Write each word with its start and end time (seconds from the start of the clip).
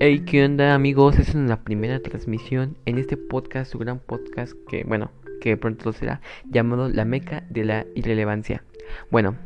Hey, 0.00 0.24
¿qué 0.26 0.44
onda 0.44 0.74
amigos? 0.74 1.18
Es 1.18 1.34
la 1.34 1.62
primera 1.62 2.00
transmisión 2.00 2.76
en 2.86 2.98
este 2.98 3.16
podcast, 3.16 3.70
su 3.70 3.78
gran 3.78 3.98
podcast 3.98 4.54
que, 4.68 4.84
bueno, 4.84 5.10
que 5.40 5.56
pronto 5.56 5.92
será 5.92 6.20
llamado 6.44 6.88
La 6.88 7.04
Meca 7.04 7.44
de 7.50 7.64
la 7.64 7.86
Irrelevancia. 7.94 8.64
Bueno, 9.10 9.36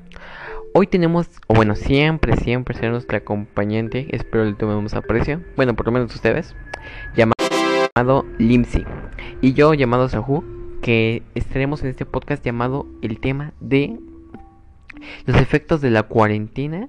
hoy 0.73 0.87
tenemos, 0.87 1.29
o 1.47 1.55
bueno, 1.55 1.75
siempre, 1.75 2.37
siempre 2.37 2.75
será 2.75 2.91
nuestra 2.91 3.19
acompañante, 3.19 4.07
espero 4.11 4.45
le 4.45 4.55
tomemos 4.55 4.95
aprecio, 4.95 5.43
bueno, 5.57 5.75
por 5.75 5.87
lo 5.87 5.93
menos 5.93 6.15
ustedes, 6.15 6.55
llamado 7.15 8.25
Limsy, 8.39 8.85
y 9.43 9.53
yo 9.53 9.75
llamado 9.75 10.09
Sahu, 10.09 10.45
que 10.81 11.23
estaremos 11.35 11.83
en 11.83 11.91
este 11.91 12.07
podcast 12.07 12.45
llamado 12.45 12.87
el 13.03 13.21
tema 13.21 13.53
de 13.61 13.99
los 15.27 15.37
efectos 15.37 15.81
de 15.81 15.91
la 15.91 16.05
cuarentena 16.05 16.89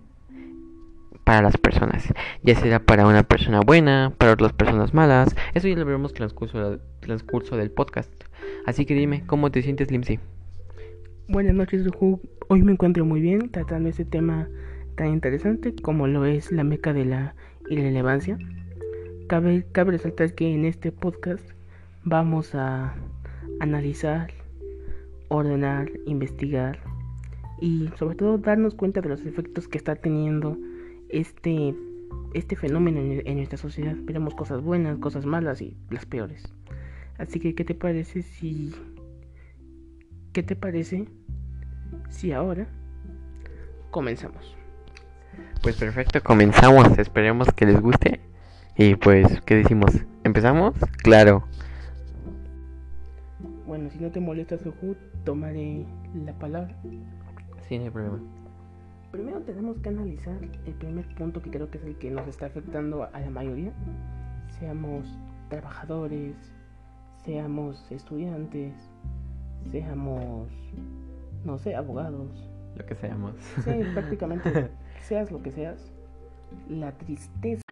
para 1.28 1.42
las 1.42 1.58
personas, 1.58 2.14
ya 2.42 2.56
sea 2.56 2.80
para 2.80 3.06
una 3.06 3.22
persona 3.22 3.60
buena, 3.60 4.14
para 4.18 4.32
otras 4.32 4.54
personas 4.54 4.94
malas, 4.94 5.36
eso 5.54 5.68
ya 5.68 5.76
lo 5.76 5.84
veremos 5.84 6.14
el 6.14 6.80
transcurso 7.02 7.58
del 7.58 7.70
podcast. 7.70 8.10
Así 8.66 8.86
que 8.86 8.94
dime, 8.94 9.24
¿cómo 9.28 9.52
te 9.52 9.62
sientes, 9.62 9.92
Limsy? 9.92 10.20
Buenas 11.28 11.54
noches, 11.54 11.86
Ruju. 11.86 12.22
Hoy 12.48 12.62
me 12.62 12.72
encuentro 12.72 13.04
muy 13.04 13.20
bien 13.20 13.50
tratando 13.52 13.90
este 13.90 14.06
tema 14.06 14.48
tan 14.96 15.08
interesante 15.08 15.76
como 15.76 16.08
lo 16.08 16.24
es 16.24 16.50
la 16.54 16.64
meca 16.64 16.94
de 16.94 17.04
la 17.04 17.36
irrelevancia. 17.70 18.38
Cabe 19.28 19.66
resaltar 19.74 20.34
que 20.34 20.54
en 20.54 20.64
este 20.64 20.94
podcast 20.94 21.44
vamos 22.06 22.56
a 22.56 22.96
analizar, 23.60 24.32
ordenar, 25.28 25.92
investigar 26.06 26.80
y 27.60 27.90
sobre 28.00 28.16
todo 28.16 28.38
darnos 28.38 28.76
cuenta 28.76 29.02
de 29.02 29.10
los 29.10 29.26
efectos 29.26 29.68
que 29.68 29.78
está 29.78 29.98
teniendo 29.98 30.58
este, 31.10 31.76
este 32.34 32.56
fenómeno 32.56 33.00
en, 33.00 33.38
nuestra 33.38 33.58
sociedad. 33.58 33.96
Veremos 34.00 34.36
cosas 34.36 34.62
buenas, 34.62 34.98
cosas 35.00 35.26
malas 35.26 35.62
y 35.62 35.78
las 35.90 36.06
peores. 36.06 36.44
Así 37.18 37.40
que, 37.40 37.56
¿qué 37.56 37.64
te 37.64 37.76
parece 37.76 38.22
si... 38.22 38.74
¿Qué 40.34 40.44
te 40.44 40.56
parece 40.56 41.08
si 42.10 42.32
ahora 42.32 42.68
comenzamos? 43.90 44.56
Pues 45.64 45.78
perfecto, 45.78 46.22
comenzamos. 46.22 46.98
Esperemos 47.00 47.48
que 47.56 47.66
les 47.66 47.82
guste. 47.82 48.22
Y 48.78 48.96
pues, 48.96 49.42
¿qué 49.42 49.56
decimos? 49.56 49.92
¿Empezamos? 50.24 50.76
Claro. 51.02 51.44
Bueno, 53.66 53.90
si 53.90 53.98
no 53.98 54.12
te 54.12 54.20
molesta, 54.20 54.58
Sohu, 54.58 54.96
tomaré 55.26 55.86
la 56.26 56.34
palabra. 56.34 56.76
Sí, 57.68 57.78
no 57.78 57.86
hay 57.86 57.90
problema. 57.90 58.20
Primero 59.18 59.42
tenemos 59.42 59.80
que 59.80 59.90
analizar 59.90 60.38
el 60.44 60.74
primer 60.76 61.04
punto 61.16 61.42
que 61.42 61.50
creo 61.50 61.72
que 61.72 61.80
es 61.80 61.84
el 61.86 61.98
que 61.98 62.12
nos 62.12 62.28
está 62.28 62.46
afectando 62.46 63.10
a 63.12 63.20
la 63.20 63.32
mayoría. 63.32 63.74
Seamos 64.60 65.08
trabajadores, 65.50 66.36
seamos 67.26 67.92
estudiantes, 67.92 68.76
seamos, 69.72 70.50
no 71.44 71.58
sé, 71.58 71.76
abogados. 71.76 72.48
Lo 72.76 72.86
que 72.86 72.94
seamos. 72.94 73.34
Sí, 73.64 73.72
prácticamente, 73.96 74.70
seas 75.02 75.32
lo 75.32 75.42
que 75.42 75.50
seas, 75.50 75.92
la 76.70 76.92
tristeza 76.92 77.64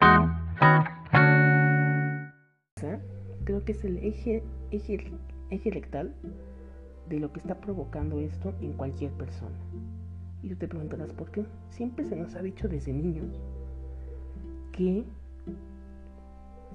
creo 3.43 3.63
que 3.63 3.73
es 3.73 3.85
el 3.85 3.99
eje, 3.99 4.41
eje, 4.71 5.11
eje 5.51 5.69
rectal 5.69 6.15
de 7.07 7.19
lo 7.19 7.31
que 7.31 7.39
está 7.39 7.61
provocando 7.61 8.19
esto 8.19 8.51
en 8.61 8.73
cualquier 8.73 9.11
persona. 9.11 9.55
Y 10.45 10.49
tú 10.49 10.57
te 10.57 10.67
preguntarás 10.67 11.11
por 11.13 11.31
qué. 11.31 11.43
Siempre 11.71 12.05
se 12.05 12.15
nos 12.15 12.35
ha 12.35 12.41
dicho 12.43 12.67
desde 12.67 12.93
niños 12.93 13.41
que 14.71 15.03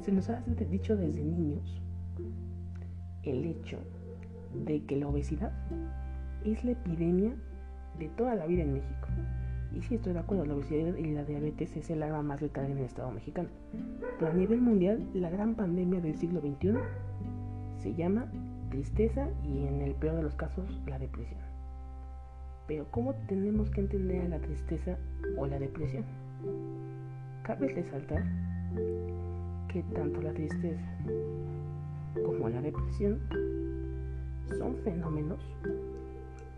se 0.01 0.11
nos 0.11 0.29
ha 0.29 0.41
dicho 0.41 0.97
desde 0.97 1.23
niños 1.23 1.81
el 3.23 3.45
hecho 3.45 3.79
de 4.65 4.85
que 4.87 4.97
la 4.97 5.07
obesidad 5.07 5.53
es 6.45 6.65
la 6.65 6.73
epidemia 6.73 7.33
de 7.97 8.09
toda 8.09 8.35
la 8.35 8.47
vida 8.47 8.63
en 8.65 8.73
México. 8.73 9.07
Y 9.73 9.83
sí, 9.83 9.95
estoy 9.95 10.15
de 10.15 10.19
acuerdo, 10.19 10.47
la 10.47 10.57
obesidad 10.57 10.97
y 10.97 11.13
la 11.13 11.23
diabetes 11.23 11.77
es 11.77 11.91
el 11.91 12.03
arma 12.03 12.23
más 12.23 12.43
letal 12.43 12.65
en 12.65 12.79
el 12.79 12.85
Estado 12.85 13.13
mexicano. 13.13 13.51
Pero 14.19 14.33
a 14.33 14.35
nivel 14.35 14.61
mundial, 14.61 15.09
la 15.15 15.31
gran 15.31 15.55
pandemia 15.55 16.01
del 16.01 16.17
siglo 16.17 16.41
XXI 16.41 16.73
se 17.79 17.95
llama 17.95 18.33
tristeza 18.71 19.29
y 19.45 19.69
en 19.69 19.81
el 19.81 19.95
peor 19.95 20.17
de 20.17 20.23
los 20.25 20.35
casos, 20.35 20.83
la 20.89 20.99
depresión. 20.99 21.50
Pero 22.71 22.87
¿cómo 22.93 23.15
tenemos 23.27 23.69
que 23.69 23.81
entender 23.81 24.27
a 24.27 24.29
la 24.29 24.39
tristeza 24.39 24.97
o 25.37 25.45
la 25.45 25.59
depresión? 25.59 26.05
Cabe 27.43 27.67
resaltar 27.67 28.23
que 29.67 29.83
tanto 29.93 30.23
la 30.23 30.33
tristeza 30.33 30.81
como 32.25 32.49
la 32.49 32.63
depresión 32.63 33.19
son 34.57 34.77
fenómenos 34.85 35.41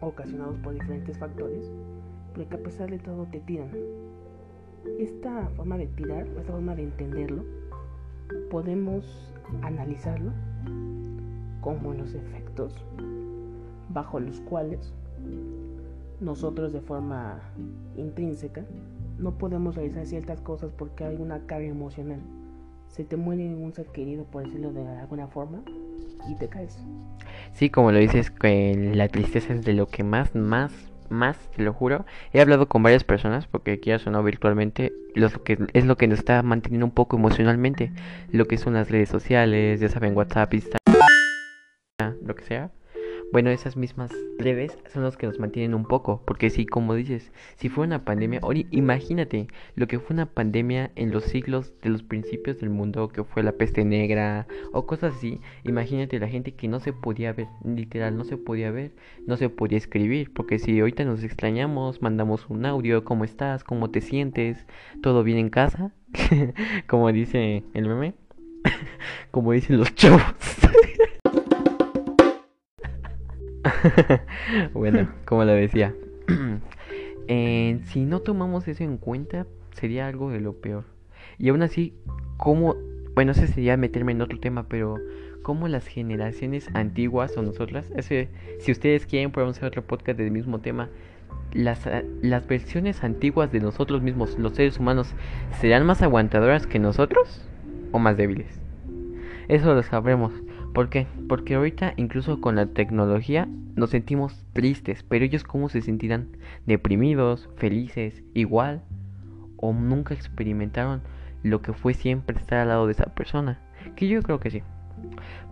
ocasionados 0.03 0.59
por 0.59 0.75
diferentes 0.75 1.17
factores, 1.17 1.73
pero 2.35 2.47
que 2.47 2.57
a 2.57 2.63
pesar 2.63 2.91
de 2.91 2.99
todo 2.99 3.25
te 3.33 3.41
tiran. 3.41 3.71
Esta 4.99 5.49
forma 5.57 5.79
de 5.79 5.87
tirar, 5.87 6.27
esta 6.27 6.53
forma 6.53 6.75
de 6.75 6.83
entenderlo, 6.83 7.43
podemos 8.51 9.33
analizarlo 9.63 10.31
como 11.63 11.95
los 11.95 12.13
efectos 12.13 12.85
bajo 13.89 14.21
los 14.21 14.41
cuales 14.41 14.93
nosotros 16.23 16.73
de 16.73 16.81
forma 16.81 17.41
intrínseca 17.97 18.65
no 19.19 19.37
podemos 19.39 19.75
realizar 19.75 20.07
ciertas 20.07 20.41
cosas 20.41 20.73
porque 20.73 21.05
hay 21.05 21.17
una 21.17 21.47
carga 21.47 21.67
emocional. 21.67 22.21
Se 22.89 23.05
te 23.05 23.17
muere 23.17 23.55
un 23.55 23.73
ser 23.73 23.87
querido, 23.87 24.25
por 24.25 24.45
decirlo 24.45 24.73
de 24.73 24.87
alguna 24.87 25.27
forma, 25.27 25.63
y 26.29 26.35
te 26.37 26.49
caes. 26.49 26.79
Sí, 27.53 27.71
como 27.71 27.91
lo 27.91 27.99
dices, 27.99 28.31
que 28.31 28.93
la 28.95 29.09
tristeza 29.09 29.55
es 29.55 29.65
de 29.65 29.73
lo 29.73 29.87
que 29.87 30.05
más, 30.05 30.35
más, 30.35 30.73
más, 31.09 31.39
te 31.57 31.63
lo 31.63 31.73
juro. 31.73 32.05
He 32.33 32.41
hablado 32.41 32.69
con 32.69 32.83
varias 32.83 33.05
personas, 33.05 33.47
porque 33.47 33.81
quieras 33.81 34.07
o 34.07 34.11
no 34.11 34.23
virtualmente, 34.23 34.93
lo 35.15 35.31
que 35.31 35.59
es 35.73 35.87
lo 35.87 35.97
que 35.97 36.07
nos 36.07 36.19
está 36.19 36.43
manteniendo 36.43 36.85
un 36.85 36.93
poco 36.93 37.17
emocionalmente. 37.17 37.93
Lo 38.31 38.47
que 38.47 38.59
son 38.59 38.75
las 38.75 38.91
redes 38.91 39.09
sociales, 39.09 39.81
ya 39.81 39.89
saben, 39.89 40.15
WhatsApp, 40.15 40.53
Instagram, 40.53 40.79
lo 42.25 42.35
que 42.35 42.45
sea 42.45 42.71
bueno, 43.33 43.49
esas 43.49 43.79
mismas 43.79 44.13
redes 44.39 44.77
son 44.93 45.03
los 45.03 45.17
que 45.17 45.27
nos 45.27 45.39
mantienen 45.39 45.75
un 45.75 45.85
poco, 45.85 46.23
porque 46.27 46.51
si, 46.51 46.67
como 46.67 46.95
dices, 46.95 47.33
si 47.57 47.71
fue 47.71 47.85
una 47.85 48.05
pandemia, 48.05 48.41
imagínate 48.71 49.49
lo 49.75 49.89
que 49.89 49.99
fue 49.99 50.13
una 50.15 50.27
pandemia 50.27 50.91
en 50.97 51.11
los 51.13 51.25
siglos 51.25 51.73
de 51.81 51.89
los 51.89 52.03
principios 52.03 52.61
del 52.61 52.69
mundo, 52.69 53.09
que 53.09 53.25
fue 53.25 53.43
la 53.43 53.53
peste 53.53 53.87
negra 53.87 54.47
o 54.73 54.87
cosas 54.87 55.15
así, 55.17 55.41
imagínate 55.65 56.19
la 56.19 56.29
gente 56.29 56.53
que 56.53 56.69
no 56.69 56.79
se 56.79 56.93
podía 56.93 57.33
ver, 57.33 57.49
literal, 57.65 58.17
no 58.19 58.25
se 58.25 58.37
podía 58.37 58.71
ver, 58.71 58.93
no 59.27 59.39
se 59.39 59.49
podía 59.49 59.79
escribir, 59.79 60.33
porque 60.33 60.59
si 60.59 60.79
ahorita 60.79 61.05
nos 61.05 61.25
extrañamos, 61.25 62.03
mandamos 62.03 62.51
un 62.51 62.67
audio, 62.67 63.03
¿cómo 63.05 63.25
estás? 63.25 63.65
¿Cómo 63.65 63.91
te 63.91 64.03
sientes? 64.03 64.67
¿Todo 65.03 65.23
bien 65.23 65.39
en 65.39 65.49
casa? 65.49 65.93
como 66.87 67.11
dice 67.11 67.65
el 67.73 67.89
meme, 67.89 68.13
como 69.31 69.53
dicen 69.53 69.79
los 69.79 69.95
chavos. 69.95 70.23
bueno, 74.75 75.09
como 75.25 75.45
lo 75.45 75.53
decía, 75.53 75.95
eh, 77.29 77.81
si 77.85 78.05
no 78.05 78.21
tomamos 78.21 78.67
eso 78.69 78.85
en 78.85 78.97
cuenta, 78.97 79.47
sería 79.73 80.07
algo 80.07 80.31
de 80.31 80.41
lo 80.41 80.55
peor. 80.55 80.85
Y 81.39 81.49
aún 81.49 81.63
así, 81.63 81.95
como, 82.37 82.77
bueno, 83.15 83.33
ese 83.33 83.47
sería 83.47 83.77
meterme 83.77 84.13
en 84.13 84.23
otro 84.23 84.39
tema, 84.39 84.65
pero 84.69 84.97
como 85.43 85.69
las 85.69 85.87
generaciones 85.87 86.69
antiguas 86.75 87.37
o 87.37 87.43
nosotras, 87.43 87.91
ese, 87.97 88.29
si 88.61 88.73
ustedes 88.73 89.07
quieren, 89.07 89.33
podemos 89.33 89.57
hacer 89.57 89.69
otro 89.69 89.83
podcast 89.83 90.19
del 90.19 90.31
mismo 90.31 90.61
tema. 90.61 90.89
Las, 91.53 91.87
las 92.23 92.47
versiones 92.47 93.05
antiguas 93.05 93.53
de 93.53 93.61
nosotros 93.61 94.03
mismos, 94.03 94.39
los 94.39 94.55
seres 94.55 94.79
humanos, 94.79 95.13
¿serán 95.61 95.85
más 95.85 96.01
aguantadoras 96.01 96.67
que 96.67 96.79
nosotros 96.79 97.47
o 97.91 97.99
más 97.99 98.17
débiles? 98.17 98.61
Eso 99.49 99.75
lo 99.75 99.83
sabremos. 99.83 100.33
¿Por 100.73 100.89
qué? 100.89 101.07
Porque 101.29 101.55
ahorita 101.55 101.93
incluso 101.97 102.41
con 102.41 102.57
la 102.57 102.67
tecnología 102.67 103.47
nos 103.75 103.91
sentimos 103.91 104.45
tristes, 104.55 105.03
pero 105.03 105.25
ellos 105.25 105.45
cómo 105.45 105.69
se 105.69 105.83
sentirán 105.83 106.29
deprimidos, 106.67 107.51
felices, 107.57 108.23
igual 108.33 108.83
o 109.59 109.73
nunca 109.73 110.15
experimentaron 110.15 111.03
lo 111.43 111.61
que 111.61 111.75
fue 111.75 111.93
siempre 111.93 112.39
estar 112.39 112.59
al 112.59 112.69
lado 112.69 112.87
de 112.87 112.93
esa 112.93 113.15
persona. 113.15 113.61
Que 113.97 114.09
yo 114.09 114.23
creo 114.23 114.41
que 114.41 114.51
sí. 114.51 114.63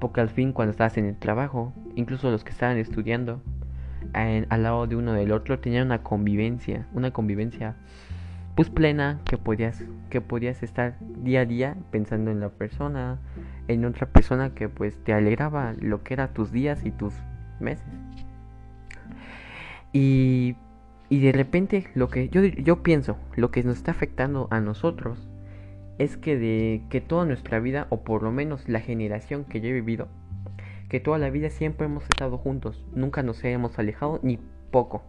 Porque 0.01 0.21
al 0.23 0.31
fin 0.31 0.53
cuando 0.53 0.71
estabas 0.71 0.97
en 0.97 1.05
el 1.05 1.19
trabajo, 1.19 1.75
incluso 1.97 2.31
los 2.31 2.43
que 2.43 2.51
estaban 2.51 2.79
estudiando 2.79 3.43
al 4.15 4.63
lado 4.63 4.87
de 4.87 4.97
uno 4.97 5.13
del 5.13 5.33
otro 5.33 5.59
tenían 5.59 5.87
una 5.87 6.03
convivencia, 6.03 6.87
una 6.95 7.11
convivencia 7.11 7.77
pues 8.61 8.69
plena 8.69 9.23
que 9.25 9.39
podías 9.39 9.83
que 10.11 10.21
podías 10.21 10.63
estar 10.63 10.95
día 11.01 11.41
a 11.41 11.45
día 11.47 11.77
pensando 11.91 12.31
en 12.31 12.41
la 12.41 12.51
persona 12.51 13.19
en 13.69 13.87
otra 13.87 14.07
persona 14.07 14.55
que 14.55 14.69
pues 14.69 15.03
te 15.03 15.15
alegraba 15.15 15.73
lo 15.81 16.03
que 16.03 16.13
eran 16.13 16.35
tus 16.35 16.53
días 16.53 16.85
y 16.85 16.91
tus 16.91 17.15
meses 17.59 17.87
y, 19.95 20.57
y 21.09 21.21
de 21.21 21.33
repente 21.33 21.87
lo 21.95 22.11
que 22.11 22.29
yo, 22.29 22.45
yo 22.45 22.83
pienso 22.83 23.17
lo 23.35 23.51
que 23.51 23.63
nos 23.63 23.79
está 23.79 23.93
afectando 23.93 24.47
a 24.51 24.61
nosotros 24.61 25.27
es 25.97 26.19
que 26.19 26.37
de 26.37 26.83
que 26.91 27.01
toda 27.01 27.25
nuestra 27.25 27.61
vida, 27.61 27.87
o 27.89 28.03
por 28.03 28.23
lo 28.23 28.31
menos 28.31 28.69
la 28.69 28.81
generación 28.81 29.45
que 29.45 29.63
yo 29.63 29.69
he 29.69 29.73
vivido, 29.73 30.09
que 30.91 31.01
toda 31.01 31.17
la 31.17 31.31
vida 31.31 31.49
siempre 31.49 31.87
hemos 31.87 32.05
estado 32.05 32.37
juntos, 32.37 32.85
nunca 32.95 33.23
nos 33.23 33.43
hemos 33.43 33.79
alejado 33.79 34.21
ni 34.23 34.39
poco. 34.71 35.03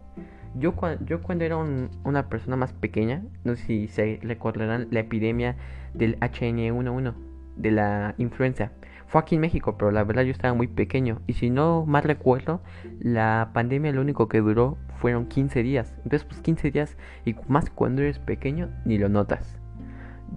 Yo, 0.54 0.74
yo 1.06 1.22
cuando 1.22 1.44
era 1.44 1.56
una 1.56 2.28
persona 2.28 2.56
más 2.56 2.72
pequeña, 2.72 3.24
no 3.44 3.56
sé 3.56 3.64
si 3.64 3.88
se 3.88 4.18
recordarán 4.22 4.88
la 4.90 5.00
epidemia 5.00 5.56
del 5.94 6.18
HN11, 6.20 7.14
de 7.56 7.70
la 7.70 8.14
influenza. 8.18 8.72
Fue 9.06 9.20
aquí 9.20 9.34
en 9.34 9.42
México, 9.42 9.76
pero 9.76 9.90
la 9.90 10.04
verdad 10.04 10.22
yo 10.22 10.30
estaba 10.30 10.54
muy 10.54 10.68
pequeño. 10.68 11.20
Y 11.26 11.34
si 11.34 11.50
no 11.50 11.84
mal 11.86 12.02
recuerdo, 12.02 12.62
la 12.98 13.50
pandemia 13.52 13.92
lo 13.92 14.00
único 14.00 14.26
que 14.28 14.40
duró 14.40 14.78
fueron 14.96 15.26
15 15.26 15.62
días. 15.62 15.94
Entonces, 16.04 16.24
pues 16.24 16.40
15 16.40 16.70
días, 16.70 16.96
y 17.26 17.34
más 17.46 17.68
cuando 17.68 18.02
eres 18.02 18.18
pequeño, 18.18 18.70
ni 18.84 18.96
lo 18.98 19.08
notas. 19.08 19.58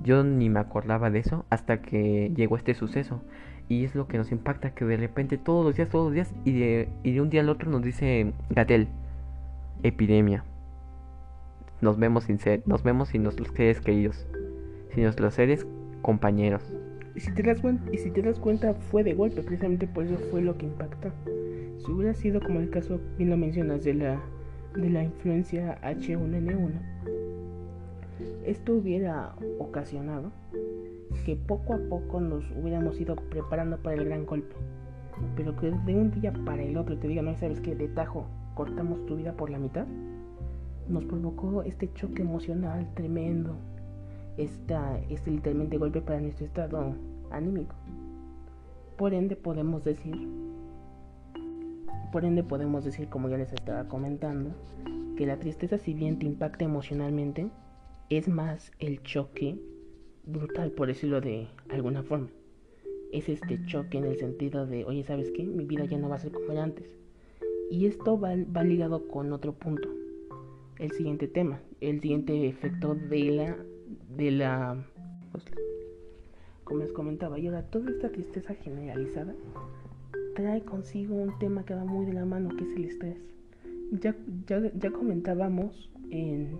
Yo 0.04 0.24
ni 0.24 0.50
me 0.50 0.60
acordaba 0.60 1.10
de 1.10 1.20
eso 1.20 1.46
hasta 1.50 1.82
que 1.82 2.32
llegó 2.36 2.58
este 2.58 2.74
suceso. 2.74 3.22
Y 3.70 3.86
es 3.86 3.96
lo 3.96 4.08
que 4.08 4.18
nos 4.18 4.32
impacta, 4.32 4.72
que 4.72 4.86
de 4.86 4.98
repente 4.98 5.38
todos 5.38 5.66
los 5.66 5.76
días, 5.76 5.90
todos 5.90 6.08
los 6.08 6.14
días, 6.14 6.34
y 6.44 6.52
de, 6.52 6.90
y 7.04 7.14
de 7.14 7.22
un 7.22 7.30
día 7.30 7.42
al 7.42 7.50
otro 7.50 7.72
nos 7.72 7.82
dice 7.82 8.34
Gatel, 8.50 8.90
epidemia. 9.88 10.44
Nos 11.82 12.00
vemos 12.00 12.24
sin 12.24 12.40
ser, 12.40 12.64
nos 12.66 12.84
vemos 12.84 13.10
sin 13.10 13.24
nuestros 13.24 13.50
seres 13.50 13.82
queridos, 13.82 14.28
sin 14.94 15.04
nuestros 15.04 15.34
seres 15.34 15.68
compañeros. 16.02 16.64
Y 17.16 17.20
si, 17.20 17.32
te 17.34 17.44
das 17.44 17.62
cuenta, 17.62 17.94
y 17.94 17.98
si 17.98 18.12
te 18.12 18.22
das 18.22 18.40
cuenta, 18.40 18.74
fue 18.74 19.04
de 19.04 19.14
golpe, 19.14 19.42
precisamente 19.42 19.88
por 19.88 20.06
eso 20.06 20.18
fue 20.32 20.42
lo 20.42 20.58
que 20.58 20.66
impactó. 20.66 21.12
Si 21.78 21.92
hubiera 21.92 22.14
sido 22.14 22.42
como 22.42 22.60
el 22.60 22.70
caso, 22.70 23.00
bien 23.18 23.30
lo 23.30 23.38
mencionas, 23.38 23.84
de 23.84 23.94
la, 23.94 24.22
de 24.76 24.90
la 24.90 25.04
influencia 25.04 25.80
H1N1, 25.82 26.72
esto 28.46 28.74
hubiera 28.74 29.36
ocasionado 29.60 30.32
que 31.26 31.36
poco 31.36 31.74
a 31.74 31.80
poco 31.90 32.20
nos 32.20 32.44
hubiéramos 32.52 33.00
ido 33.00 33.16
preparando 33.16 33.78
para 33.78 33.96
el 33.96 34.06
gran 34.06 34.26
golpe. 34.26 34.56
Pero 35.36 35.56
que 35.56 35.72
de 35.72 35.96
un 35.96 36.12
día 36.12 36.34
para 36.46 36.64
el 36.64 36.76
otro 36.76 36.98
te 36.98 37.08
diga, 37.08 37.22
no 37.22 37.36
sabes 37.36 37.62
que 37.62 37.76
de 37.76 37.88
tajo 37.88 38.28
cortamos 38.56 39.06
tu 39.06 39.18
vida 39.18 39.34
por 39.34 39.52
la 39.52 39.60
mitad, 39.60 39.86
nos 40.88 41.06
provocó 41.06 41.62
este 41.64 41.92
choque 41.94 42.24
emocional 42.24 42.92
tremendo, 42.96 43.56
esta, 44.38 45.00
este 45.10 45.32
literalmente 45.32 45.78
golpe 45.78 46.02
para 46.02 46.20
nuestro 46.20 46.46
estado 46.46 46.96
anímico. 47.32 47.76
Por 48.98 49.14
ende 49.14 49.36
podemos 49.36 49.84
decir, 49.84 50.16
por 52.12 52.26
ende 52.26 52.44
podemos 52.44 52.86
decir, 52.86 53.10
como 53.10 53.30
ya 53.30 53.38
les 53.38 53.52
estaba 53.52 53.88
comentando, 53.88 54.52
que 55.18 55.26
la 55.26 55.38
tristeza 55.38 55.78
si 55.78 55.94
bien 55.94 56.18
te 56.18 56.26
impacta 56.26 56.66
emocionalmente, 56.66 57.50
es 58.10 58.28
más 58.28 58.72
el 58.80 59.02
choque 59.04 59.60
brutal, 60.26 60.72
por 60.72 60.88
decirlo 60.88 61.22
de 61.22 61.48
alguna 61.70 62.04
forma. 62.04 62.30
Es 63.12 63.30
este 63.30 63.64
choque 63.66 63.98
en 63.98 64.06
el 64.06 64.18
sentido 64.18 64.66
de, 64.66 64.86
oye, 64.86 65.04
¿sabes 65.04 65.32
qué? 65.32 65.44
Mi 65.44 65.66
vida 65.66 65.86
ya 65.86 65.98
no 65.98 66.10
va 66.10 66.16
a 66.16 66.20
ser 66.20 66.32
como 66.32 66.52
era 66.52 66.64
antes. 66.64 67.05
Y 67.72 67.88
esto 67.88 68.20
va, 68.20 68.36
ligado 68.36 69.08
con 69.08 69.34
otro 69.34 69.54
punto. 69.54 69.90
El 70.78 70.92
siguiente 70.92 71.28
tema, 71.28 71.60
el 71.82 72.02
siguiente 72.02 72.48
efecto 72.48 72.96
de 72.96 73.24
la, 73.32 73.58
de 74.16 74.32
la, 74.32 74.86
como 76.64 76.82
les 76.82 76.92
comentaba, 76.92 77.40
y 77.40 77.48
ahora 77.48 77.64
toda 77.64 77.90
esta 77.90 78.10
tristeza 78.10 78.56
generalizada 78.56 79.34
trae 80.36 80.62
consigo 80.64 81.16
un 81.16 81.38
tema 81.40 81.64
que 81.64 81.74
va 81.74 81.86
muy 81.86 82.06
de 82.06 82.14
la 82.14 82.26
mano, 82.26 82.50
que 82.56 82.66
es 82.66 82.76
el 82.76 82.86
estrés. 82.86 83.18
Ya, 84.02 84.16
ya, 84.48 84.72
ya 84.74 84.92
comentábamos 84.92 85.90
en, 86.10 86.58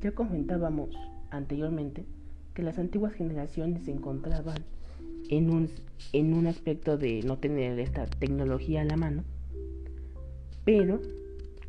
ya 0.00 0.12
comentábamos 0.12 0.90
anteriormente 1.30 2.04
que 2.54 2.62
las 2.62 2.78
antiguas 2.78 3.12
generaciones 3.12 3.84
se 3.84 3.92
encontraban 3.92 4.58
en 5.28 5.50
un, 5.50 5.68
en 6.12 6.34
un 6.34 6.46
aspecto 6.46 6.98
de 6.98 7.22
no 7.22 7.38
tener 7.38 7.78
esta 7.78 8.06
tecnología 8.06 8.80
a 8.80 8.84
la 8.84 8.96
mano, 8.96 9.22
pero 10.70 11.00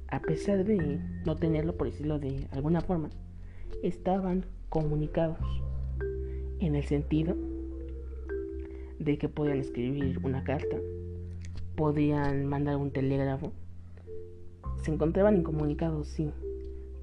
a 0.09 0.19
pesar 0.19 0.63
de 0.63 0.99
no 1.25 1.35
tenerlo, 1.35 1.75
por 1.75 1.87
decirlo 1.87 2.19
de 2.19 2.47
alguna 2.51 2.81
forma, 2.81 3.09
estaban 3.81 4.45
comunicados 4.69 5.39
en 6.59 6.75
el 6.75 6.83
sentido 6.83 7.35
de 8.99 9.17
que 9.17 9.27
podían 9.27 9.57
escribir 9.57 10.19
una 10.21 10.43
carta, 10.43 10.77
podían 11.75 12.45
mandar 12.45 12.77
un 12.77 12.91
telégrafo, 12.91 13.53
se 14.83 14.91
encontraban 14.91 15.35
incomunicados, 15.35 16.07
sí, 16.07 16.29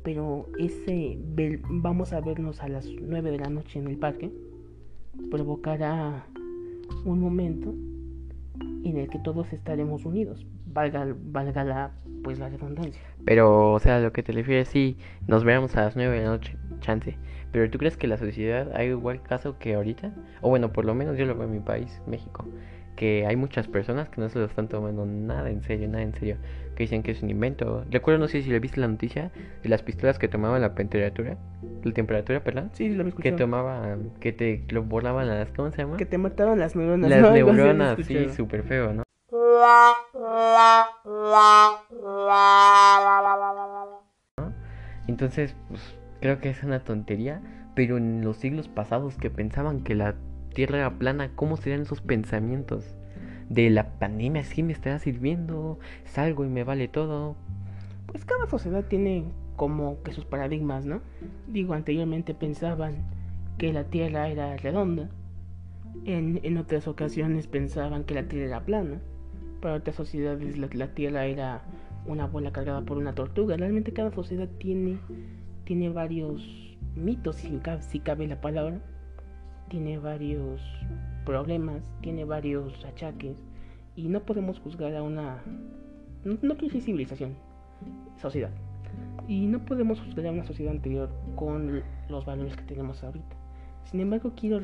pero 0.05 0.47
ese 0.57 1.19
vamos 1.69 2.13
a 2.13 2.21
vernos 2.21 2.63
a 2.63 2.69
las 2.69 2.87
9 2.87 3.33
de 3.33 3.39
la 3.39 3.51
noche 3.51 3.81
en 3.81 3.89
el 3.89 3.97
parque 3.97 4.31
provocará 5.33 6.29
un 7.05 7.19
momento 7.19 7.75
en 8.85 8.99
el 8.99 9.09
que 9.09 9.19
todos 9.19 9.53
estaremos 9.53 10.05
unidos, 10.05 10.47
valga, 10.73 11.07
valga 11.17 11.65
la, 11.65 11.91
pues 12.23 12.39
la 12.39 12.49
redundancia. 12.49 13.03
Pero, 13.25 13.73
o 13.73 13.79
sea, 13.79 14.01
lo 14.01 14.13
que 14.13 14.23
te 14.23 14.33
refieres, 14.33 14.69
sí, 14.69 14.97
nos 15.27 15.45
veremos 15.45 15.77
a 15.77 15.83
las 15.83 15.97
9 15.97 16.17
de 16.19 16.25
la 16.25 16.31
noche, 16.31 16.57
chance. 16.81 17.17
Pero 17.53 17.71
¿tú 17.71 17.79
crees 17.79 17.97
que 17.97 18.07
la 18.07 18.19
sociedad 18.19 18.71
hay 18.75 18.89
igual 18.89 19.23
caso 19.23 19.59
que 19.59 19.75
ahorita? 19.75 20.13
O 20.41 20.49
bueno, 20.51 20.73
por 20.73 20.85
lo 20.85 20.95
menos 20.95 21.17
yo 21.17 21.25
lo 21.25 21.35
veo 21.35 21.47
en 21.47 21.53
mi 21.53 21.61
país, 21.61 22.03
México 22.07 22.45
que 22.99 23.25
hay 23.29 23.37
muchas 23.37 23.69
personas 23.69 24.09
que 24.09 24.21
no 24.21 24.29
se 24.29 24.41
lo 24.41 24.47
están 24.47 24.67
tomando 24.67 25.07
nada 25.07 25.49
en 25.51 25.63
serio, 25.63 25.87
nada 25.87 26.03
en 26.03 26.13
serio, 26.15 26.37
que 26.75 26.83
dicen 26.83 27.05
que 27.05 27.13
es 27.13 27.23
un 27.23 27.31
invento. 27.31 27.85
Recuerdo, 27.93 28.19
no 28.19 28.27
sé 28.27 28.43
si 28.43 28.51
le 28.51 28.59
viste 28.59 28.81
la 28.81 28.89
noticia 28.89 29.31
de 29.63 29.69
las 29.69 29.85
pistolas 29.85 30.19
que 30.19 30.27
tomaban 30.27 30.61
la 30.63 30.75
temperatura, 30.75 31.37
la 31.85 31.93
temperatura, 31.93 32.43
perdón. 32.43 32.71
Sí, 32.73 32.89
lo 32.89 33.09
Que 33.15 33.31
tomaban, 33.31 34.11
que 34.19 34.33
te 34.33 34.65
lo 34.71 34.83
volaban 34.83 35.29
las, 35.29 35.49
¿cómo 35.53 35.71
se 35.71 35.79
llama? 35.79 35.97
Que 35.97 36.07
te 36.07 36.19
mataban 36.19 36.59
las 36.59 36.75
neuronas. 36.75 37.09
Las 37.09 37.33
neuronas, 37.33 37.99
sí, 38.05 38.31
súper 38.31 38.65
feo, 38.65 38.93
¿no? 38.93 39.05
Entonces, 45.07 45.57
pues, 45.69 45.81
creo 46.21 46.41
que 46.41 46.51
es 46.51 46.63
una 46.63 46.81
tontería, 46.81 47.41
pero 47.75 47.97
en 47.97 48.25
los 48.25 48.37
siglos 48.37 48.69
pasados 48.69 49.17
que 49.17 49.31
pensaban 49.31 49.83
que 49.83 49.95
la 49.95 50.15
tierra 50.55 50.79
era 50.79 50.99
plana, 50.99 51.31
¿cómo 51.35 51.57
serían 51.57 51.83
esos 51.83 52.01
pensamientos? 52.01 52.97
De 53.49 53.71
la 53.71 53.99
pandemia 53.99 54.45
sí 54.45 54.63
me 54.63 54.73
estará 54.73 54.99
sirviendo, 54.99 55.79
salgo 56.05 56.45
y 56.45 56.49
me 56.49 56.65
vale 56.65 56.89
todo. 56.89 57.37
Pues 58.07 58.25
cada 58.25 58.47
sociedad 58.47 58.85
tiene 58.85 59.25
como 59.57 60.03
que 60.03 60.13
sus 60.13 60.25
paradigmas, 60.25 60.87
¿no? 60.87 61.01
Digo, 61.47 61.75
anteriormente 61.75 62.35
pensaban 62.35 62.97
que 63.57 63.73
la 63.73 63.85
tierra 63.85 64.29
era 64.29 64.57
redonda, 64.57 65.09
en, 66.05 66.41
en 66.43 66.59
otras 66.59 66.87
ocasiones 66.87 67.47
pensaban 67.47 68.05
que 68.05 68.15
la 68.15 68.25
tierra 68.25 68.47
era 68.47 68.65
plana, 68.65 69.01
para 69.61 69.75
otras 69.75 69.97
sociedades 69.97 70.59
la, 70.59 70.69
la 70.73 70.95
tierra 70.95 71.27
era 71.27 71.63
una 72.07 72.27
bola 72.27 72.53
cargada 72.53 72.81
por 72.83 72.99
una 72.99 73.15
tortuga. 73.15 73.57
Realmente 73.57 73.93
cada 73.93 74.11
sociedad 74.13 74.49
tiene, 74.59 74.99
tiene 75.65 75.91
varios 75.91 76.43
mitos, 76.97 77.37
si 77.37 78.01
cabe 78.01 78.27
la 78.27 78.41
palabra, 78.41 78.81
tiene 79.69 79.99
varios 79.99 80.61
problemas, 81.25 81.83
tiene 82.01 82.25
varios 82.25 82.85
achaques 82.85 83.37
y 83.95 84.09
no 84.09 84.21
podemos 84.21 84.59
juzgar 84.61 84.95
a 84.97 85.03
una, 85.03 85.43
no, 86.25 86.39
no 86.41 86.55
civilización, 86.57 87.35
sociedad. 88.17 88.51
Y 89.27 89.47
no 89.47 89.65
podemos 89.65 90.01
juzgar 90.01 90.27
a 90.27 90.31
una 90.31 90.45
sociedad 90.45 90.73
anterior 90.73 91.11
con 91.37 91.83
los 92.09 92.25
valores 92.25 92.57
que 92.57 92.63
tenemos 92.63 93.05
ahorita. 93.05 93.37
Sin 93.85 94.01
embargo, 94.01 94.33
quiero, 94.35 94.61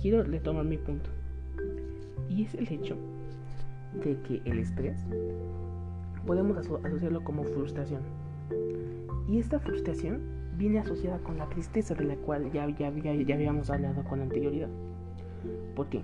quiero 0.00 0.22
retomar 0.22 0.64
mi 0.64 0.76
punto. 0.76 1.10
Y 2.28 2.44
es 2.44 2.54
el 2.54 2.68
hecho 2.72 2.96
de 3.94 4.20
que 4.22 4.42
el 4.44 4.58
estrés 4.58 5.04
podemos 6.26 6.56
asociarlo 6.56 7.24
como 7.24 7.44
frustración. 7.44 8.02
Y 9.28 9.38
esta 9.38 9.58
frustración 9.58 10.20
viene 10.56 10.78
asociada 10.78 11.18
con 11.18 11.38
la 11.38 11.48
tristeza 11.48 11.94
de 11.94 12.04
la 12.04 12.16
cual 12.16 12.50
ya, 12.52 12.68
ya, 12.68 12.90
ya, 12.90 13.34
habíamos 13.34 13.70
hablado 13.70 14.04
con 14.04 14.20
anterioridad. 14.20 14.68
¿Por 15.74 15.88
qué? 15.88 16.02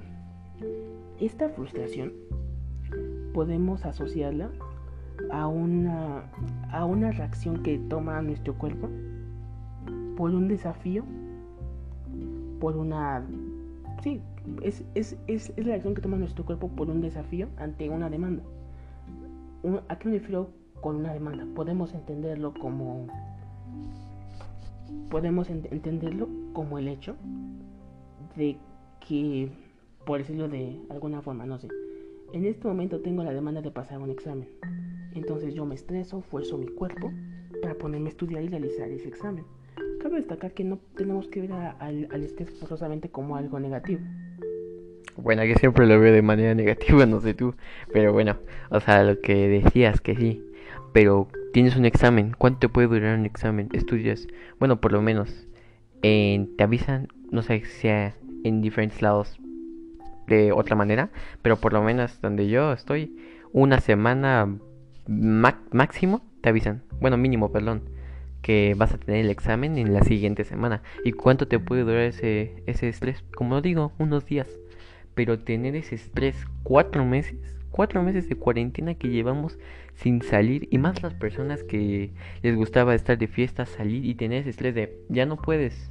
Esta 1.20 1.48
frustración 1.48 2.12
podemos 3.34 3.84
asociarla 3.84 4.50
a 5.30 5.46
una, 5.46 6.30
a 6.70 6.84
una 6.84 7.10
reacción 7.10 7.62
que 7.62 7.78
toma 7.78 8.22
nuestro 8.22 8.54
cuerpo 8.54 8.88
por 10.16 10.30
un 10.30 10.48
desafío, 10.48 11.04
por 12.60 12.76
una... 12.76 13.24
Sí, 14.02 14.22
es, 14.62 14.84
es, 14.94 15.16
es, 15.26 15.52
es 15.56 15.58
la 15.58 15.72
reacción 15.72 15.94
que 15.94 16.02
toma 16.02 16.16
nuestro 16.16 16.44
cuerpo 16.44 16.68
por 16.68 16.90
un 16.90 17.00
desafío 17.00 17.48
ante 17.56 17.88
una 17.88 18.10
demanda. 18.10 18.42
¿A 19.88 19.98
qué 19.98 20.08
me 20.08 20.18
refiero 20.18 20.50
con 20.80 20.96
una 20.96 21.12
demanda? 21.12 21.44
Podemos 21.54 21.94
entenderlo 21.94 22.54
como 22.54 23.06
podemos 25.10 25.50
entenderlo 25.50 26.28
como 26.52 26.78
el 26.78 26.88
hecho 26.88 27.16
de 28.36 28.56
que, 29.06 29.50
por 30.04 30.18
decirlo 30.18 30.48
de 30.48 30.80
alguna 30.90 31.22
forma, 31.22 31.46
no 31.46 31.58
sé, 31.58 31.68
en 32.32 32.44
este 32.44 32.66
momento 32.66 33.00
tengo 33.00 33.22
la 33.22 33.32
demanda 33.32 33.62
de 33.62 33.70
pasar 33.70 33.98
un 33.98 34.10
examen. 34.10 34.48
Entonces 35.14 35.54
yo 35.54 35.64
me 35.64 35.74
estreso, 35.74 36.20
fuerzo 36.20 36.58
mi 36.58 36.66
cuerpo 36.66 37.10
para 37.62 37.74
ponerme 37.74 38.08
a 38.08 38.10
estudiar 38.10 38.42
y 38.42 38.48
realizar 38.48 38.88
ese 38.90 39.08
examen. 39.08 39.44
cabe 40.02 40.16
destacar 40.16 40.52
que 40.52 40.64
no 40.64 40.78
tenemos 40.96 41.28
que 41.28 41.40
ver 41.40 41.52
al, 41.52 42.08
al 42.10 42.22
estrés 42.22 42.50
forzosamente 42.50 43.08
como 43.08 43.36
algo 43.36 43.58
negativo. 43.58 44.00
Bueno, 45.16 45.44
yo 45.44 45.54
siempre 45.56 45.86
lo 45.86 45.98
veo 45.98 46.12
de 46.12 46.22
manera 46.22 46.54
negativa, 46.56 47.06
no 47.06 47.20
sé 47.20 47.34
tú. 47.34 47.54
Pero 47.92 48.12
bueno, 48.12 48.36
o 48.70 48.80
sea, 48.80 49.02
lo 49.02 49.20
que 49.20 49.48
decías 49.48 50.00
que 50.00 50.16
sí. 50.16 50.42
Pero 50.92 51.28
tienes 51.52 51.76
un 51.76 51.84
examen. 51.84 52.34
¿Cuánto 52.36 52.60
te 52.60 52.68
puede 52.68 52.88
durar 52.88 53.18
un 53.18 53.26
examen? 53.26 53.68
Estudias. 53.72 54.26
Bueno, 54.58 54.80
por 54.80 54.92
lo 54.92 55.02
menos. 55.02 55.46
te 56.02 56.46
avisan, 56.58 57.08
no 57.30 57.42
sé 57.42 57.60
si 57.60 57.66
sea 57.80 58.14
en 58.44 58.62
diferentes 58.62 59.02
lados 59.02 59.38
de 60.26 60.52
otra 60.52 60.76
manera. 60.76 61.10
Pero 61.42 61.56
por 61.56 61.72
lo 61.72 61.82
menos 61.82 62.20
donde 62.20 62.48
yo 62.48 62.72
estoy, 62.72 63.16
una 63.52 63.80
semana 63.80 64.56
máximo 65.06 66.22
te 66.40 66.48
avisan. 66.48 66.82
Bueno, 67.00 67.16
mínimo, 67.16 67.52
perdón. 67.52 67.82
Que 68.42 68.74
vas 68.76 68.94
a 68.94 68.98
tener 68.98 69.24
el 69.24 69.30
examen 69.30 69.76
en 69.78 69.92
la 69.92 70.02
siguiente 70.02 70.44
semana. 70.44 70.82
¿Y 71.04 71.12
cuánto 71.12 71.48
te 71.48 71.58
puede 71.58 71.82
durar 71.82 72.02
ese, 72.02 72.62
ese 72.66 72.88
estrés? 72.88 73.24
Como 73.34 73.60
digo, 73.60 73.92
unos 73.98 74.26
días. 74.26 74.48
Pero 75.16 75.40
tener 75.40 75.74
ese 75.74 75.94
estrés 75.94 76.36
cuatro 76.62 77.04
meses, 77.04 77.56
cuatro 77.70 78.02
meses 78.02 78.28
de 78.28 78.36
cuarentena 78.36 78.94
que 78.94 79.08
llevamos 79.08 79.58
sin 79.94 80.20
salir 80.20 80.68
y 80.70 80.76
más 80.76 81.02
las 81.02 81.14
personas 81.14 81.64
que 81.64 82.12
les 82.42 82.54
gustaba 82.54 82.94
estar 82.94 83.16
de 83.16 83.26
fiesta, 83.26 83.64
salir 83.64 84.04
y 84.04 84.14
tener 84.14 84.42
ese 84.42 84.50
estrés 84.50 84.74
de 84.74 85.00
ya 85.08 85.24
no 85.24 85.38
puedes. 85.38 85.90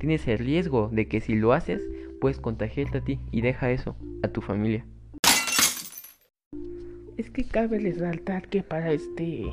Tienes 0.00 0.26
el 0.26 0.38
riesgo 0.38 0.90
de 0.92 1.06
que 1.06 1.20
si 1.20 1.36
lo 1.36 1.52
haces 1.52 1.86
puedes 2.20 2.40
contagiarte 2.40 2.98
a 2.98 3.00
ti 3.00 3.20
y 3.30 3.42
deja 3.42 3.70
eso 3.70 3.94
a 4.24 4.28
tu 4.28 4.40
familia. 4.40 4.84
Es 7.16 7.30
que 7.30 7.44
cabe 7.44 7.78
resaltar 7.78 8.48
que 8.48 8.64
para 8.64 8.92
este 8.92 9.44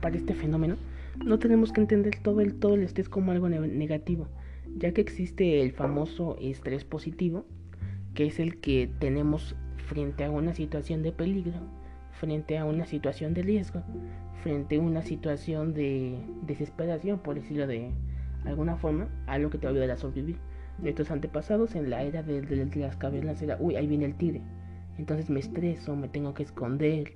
para 0.00 0.16
este 0.16 0.32
fenómeno 0.32 0.76
no 1.22 1.38
tenemos 1.38 1.70
que 1.70 1.82
entender 1.82 2.16
todo 2.22 2.40
el 2.40 2.54
todo 2.54 2.76
el 2.76 2.82
estrés 2.82 3.10
como 3.10 3.32
algo 3.32 3.50
negativo, 3.50 4.26
ya 4.76 4.92
que 4.92 5.02
existe 5.02 5.60
el 5.60 5.72
famoso 5.72 6.38
estrés 6.40 6.84
positivo 6.84 7.44
que 8.14 8.26
es 8.26 8.38
el 8.38 8.60
que 8.60 8.90
tenemos 8.98 9.56
frente 9.86 10.24
a 10.24 10.30
una 10.30 10.54
situación 10.54 11.02
de 11.02 11.12
peligro, 11.12 11.60
frente 12.12 12.58
a 12.58 12.64
una 12.64 12.86
situación 12.86 13.34
de 13.34 13.42
riesgo, 13.42 13.82
frente 14.42 14.76
a 14.76 14.80
una 14.80 15.02
situación 15.02 15.74
de 15.74 16.18
desesperación, 16.42 17.18
por 17.18 17.34
decirlo 17.34 17.66
de 17.66 17.90
alguna 18.44 18.76
forma, 18.76 19.08
algo 19.26 19.50
que 19.50 19.58
te 19.58 19.70
va 19.70 19.92
a 19.92 19.96
sobrevivir. 19.96 20.38
Nuestros 20.78 21.10
antepasados 21.10 21.74
en 21.74 21.90
la 21.90 22.02
era 22.02 22.22
de, 22.22 22.42
las 22.76 22.96
cavernas 22.96 23.40
era, 23.42 23.56
uy, 23.60 23.76
ahí 23.76 23.86
viene 23.86 24.06
el 24.06 24.14
tigre. 24.14 24.42
Entonces 24.98 25.30
me 25.30 25.40
estreso, 25.40 25.96
me 25.96 26.08
tengo 26.08 26.34
que 26.34 26.42
esconder, 26.42 27.12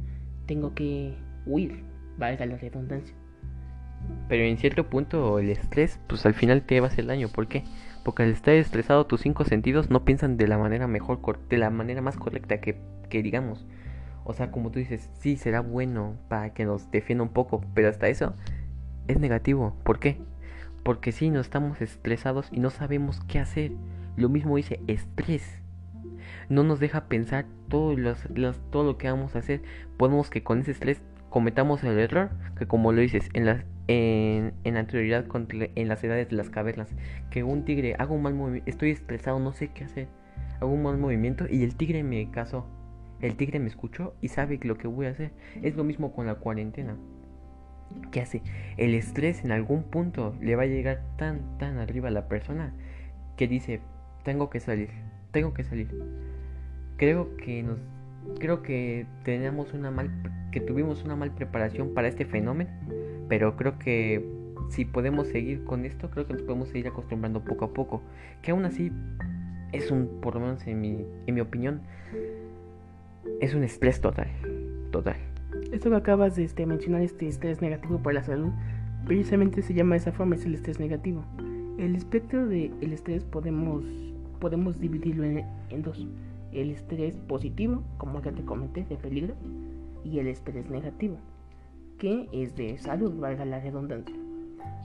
tengo 0.47 0.75
que 0.75 1.15
huir, 1.47 1.85
valga 2.19 2.47
la 2.47 2.57
redundancia. 2.57 3.15
Pero 4.29 4.45
en 4.45 4.59
cierto 4.59 4.89
punto 4.89 5.39
el 5.39 5.51
estrés, 5.51 6.01
pues 6.07 6.25
al 6.27 6.35
final 6.35 6.63
te 6.63 6.81
va 6.81 6.87
a 6.87 6.91
hacer 6.91 7.07
daño. 7.07 7.29
¿Por 7.29 7.49
qué? 7.49 7.65
Porque 8.05 8.23
al 8.23 8.31
estar 8.31 8.55
estresado 8.55 9.07
tus 9.07 9.21
cinco 9.21 9.45
sentidos 9.45 9.91
no 9.91 10.05
piensan 10.05 10.37
de 10.37 10.49
la 10.49 10.59
manera 10.59 10.87
mejor, 10.87 11.21
de 11.49 11.59
la 11.59 11.71
manera 11.71 12.01
más 12.01 12.17
correcta 12.17 12.61
que, 12.61 12.81
que 13.09 13.23
digamos. 13.23 13.67
O 14.25 14.35
sea, 14.35 14.51
como 14.51 14.71
tú 14.71 14.79
dices, 14.79 15.09
sí, 15.21 15.37
será 15.37 15.61
bueno 15.61 16.17
para 16.29 16.53
que 16.53 16.65
nos 16.65 16.91
defienda 16.91 17.25
un 17.25 17.31
poco, 17.31 17.63
pero 17.75 17.89
hasta 17.89 18.09
eso 18.09 18.35
es 19.07 19.19
negativo. 19.19 19.75
¿Por 19.85 19.99
qué? 19.99 20.19
Porque 20.83 21.13
si 21.13 21.21
sí, 21.21 21.31
nos 21.31 21.47
estamos 21.47 21.81
estresados 21.81 22.49
y 22.53 22.61
no 22.61 22.71
sabemos 22.71 23.21
qué 23.27 23.39
hacer. 23.39 23.73
Lo 24.17 24.29
mismo 24.29 24.57
dice 24.57 24.81
estrés. 24.87 25.61
No 26.49 26.63
nos 26.63 26.81
deja 26.81 27.07
pensar 27.07 27.47
todo, 27.69 27.95
todo 28.71 28.85
lo 28.85 28.99
que 28.99 29.11
vamos 29.11 29.35
a 29.35 29.41
hacer. 29.41 29.63
Podemos 29.97 30.31
que 30.31 30.43
con 30.43 30.61
ese 30.61 30.73
estrés 30.73 31.01
cometamos 31.31 31.85
el 31.85 31.99
error 31.99 32.31
que 32.57 32.67
como 32.67 32.93
lo 32.93 33.01
dices 33.01 33.29
en 33.35 33.47
la 33.47 33.65
en, 33.89 34.77
anterioridad 34.77 35.27
en 35.51 35.89
las 35.89 36.05
edades 36.05 36.29
de 36.29 36.37
las 36.37 36.51
cavernas 36.51 36.89
que 37.31 37.43
un 37.43 37.65
tigre 37.65 37.97
hago 37.99 38.15
un 38.15 38.23
mal 38.23 38.35
movimiento 38.35 38.71
estoy 38.71 38.91
estresado 38.91 39.39
no 39.39 39.53
sé 39.53 39.69
qué 39.69 39.85
hacer 39.85 40.09
hago 40.61 40.71
un 40.71 40.83
mal 40.83 40.99
movimiento 40.99 41.47
y 41.51 41.65
el 41.65 41.75
tigre 41.75 42.03
me 42.03 42.31
casó 42.31 42.67
el 43.21 43.37
tigre 43.37 43.59
me 43.59 43.69
escuchó 43.69 44.15
y 44.21 44.29
sabe 44.29 44.61
lo 44.63 44.77
que 44.77 44.87
voy 44.87 45.07
a 45.07 45.11
hacer 45.11 45.33
es 45.63 45.75
lo 45.75 45.85
mismo 45.85 46.13
con 46.13 46.27
la 46.27 46.37
cuarentena 46.37 46.97
¿Qué 48.11 48.21
hace? 48.21 48.43
El 48.77 48.95
estrés 48.95 49.45
en 49.45 49.53
algún 49.53 49.83
punto 49.83 50.35
le 50.41 50.57
va 50.57 50.65
a 50.65 50.67
llegar 50.67 51.03
tan, 51.17 51.59
tan 51.59 51.79
arriba 51.79 52.09
a 52.09 52.11
la 52.11 52.29
persona 52.29 52.75
que 53.37 53.49
dice, 53.49 53.81
tengo 54.25 54.51
que 54.51 54.61
salir, 54.61 54.91
tengo 55.31 55.55
que 55.55 55.65
salir. 55.65 55.89
Creo 56.97 57.37
que 57.37 57.63
nos 57.63 57.79
creo 58.39 58.63
que 58.63 59.07
tenemos 59.25 59.73
una 59.73 59.91
mal 59.91 60.11
que 60.53 60.61
tuvimos 60.61 61.03
una 61.03 61.17
mal 61.17 61.31
preparación 61.31 61.95
para 61.95 62.09
este 62.09 62.27
fenómeno, 62.27 62.71
pero 63.29 63.57
creo 63.57 63.79
que 63.79 64.25
si 64.71 64.85
podemos 64.85 65.29
seguir 65.29 65.65
con 65.65 65.85
esto, 65.85 66.11
creo 66.11 66.27
que 66.27 66.35
nos 66.35 66.43
podemos 66.43 66.69
seguir 66.69 66.89
acostumbrando 66.89 67.43
poco 67.45 67.67
a 67.67 67.73
poco, 67.73 68.03
que 68.43 68.51
aún 68.51 68.65
así 68.65 68.93
es 69.73 69.91
un 69.91 70.21
por 70.21 70.35
lo 70.35 70.41
menos 70.41 70.67
en 70.67 70.81
mi 70.81 71.05
en 71.27 71.35
mi 71.35 71.41
opinión 71.41 71.81
es 73.41 73.55
un 73.55 73.63
estrés 73.65 74.01
total, 74.01 74.29
total. 74.91 75.17
Esto 75.73 75.91
que 75.91 75.97
acabas 75.97 76.37
de 76.37 76.45
este, 76.45 76.67
mencionar, 76.67 77.03
este 77.03 77.29
estrés 77.29 77.61
negativo 77.61 77.99
para 77.99 78.15
la 78.15 78.23
salud, 78.23 78.51
precisamente 79.07 79.63
se 79.63 79.75
llama 79.75 79.95
de 79.95 79.99
esa 79.99 80.13
forma, 80.13 80.35
es 80.35 80.45
el 80.45 80.55
estrés 80.55 80.81
negativo. 80.81 81.25
El 81.79 81.95
espectro 81.95 82.47
del 82.47 82.93
estrés 82.93 83.25
podemos, 83.25 83.85
podemos 84.41 84.81
dividirlo 84.81 85.25
en 85.25 85.83
dos 85.83 86.07
el 86.53 86.71
estrés 86.71 87.17
positivo, 87.17 87.83
como 87.99 88.23
ya 88.23 88.33
te 88.33 88.43
comenté, 88.43 88.85
de 88.85 88.97
peligro, 88.97 89.35
y 90.05 90.19
el 90.19 90.29
estrés 90.29 90.71
negativo, 90.71 91.19
que 91.99 92.29
es 92.33 92.55
de 92.55 92.79
salud, 92.79 93.13
valga 93.19 93.45
la 93.45 93.61
redundancia. 93.61 94.17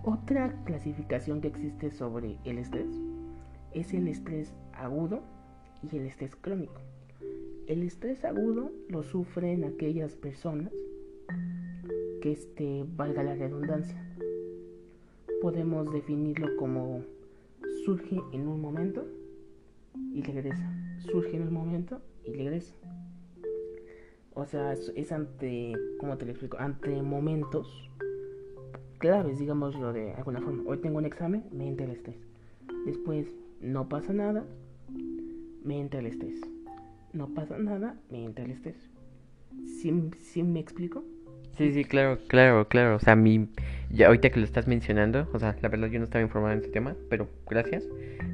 Otra 0.04 0.54
clasificación 0.66 1.42
que 1.42 1.48
existe 1.48 1.92
sobre 1.92 2.38
el 2.44 2.58
estrés 2.58 2.90
es 3.74 3.94
el 3.94 4.08
estrés 4.08 4.54
agudo 4.74 5.22
y 5.82 5.96
el 5.96 6.06
estrés 6.08 6.36
crónico. 6.36 6.82
El 7.68 7.84
estrés 7.84 8.26
agudo 8.26 8.72
lo 8.90 9.04
sufren 9.04 9.64
aquellas 9.64 10.16
personas 10.16 10.74
que 12.22 12.32
este, 12.32 12.86
valga 12.96 13.24
la 13.24 13.36
redundancia. 13.36 14.02
Podemos 15.42 15.92
definirlo 15.92 16.56
como 16.58 17.04
surge 17.86 18.20
en 18.32 18.48
un 18.48 18.62
momento 18.62 19.06
y 20.14 20.22
regresa. 20.22 20.72
Surge 21.00 21.36
en 21.36 21.44
un 21.44 21.54
momento 21.54 22.02
y 22.26 22.34
regresa. 22.34 22.76
O 24.36 24.46
sea, 24.46 24.74
es, 24.74 25.12
ante, 25.12 25.74
¿cómo 26.00 26.18
te 26.18 26.26
lo 26.26 26.32
explico? 26.32 26.58
Ante 26.60 27.02
momentos 27.02 27.90
claves, 28.98 29.38
digámoslo 29.38 29.94
de 29.94 30.14
alguna 30.14 30.42
forma. 30.42 30.64
Hoy 30.66 30.78
tengo 30.78 30.98
un 30.98 31.06
examen, 31.06 31.44
me 31.52 31.68
entra 31.68 31.86
el 31.86 31.92
estrés. 31.92 32.18
Después, 32.86 33.28
no 33.62 33.88
pasa 33.90 34.12
nada, 34.12 34.44
me 35.64 35.80
entra 35.80 36.00
el 36.00 36.08
estrés. 36.08 36.42
No 37.12 37.28
pasa 37.28 37.58
nada, 37.60 37.96
me 38.10 38.24
entra 38.24 38.46
el 38.46 38.52
estrés. 38.52 38.90
¿Sí, 39.66 40.10
¿Sí 40.20 40.42
me 40.42 40.60
explico? 40.60 41.04
Sí, 41.58 41.72
sí, 41.72 41.86
claro, 41.86 42.18
claro, 42.28 42.68
claro. 42.68 42.96
O 42.96 43.00
sea, 43.00 43.16
mi, 43.16 43.50
ya 43.92 44.08
ahorita 44.08 44.32
que 44.32 44.40
lo 44.40 44.46
estás 44.46 44.68
mencionando, 44.68 45.28
o 45.32 45.38
sea, 45.38 45.56
la 45.62 45.70
verdad 45.70 45.90
yo 45.90 46.00
no 46.00 46.06
estaba 46.06 46.24
informado 46.24 46.54
en 46.54 46.60
este 46.60 46.72
tema, 46.72 46.96
pero 47.10 47.28
gracias. 47.48 47.84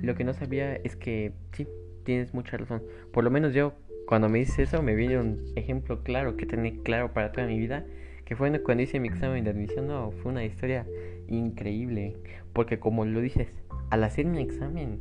Lo 0.01 0.15
que 0.15 0.23
no 0.23 0.33
sabía 0.33 0.75
es 0.75 0.95
que 0.95 1.33
sí, 1.51 1.67
tienes 2.05 2.33
mucha 2.33 2.55
razón. 2.55 2.81
Por 3.11 3.25
lo 3.25 3.31
menos 3.31 3.53
yo, 3.53 3.73
cuando 4.09 4.27
me 4.27 4.39
dices 4.39 4.57
eso, 4.57 4.81
me 4.81 4.95
viene 4.95 5.19
un 5.19 5.53
ejemplo 5.55 6.01
claro 6.01 6.35
que 6.35 6.47
tenía 6.47 6.73
claro 6.81 7.13
para 7.13 7.31
toda 7.31 7.45
mi 7.45 7.59
vida, 7.59 7.85
que 8.25 8.35
fue 8.35 8.51
cuando 8.63 8.81
hice 8.81 8.99
mi 8.99 9.07
examen 9.07 9.43
de 9.43 9.51
admisión. 9.51 9.85
No, 9.85 10.09
fue 10.09 10.31
una 10.31 10.43
historia 10.43 10.87
increíble, 11.27 12.17
porque 12.51 12.79
como 12.79 13.05
lo 13.05 13.21
dices, 13.21 13.49
al 13.91 14.03
hacer 14.03 14.25
mi 14.25 14.41
examen, 14.41 14.99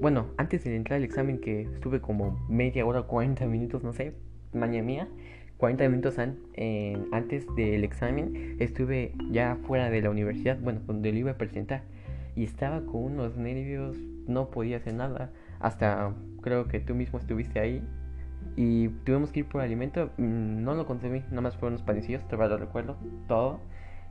bueno, 0.00 0.32
antes 0.38 0.64
de 0.64 0.74
entrar 0.74 0.96
al 0.96 1.04
examen 1.04 1.38
que 1.38 1.62
estuve 1.62 2.00
como 2.00 2.36
media 2.48 2.84
hora, 2.84 3.02
40 3.02 3.46
minutos, 3.46 3.84
no 3.84 3.92
sé, 3.92 4.14
mañana 4.52 4.84
mía 4.84 5.08
40 5.58 5.88
minutos 5.88 6.18
antes 6.18 7.46
del 7.54 7.84
examen 7.84 8.56
estuve 8.58 9.12
ya 9.30 9.56
fuera 9.68 9.88
de 9.88 10.02
la 10.02 10.10
universidad, 10.10 10.58
bueno, 10.58 10.80
donde 10.84 11.12
lo 11.12 11.18
iba 11.18 11.30
a 11.30 11.38
presentar. 11.38 11.84
Y 12.34 12.42
estaba 12.42 12.84
con 12.84 13.04
unos 13.04 13.36
nervios, 13.36 13.96
no 14.26 14.50
podía 14.50 14.78
hacer 14.78 14.94
nada. 14.94 15.30
Hasta 15.60 16.12
creo 16.40 16.66
que 16.66 16.80
tú 16.80 16.96
mismo 16.96 17.20
estuviste 17.20 17.60
ahí. 17.60 17.84
Y 18.60 18.88
tuvimos 19.04 19.30
que 19.30 19.40
ir 19.40 19.46
por 19.46 19.60
alimento. 19.60 20.10
Mm, 20.16 20.64
no 20.64 20.74
lo 20.74 20.84
consumí, 20.84 21.20
nada 21.30 21.42
más 21.42 21.56
fueron 21.56 21.74
unos 21.74 21.86
panecillos, 21.86 22.26
todavía 22.26 22.56
lo 22.56 22.58
recuerdo. 22.58 22.96
Todo. 23.28 23.60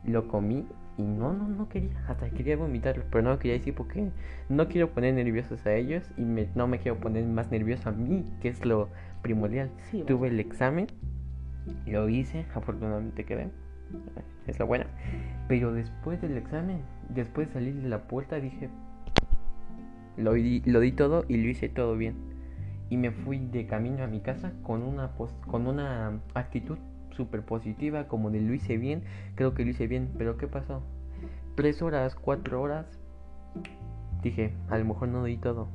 Lo 0.05 0.29
comí 0.29 0.65
y 0.97 1.01
no, 1.01 1.33
no, 1.33 1.49
no 1.49 1.67
quería. 1.67 1.91
Hasta 2.07 2.29
quería 2.29 2.55
vomitarlo, 2.55 3.03
pero 3.11 3.23
no 3.23 3.31
lo 3.31 3.39
quería 3.39 3.57
decir 3.57 3.75
porque 3.75 4.09
no 4.47 4.69
quiero 4.69 4.91
poner 4.91 5.15
nerviosos 5.15 5.65
a 5.65 5.73
ellos 5.73 6.09
y 6.15 6.21
no 6.21 6.67
me 6.67 6.79
quiero 6.79 6.97
poner 6.97 7.25
más 7.25 7.51
nervioso 7.51 7.89
a 7.89 7.91
mí, 7.91 8.25
que 8.41 8.47
es 8.47 8.63
lo 8.63 8.87
primordial. 9.21 9.69
Tuve 10.05 10.29
el 10.29 10.39
examen 10.39 10.87
lo 11.85 12.07
hice, 12.09 12.45
afortunadamente 12.53 13.25
quedé. 13.25 13.49
Es 14.45 14.59
la 14.59 14.65
buena. 14.65 14.87
Pero 15.47 15.73
después 15.73 16.21
del 16.21 16.37
examen, 16.37 16.81
después 17.09 17.47
de 17.47 17.53
salir 17.53 17.75
de 17.75 17.89
la 17.89 18.07
puerta, 18.07 18.39
dije, 18.39 18.69
lo 20.15 20.33
di, 20.33 20.61
lo 20.65 20.79
di 20.79 20.91
todo 20.91 21.25
y 21.27 21.37
lo 21.37 21.49
hice 21.49 21.69
todo 21.69 21.97
bien. 21.97 22.15
Y 22.89 22.97
me 22.97 23.11
fui 23.11 23.39
de 23.39 23.67
camino 23.67 24.03
a 24.03 24.07
mi 24.07 24.21
casa 24.21 24.53
con 24.63 24.83
una, 24.83 25.11
con 25.47 25.67
una 25.67 26.19
actitud 26.33 26.77
súper 27.11 27.43
positiva, 27.43 28.07
como 28.07 28.29
de 28.29 28.41
lo 28.41 28.53
hice 28.53 28.77
bien, 28.77 29.03
creo 29.35 29.53
que 29.53 29.63
lo 29.63 29.71
hice 29.71 29.87
bien. 29.87 30.09
Pero 30.17 30.37
¿qué 30.37 30.47
pasó? 30.47 30.81
Tres 31.55 31.81
horas, 31.81 32.15
cuatro 32.15 32.61
horas, 32.61 32.85
dije, 34.21 34.53
a 34.69 34.77
lo 34.77 34.85
mejor 34.85 35.09
no 35.09 35.23
di 35.23 35.37
todo. 35.37 35.67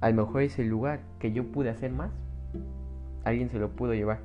A 0.00 0.10
lo 0.10 0.26
mejor 0.26 0.42
es 0.42 0.58
el 0.58 0.68
lugar 0.68 1.00
que 1.18 1.32
yo 1.32 1.50
pude 1.50 1.70
hacer 1.70 1.90
más. 1.90 2.12
Alguien 3.24 3.50
se 3.50 3.58
lo 3.58 3.70
pudo 3.70 3.94
llevar. 3.94 4.20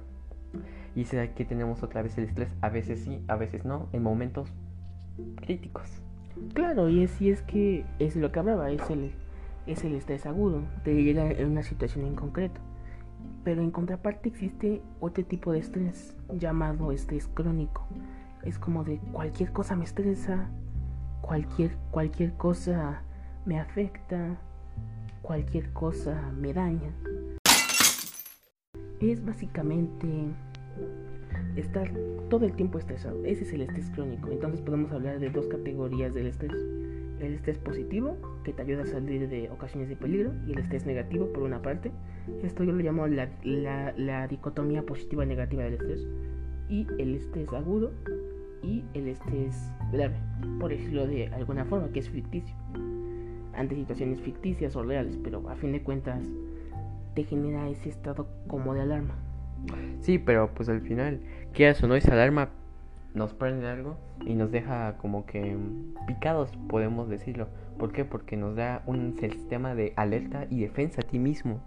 Y 0.95 1.01
es 1.01 1.13
aquí 1.15 1.45
tenemos 1.45 1.81
otra 1.81 2.03
vez 2.03 2.17
el 2.17 2.25
estrés. 2.25 2.49
A 2.61 2.69
veces 2.69 2.99
sí, 3.03 3.23
a 3.27 3.35
veces 3.35 3.65
no, 3.65 3.89
en 3.91 4.03
momentos 4.03 4.53
críticos. 5.37 5.89
Claro, 6.53 6.89
y 6.89 7.03
es, 7.03 7.21
es 7.21 7.41
que 7.41 7.85
es 7.99 8.15
lo 8.15 8.31
que 8.31 8.39
hablaba, 8.39 8.71
es 8.71 8.87
el, 8.89 9.11
es 9.65 9.83
el 9.83 9.95
estrés 9.95 10.25
agudo, 10.25 10.61
de 10.83 11.03
llegar 11.03 11.39
en 11.39 11.51
una 11.51 11.63
situación 11.63 12.05
en 12.05 12.15
concreto. 12.15 12.59
Pero 13.43 13.61
en 13.61 13.71
contraparte 13.71 14.29
existe 14.29 14.81
otro 14.99 15.25
tipo 15.25 15.51
de 15.51 15.59
estrés 15.59 16.15
llamado 16.29 16.91
estrés 16.91 17.27
crónico. 17.27 17.87
Es 18.43 18.59
como 18.59 18.83
de 18.83 18.99
cualquier 19.11 19.51
cosa 19.51 19.75
me 19.75 19.83
estresa, 19.85 20.49
cualquier, 21.21 21.71
cualquier 21.91 22.33
cosa 22.33 23.03
me 23.45 23.59
afecta, 23.59 24.37
cualquier 25.21 25.71
cosa 25.73 26.31
me 26.37 26.53
daña. 26.53 26.93
Es 28.99 29.23
básicamente 29.25 30.07
estar 31.55 31.91
todo 32.29 32.45
el 32.45 32.53
tiempo 32.53 32.79
estresado. 32.79 33.23
Ese 33.25 33.43
es 33.43 33.53
el 33.53 33.61
estrés 33.61 33.89
crónico. 33.91 34.29
Entonces 34.29 34.61
podemos 34.61 34.91
hablar 34.91 35.19
de 35.19 35.29
dos 35.29 35.47
categorías 35.47 36.13
del 36.13 36.27
estrés. 36.27 36.82
El 37.23 37.35
estrés 37.35 37.57
positivo, 37.57 38.17
que 38.43 38.51
te 38.51 38.61
ayuda 38.61 38.83
a 38.83 38.85
salir 38.85 39.29
de 39.29 39.49
ocasiones 39.49 39.87
de 39.87 39.95
peligro, 39.95 40.33
y 40.45 40.51
el 40.51 40.59
estrés 40.59 40.85
negativo, 40.85 41.31
por 41.31 41.43
una 41.43 41.61
parte. 41.61 41.91
Esto 42.43 42.65
yo 42.65 42.73
lo 42.73 42.83
llamo 42.83 43.07
la, 43.07 44.27
dicotomía 44.27 44.83
positiva-negativa 44.83 45.63
del 45.63 45.75
estrés. 45.75 46.05
Y 46.67 46.85
el 46.99 47.15
estrés 47.15 47.47
agudo 47.53 47.91
y 48.61 48.83
el 48.93 49.07
estrés 49.07 49.71
grave, 49.91 50.15
por 50.59 50.71
decirlo 50.71 51.07
de 51.07 51.27
alguna 51.27 51.63
forma, 51.63 51.89
que 51.93 51.99
es 51.99 52.09
ficticio. 52.09 52.55
Ante 53.53 53.75
situaciones 53.75 54.19
ficticias 54.19 54.75
o 54.75 54.83
reales, 54.83 55.17
pero 55.23 55.47
a 55.49 55.55
fin 55.55 55.71
de 55.71 55.81
cuentas 55.81 56.25
te 57.13 57.23
genera 57.23 57.69
ese 57.69 57.89
estado 57.89 58.27
como 58.47 58.73
de 58.73 58.81
alarma. 58.81 59.15
Sí, 60.01 60.17
pero 60.17 60.53
pues 60.53 60.67
al 60.67 60.81
final, 60.81 61.21
quieras 61.53 61.81
o 61.83 61.87
no, 61.87 61.95
esa 61.95 62.13
alarma 62.13 62.49
nos 63.13 63.33
prende 63.33 63.67
algo 63.67 63.97
y 64.25 64.33
nos 64.33 64.51
deja 64.51 64.97
como 64.97 65.25
que 65.25 65.55
picados, 66.07 66.49
podemos 66.67 67.09
decirlo. 67.09 67.47
¿Por 67.77 67.91
qué? 67.91 68.05
Porque 68.05 68.37
nos 68.37 68.55
da 68.55 68.83
un 68.85 69.17
sistema 69.19 69.75
de 69.75 69.93
alerta 69.95 70.47
y 70.49 70.61
defensa 70.61 71.01
a 71.01 71.07
ti 71.07 71.19
mismo, 71.19 71.61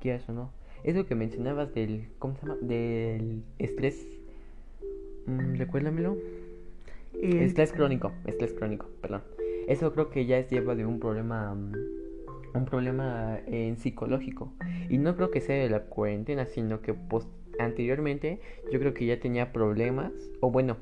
quieras 0.00 0.28
o 0.28 0.32
no. 0.32 0.50
Eso 0.84 1.06
que 1.06 1.14
mencionabas 1.14 1.74
del, 1.74 2.08
¿cómo 2.18 2.34
se 2.36 2.46
llama? 2.46 2.58
Del 2.60 3.42
estrés. 3.58 4.06
Mm, 5.26 5.54
recuérdamelo. 5.54 6.16
Estrés 7.20 7.72
crónico, 7.72 8.12
estrés 8.26 8.52
crónico, 8.52 8.86
perdón. 9.00 9.22
Eso 9.68 9.92
creo 9.92 10.10
que 10.10 10.26
ya 10.26 10.38
es 10.38 10.50
lleva 10.50 10.74
de 10.74 10.84
un 10.84 10.98
problema 10.98 11.54
mm, 11.54 11.72
un 12.54 12.64
problema 12.64 13.38
en 13.46 13.76
psicológico 13.76 14.52
y 14.90 14.98
no 14.98 15.16
creo 15.16 15.30
que 15.30 15.40
sea 15.40 15.56
de 15.56 15.70
la 15.70 15.84
cuarentena, 15.84 16.46
sino 16.46 16.82
que 16.82 16.94
post 16.94 17.28
anteriormente 17.58 18.40
yo 18.70 18.78
creo 18.78 18.94
que 18.94 19.06
ya 19.06 19.20
tenía 19.20 19.52
problemas, 19.52 20.12
o 20.40 20.50
bueno, 20.50 20.76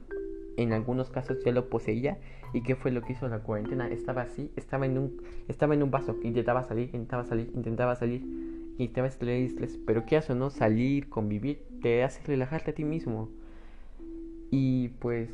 en 0.63 0.73
algunos 0.73 1.11
casos 1.11 1.39
ya 1.45 1.53
lo 1.53 1.69
poseía. 1.69 2.19
¿Y 2.53 2.63
qué 2.63 2.77
fue 2.77 2.91
lo 2.91 3.03
que 3.03 3.13
hizo 3.13 3.29
la 3.29 3.41
cuarentena? 3.41 3.89
Estaba 3.89 4.23
así, 4.23 4.51
estaba 4.57 4.87
en 4.87 4.99
un, 4.99 5.23
estaba 5.49 5.75
en 5.75 5.83
un 5.83 5.91
vaso, 5.91 6.17
intentaba 6.23 6.63
salir, 6.63 6.87
intentaba 6.87 7.25
salir, 7.25 7.51
intentaba 7.55 7.97
salir, 7.97 8.23
estaba 8.79 9.07
estrés, 9.07 9.79
pero 9.87 10.05
qué 10.07 10.17
hace, 10.17 10.35
¿no? 10.35 10.51
Salir, 10.51 11.09
convivir, 11.09 11.63
te 11.83 12.03
hace 12.03 12.23
relajarte 12.27 12.73
a 12.73 12.75
ti 12.75 12.85
mismo. 12.85 13.29
Y 14.51 14.89
pues 15.01 15.31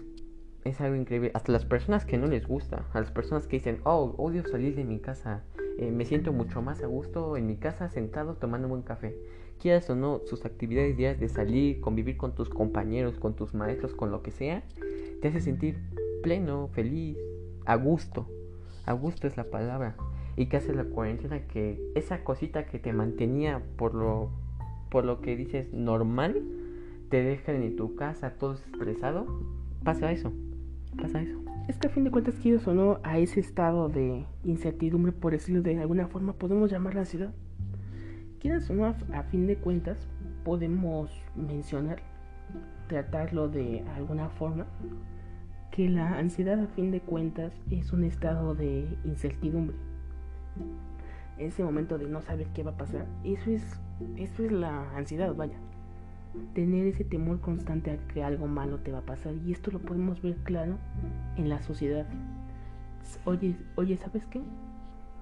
es 0.64 0.80
algo 0.80 0.96
increíble. 0.96 1.30
Hasta 1.34 1.52
las 1.52 1.64
personas 1.64 2.04
que 2.04 2.18
no 2.18 2.26
les 2.26 2.46
gusta, 2.46 2.86
a 2.92 3.00
las 3.00 3.10
personas 3.10 3.46
que 3.46 3.56
dicen, 3.56 3.80
oh, 3.84 4.14
odio 4.18 4.46
salir 4.46 4.74
de 4.74 4.84
mi 4.84 4.98
casa, 4.98 5.42
eh, 5.78 5.90
me 5.90 6.04
siento 6.04 6.32
mucho 6.32 6.62
más 6.62 6.82
a 6.82 6.86
gusto 6.86 7.36
en 7.36 7.46
mi 7.46 7.56
casa 7.56 7.88
sentado 7.88 8.34
tomando 8.34 8.66
un 8.66 8.70
buen 8.70 8.82
café 8.82 9.14
quieras 9.60 9.88
o 9.90 9.96
no, 9.96 10.20
sus 10.26 10.44
actividades 10.44 10.96
diarias 10.96 11.20
de 11.20 11.28
salir, 11.28 11.80
convivir 11.80 12.16
con 12.16 12.34
tus 12.34 12.48
compañeros, 12.48 13.18
con 13.18 13.34
tus 13.34 13.54
maestros, 13.54 13.94
con 13.94 14.10
lo 14.10 14.22
que 14.22 14.30
sea, 14.30 14.62
te 15.20 15.28
hace 15.28 15.40
sentir 15.40 15.78
pleno, 16.22 16.68
feliz, 16.72 17.16
a 17.64 17.76
gusto. 17.76 18.26
A 18.86 18.92
gusto 18.92 19.26
es 19.26 19.36
la 19.36 19.44
palabra. 19.44 19.96
¿Y 20.36 20.46
qué 20.46 20.58
hace 20.58 20.74
la 20.74 20.84
cuarentena? 20.84 21.46
Que 21.46 21.80
esa 21.94 22.22
cosita 22.22 22.66
que 22.66 22.78
te 22.78 22.92
mantenía 22.92 23.62
por 23.76 23.94
lo, 23.94 24.30
por 24.90 25.04
lo 25.04 25.20
que 25.20 25.36
dices 25.36 25.72
normal, 25.72 26.42
te 27.08 27.22
deja 27.22 27.52
en 27.52 27.76
tu 27.76 27.96
casa 27.96 28.34
todo 28.38 28.54
estresado. 28.54 29.26
Pasa 29.82 30.12
eso. 30.12 30.32
Pasa 30.96 31.22
eso. 31.22 31.38
Es 31.68 31.78
que 31.78 31.88
a 31.88 31.90
fin 31.90 32.04
de 32.04 32.10
cuentas, 32.10 32.36
quieres 32.36 32.66
o 32.68 32.74
no, 32.74 33.00
a 33.02 33.18
ese 33.18 33.40
estado 33.40 33.88
de 33.88 34.24
incertidumbre, 34.44 35.12
por 35.12 35.32
decirlo 35.32 35.62
de 35.62 35.78
alguna 35.78 36.06
forma, 36.06 36.34
podemos 36.34 36.70
llamar 36.70 36.94
la 36.94 37.04
ciudad 38.40 38.96
a 39.12 39.22
fin 39.24 39.46
de 39.46 39.56
cuentas, 39.56 40.06
podemos 40.44 41.10
mencionar, 41.34 41.98
tratarlo 42.88 43.48
de 43.48 43.84
alguna 43.96 44.28
forma, 44.28 44.66
que 45.70 45.88
la 45.88 46.18
ansiedad 46.18 46.60
a 46.60 46.66
fin 46.68 46.90
de 46.90 47.00
cuentas 47.00 47.52
es 47.70 47.92
un 47.92 48.04
estado 48.04 48.54
de 48.54 48.86
incertidumbre. 49.04 49.76
Ese 51.38 51.62
momento 51.64 51.98
de 51.98 52.06
no 52.08 52.22
saber 52.22 52.46
qué 52.54 52.62
va 52.62 52.72
a 52.72 52.76
pasar, 52.76 53.06
eso 53.24 53.50
es, 53.50 53.80
eso 54.16 54.44
es 54.44 54.52
la 54.52 54.96
ansiedad, 54.96 55.34
vaya. 55.34 55.58
Tener 56.54 56.86
ese 56.86 57.04
temor 57.04 57.40
constante 57.40 57.90
a 57.90 57.98
que 58.08 58.22
algo 58.22 58.46
malo 58.46 58.78
te 58.78 58.92
va 58.92 58.98
a 58.98 59.06
pasar. 59.06 59.34
Y 59.46 59.52
esto 59.52 59.70
lo 59.70 59.78
podemos 59.78 60.20
ver 60.20 60.36
claro 60.44 60.76
en 61.36 61.48
la 61.48 61.62
sociedad. 61.62 62.06
Oye, 63.24 63.56
oye, 63.76 63.96
¿sabes 63.96 64.26
qué? 64.26 64.42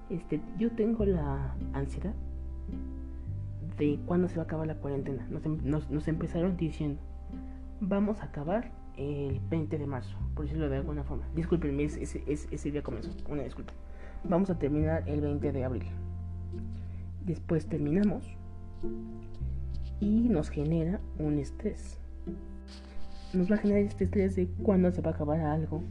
Este, 0.09 0.41
yo 0.57 0.71
tengo 0.71 1.05
la 1.05 1.55
ansiedad 1.73 2.13
de 3.77 3.99
cuándo 4.05 4.27
se 4.27 4.35
va 4.35 4.43
a 4.43 4.45
acabar 4.45 4.67
la 4.67 4.75
cuarentena. 4.75 5.27
Em, 5.43 5.59
nos, 5.63 6.07
empezaron 6.07 6.57
diciendo, 6.57 7.01
vamos 7.81 8.21
a 8.21 8.25
acabar 8.25 8.71
el 8.97 9.39
20 9.49 9.77
de 9.77 9.85
marzo, 9.85 10.17
por 10.33 10.45
decirlo 10.45 10.69
de 10.69 10.77
alguna 10.77 11.03
forma. 11.03 11.25
Disculpenme, 11.35 11.83
ese, 11.83 12.23
ese, 12.27 12.71
día 12.71 12.81
comenzó, 12.81 13.11
una 13.29 13.43
disculpa. 13.43 13.73
Vamos 14.23 14.49
a 14.49 14.57
terminar 14.57 15.03
el 15.07 15.21
20 15.21 15.51
de 15.51 15.63
abril. 15.63 15.85
Después 17.25 17.67
terminamos 17.67 18.25
y 19.99 20.29
nos 20.29 20.49
genera 20.49 20.99
un 21.19 21.39
estrés. 21.39 21.99
Nos 23.33 23.51
va 23.51 23.55
a 23.55 23.59
generar 23.59 23.83
este 23.83 24.05
estrés 24.05 24.35
de 24.35 24.47
cuándo 24.63 24.91
se 24.91 25.01
va 25.01 25.11
a 25.11 25.13
acabar 25.13 25.41
algo, 25.41 25.83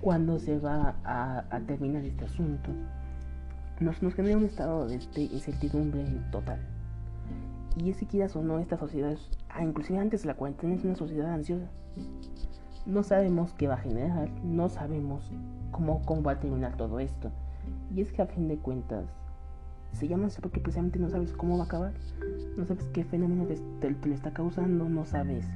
cuándo 0.00 0.38
se 0.38 0.58
va 0.58 0.94
a, 1.04 1.60
terminar 1.66 2.04
este 2.04 2.24
asunto. 2.24 2.70
Nos, 3.80 4.02
nos 4.02 4.14
genera 4.14 4.36
un 4.36 4.44
estado 4.44 4.86
de 4.86 4.94
incertidumbre 4.94 6.04
total. 6.30 6.60
Y 7.78 7.90
es 7.90 7.96
si 7.96 8.06
quieras 8.06 8.34
o 8.34 8.42
no, 8.42 8.58
esta 8.58 8.76
sociedad, 8.76 9.16
ah, 9.50 9.62
inclusive 9.62 9.98
antes 9.98 10.22
de 10.22 10.28
la 10.28 10.34
cuarentena, 10.34 10.74
es 10.74 10.84
una 10.84 10.96
sociedad 10.96 11.32
ansiosa. 11.32 11.68
No 12.86 13.02
sabemos 13.02 13.52
qué 13.54 13.68
va 13.68 13.74
a 13.74 13.78
generar, 13.78 14.30
no 14.42 14.68
sabemos 14.68 15.30
cómo, 15.70 16.02
cómo 16.04 16.22
va 16.22 16.32
a 16.32 16.40
terminar 16.40 16.76
todo 16.76 16.98
esto. 17.00 17.30
Y 17.94 18.00
es 18.00 18.12
que 18.12 18.22
a 18.22 18.26
fin 18.26 18.48
de 18.48 18.56
cuentas, 18.56 19.04
se 19.92 20.08
llama 20.08 20.26
así 20.26 20.40
porque 20.40 20.60
precisamente 20.60 20.98
no 20.98 21.08
sabes 21.08 21.32
cómo 21.32 21.56
va 21.56 21.64
a 21.64 21.66
acabar, 21.66 21.92
no 22.56 22.66
sabes 22.66 22.84
qué 22.92 23.04
fenómeno 23.04 23.46
te, 23.46 23.56
te, 23.94 24.12
está 24.12 24.32
causando, 24.32 24.88
no 24.88 25.04
sabes 25.04 25.46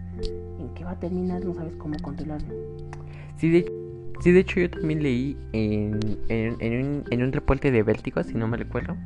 en 0.59 0.73
qué 0.75 0.85
va 0.85 0.93
a 0.93 1.01
terminar, 1.01 1.45
no 1.45 1.55
sabes 1.55 1.75
cómo 1.77 1.97
controlarlo. 2.03 2.55
Sí, 3.37 3.51
de, 3.51 3.73
sí, 4.21 4.33
de 4.33 4.41
hecho 4.41 4.61
yo 4.61 4.71
también 4.71 5.03
leí 5.03 5.37
en, 5.53 5.99
en, 6.29 6.57
en, 6.61 6.87
un, 6.87 7.05
en 7.11 7.23
un 7.23 7.33
reporte 7.33 7.71
de 7.71 7.83
Vértigo, 7.83 8.23
si 8.23 8.35
no 8.35 8.47
me 8.49 8.57
recuerdo, 8.57 8.97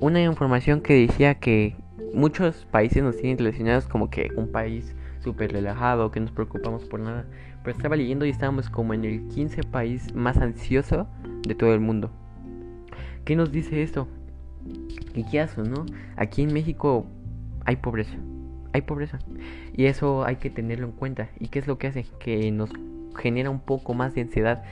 una 0.00 0.22
información 0.22 0.80
que 0.80 1.06
decía 1.06 1.34
que 1.36 1.76
muchos 2.12 2.66
países 2.70 3.02
nos 3.02 3.16
tienen 3.16 3.38
relacionados 3.38 3.86
como 3.86 4.10
que 4.10 4.30
un 4.36 4.50
país 4.50 4.94
súper 5.20 5.52
relajado, 5.52 6.10
que 6.10 6.20
nos 6.20 6.30
preocupamos 6.30 6.84
por 6.84 7.00
nada. 7.00 7.26
Pero 7.62 7.76
estaba 7.76 7.96
leyendo 7.96 8.24
y 8.24 8.30
estábamos 8.30 8.70
como 8.70 8.94
en 8.94 9.04
el 9.04 9.28
15 9.28 9.62
país 9.64 10.14
más 10.14 10.38
ansioso 10.38 11.06
de 11.46 11.54
todo 11.54 11.74
el 11.74 11.80
mundo. 11.80 12.10
¿Qué 13.24 13.36
nos 13.36 13.52
dice 13.52 13.82
esto? 13.82 14.08
¿Y 15.14 15.24
qué 15.24 15.40
hace, 15.40 15.62
no? 15.62 15.84
Aquí 16.16 16.42
en 16.42 16.52
México 16.52 17.06
hay 17.64 17.76
pobreza. 17.76 18.16
Hay 18.72 18.82
pobreza. 18.82 19.18
Y 19.74 19.86
eso 19.86 20.24
hay 20.24 20.36
que 20.36 20.50
tenerlo 20.50 20.86
en 20.86 20.92
cuenta. 20.92 21.28
¿Y 21.38 21.48
qué 21.48 21.58
es 21.58 21.66
lo 21.66 21.78
que 21.78 21.88
hace? 21.88 22.06
Que 22.18 22.50
nos 22.50 22.70
genera 23.16 23.50
un 23.50 23.60
poco 23.60 23.94
más 23.94 24.14
de 24.14 24.22
ansiedad. 24.22 24.62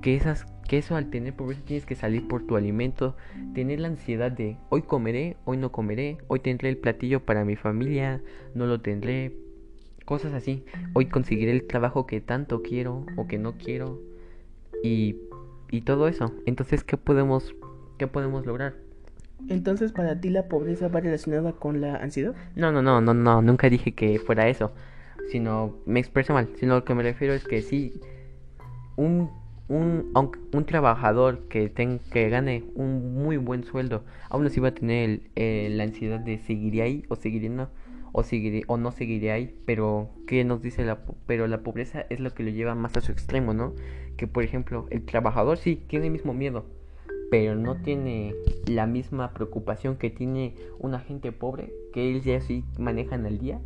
Que 0.00 0.16
esas 0.16 0.46
que 0.72 0.78
eso 0.78 0.96
al 0.96 1.10
tener 1.10 1.34
pobreza 1.36 1.60
tienes 1.66 1.84
que 1.84 1.94
salir 1.94 2.26
por 2.26 2.46
tu 2.46 2.56
alimento, 2.56 3.14
tener 3.52 3.78
la 3.78 3.88
ansiedad 3.88 4.32
de 4.32 4.56
hoy 4.70 4.80
comeré, 4.80 5.36
hoy 5.44 5.58
no 5.58 5.70
comeré, 5.70 6.16
hoy 6.28 6.40
tendré 6.40 6.70
el 6.70 6.78
platillo 6.78 7.26
para 7.26 7.44
mi 7.44 7.56
familia, 7.56 8.22
no 8.54 8.64
lo 8.64 8.80
tendré, 8.80 9.36
cosas 10.06 10.32
así. 10.32 10.64
Hoy 10.94 11.10
conseguiré 11.10 11.52
el 11.52 11.66
trabajo 11.66 12.06
que 12.06 12.22
tanto 12.22 12.62
quiero 12.62 13.04
o 13.18 13.26
que 13.26 13.36
no 13.36 13.58
quiero 13.58 14.00
y, 14.82 15.16
y 15.70 15.82
todo 15.82 16.08
eso. 16.08 16.32
Entonces, 16.46 16.84
¿qué 16.84 16.96
podemos, 16.96 17.54
qué 17.98 18.06
podemos 18.06 18.46
lograr? 18.46 18.72
Entonces, 19.50 19.92
para 19.92 20.22
ti 20.22 20.30
la 20.30 20.48
pobreza 20.48 20.88
va 20.88 21.00
relacionada 21.00 21.52
con 21.52 21.82
la 21.82 21.96
ansiedad? 21.96 22.34
No, 22.56 22.72
no, 22.72 22.80
no, 22.80 23.02
no, 23.02 23.12
no, 23.12 23.42
nunca 23.42 23.68
dije 23.68 23.92
que 23.92 24.18
fuera 24.18 24.48
eso, 24.48 24.72
sino 25.30 25.76
me 25.84 26.00
expreso 26.00 26.32
mal, 26.32 26.48
sino 26.56 26.76
lo 26.76 26.84
que 26.86 26.94
me 26.94 27.02
refiero 27.02 27.34
es 27.34 27.44
que 27.44 27.60
sí, 27.60 28.00
un 28.96 29.41
un, 29.72 30.12
un 30.52 30.64
trabajador 30.66 31.48
que, 31.48 31.68
ten, 31.68 32.00
que 32.12 32.28
gane 32.28 32.64
un 32.74 33.14
muy 33.14 33.38
buen 33.38 33.64
sueldo, 33.64 34.04
aún 34.28 34.46
así 34.46 34.60
va 34.60 34.68
a 34.68 34.74
tener 34.74 35.22
la 35.34 35.84
ansiedad 35.84 36.20
de 36.20 36.38
seguir 36.38 36.82
ahí 36.82 37.04
o 37.08 37.16
seguir 37.16 37.50
no, 37.50 37.68
o, 38.12 38.22
seguiré, 38.22 38.62
o 38.66 38.76
no 38.76 38.92
seguiré 38.92 39.32
ahí, 39.32 39.54
pero 39.64 40.10
¿qué 40.26 40.44
nos 40.44 40.60
dice 40.60 40.84
la, 40.84 41.00
pero 41.26 41.46
la 41.46 41.62
pobreza 41.62 42.04
es 42.10 42.20
lo 42.20 42.34
que 42.34 42.42
lo 42.42 42.50
lleva 42.50 42.74
más 42.74 42.96
a 42.96 43.00
su 43.00 43.12
extremo, 43.12 43.54
¿no? 43.54 43.74
Que 44.16 44.26
por 44.26 44.44
ejemplo, 44.44 44.86
el 44.90 45.04
trabajador 45.04 45.56
sí 45.56 45.76
tiene 45.76 46.06
el 46.06 46.12
mismo 46.12 46.34
miedo, 46.34 46.66
pero 47.30 47.54
no 47.54 47.76
tiene 47.76 48.34
la 48.66 48.86
misma 48.86 49.32
preocupación 49.32 49.96
que 49.96 50.10
tiene 50.10 50.54
una 50.78 51.00
gente 51.00 51.32
pobre, 51.32 51.72
que 51.94 52.10
él 52.10 52.20
ya 52.20 52.40
sí 52.42 52.64
manejan 52.78 53.24
al 53.24 53.38
día 53.38 53.58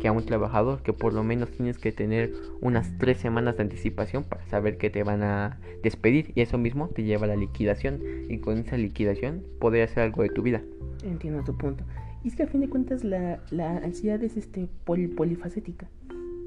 que 0.00 0.08
a 0.08 0.12
un 0.12 0.24
trabajador 0.24 0.82
que 0.82 0.92
por 0.92 1.12
lo 1.12 1.24
menos 1.24 1.50
tienes 1.50 1.78
que 1.78 1.92
tener 1.92 2.32
unas 2.60 2.96
tres 2.98 3.18
semanas 3.18 3.56
de 3.56 3.64
anticipación 3.64 4.24
para 4.24 4.46
saber 4.46 4.78
que 4.78 4.90
te 4.90 5.02
van 5.02 5.22
a 5.22 5.58
despedir 5.82 6.32
y 6.34 6.40
eso 6.40 6.58
mismo 6.58 6.88
te 6.88 7.02
lleva 7.02 7.24
a 7.24 7.28
la 7.28 7.36
liquidación 7.36 8.00
y 8.28 8.38
con 8.38 8.58
esa 8.58 8.76
liquidación 8.76 9.42
poder 9.58 9.88
hacer 9.88 10.04
algo 10.04 10.22
de 10.22 10.28
tu 10.28 10.42
vida. 10.42 10.62
Entiendo 11.04 11.42
tu 11.44 11.56
punto. 11.56 11.84
Y 12.24 12.28
es 12.28 12.36
que 12.36 12.44
a 12.44 12.46
fin 12.46 12.60
de 12.60 12.68
cuentas 12.68 13.04
la, 13.04 13.40
la 13.50 13.78
ansiedad 13.78 14.22
es 14.22 14.36
este 14.36 14.68
polifacética. 14.84 15.88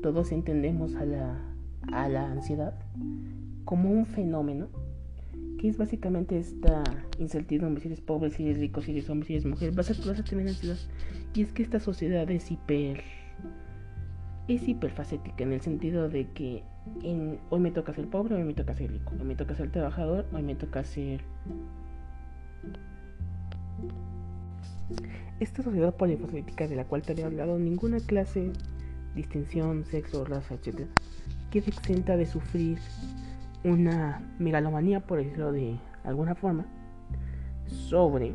Todos 0.01 0.31
entendemos 0.31 0.95
a 0.95 1.05
la, 1.05 1.39
a 1.91 2.09
la 2.09 2.31
ansiedad 2.31 2.73
como 3.65 3.91
un 3.91 4.05
fenómeno 4.05 4.67
que 5.59 5.69
es 5.69 5.77
básicamente 5.77 6.39
esta 6.39 6.83
incertidumbre 7.19 7.81
si 7.81 7.87
eres 7.87 8.01
pobre, 8.01 8.31
si 8.31 8.43
eres 8.43 8.57
rico, 8.57 8.81
si 8.81 8.91
eres 8.91 9.09
hombre, 9.09 9.27
si 9.27 9.33
eres 9.33 9.45
mujer, 9.45 9.71
vas 9.73 9.91
a, 9.91 10.07
vas 10.07 10.19
a 10.19 10.23
tener 10.23 10.47
ansiedad. 10.47 10.77
Y 11.35 11.43
es 11.43 11.53
que 11.53 11.61
esta 11.61 11.79
sociedad 11.79 12.29
es 12.31 12.49
hiper 12.51 13.03
es 14.55 14.67
hiperfacética 14.67 15.43
en 15.43 15.53
el 15.53 15.61
sentido 15.61 16.09
de 16.09 16.27
que 16.27 16.63
hoy 17.49 17.59
me 17.59 17.71
toca 17.71 17.93
ser 17.93 18.07
pobre, 18.07 18.35
hoy 18.35 18.43
me 18.43 18.53
toca 18.53 18.73
ser 18.73 18.91
rico, 18.91 19.13
hoy 19.19 19.25
me 19.25 19.35
toca 19.35 19.55
ser 19.55 19.71
trabajador, 19.71 20.25
hoy 20.33 20.43
me 20.43 20.55
toca 20.55 20.83
ser... 20.83 21.21
Esta 25.39 25.63
sociedad 25.63 25.95
polifacética 25.95 26.67
de 26.67 26.75
la 26.75 26.85
cual 26.85 27.01
te 27.01 27.13
había 27.13 27.27
hablado, 27.27 27.57
ninguna 27.57 27.99
clase, 27.99 28.51
distinción, 29.15 29.85
sexo, 29.85 30.25
raza, 30.25 30.55
etc. 30.55 30.87
queda 31.49 31.67
exenta 31.67 32.17
de 32.17 32.25
sufrir 32.25 32.77
una 33.63 34.21
megalomanía, 34.39 34.99
por 34.99 35.19
decirlo 35.19 35.51
de 35.51 35.79
alguna 36.03 36.35
forma, 36.35 36.65
sobre 37.67 38.33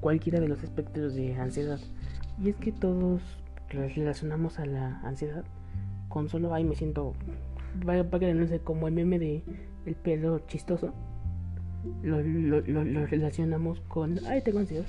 cualquiera 0.00 0.40
de 0.40 0.48
los 0.48 0.62
aspectos 0.62 1.14
de 1.14 1.34
ansiedad. 1.36 1.80
Y 2.42 2.50
es 2.50 2.56
que 2.56 2.72
todos 2.72 3.22
relacionamos 3.70 4.58
a 4.58 4.66
la 4.66 5.00
ansiedad 5.00 5.44
con 6.08 6.28
solo, 6.28 6.54
ay, 6.54 6.64
me 6.64 6.76
siento, 6.76 7.14
para 7.84 8.04
que 8.04 8.34
no 8.34 8.46
sé, 8.46 8.60
como 8.60 8.88
el 8.88 8.94
meme 8.94 9.18
de 9.18 9.42
el 9.86 9.94
pelo 9.94 10.40
chistoso, 10.46 10.92
lo, 12.02 12.22
lo, 12.22 12.60
lo, 12.62 13.06
relacionamos 13.06 13.80
con, 13.88 14.18
ay, 14.26 14.42
tengo 14.42 14.60
ansiedad. 14.60 14.86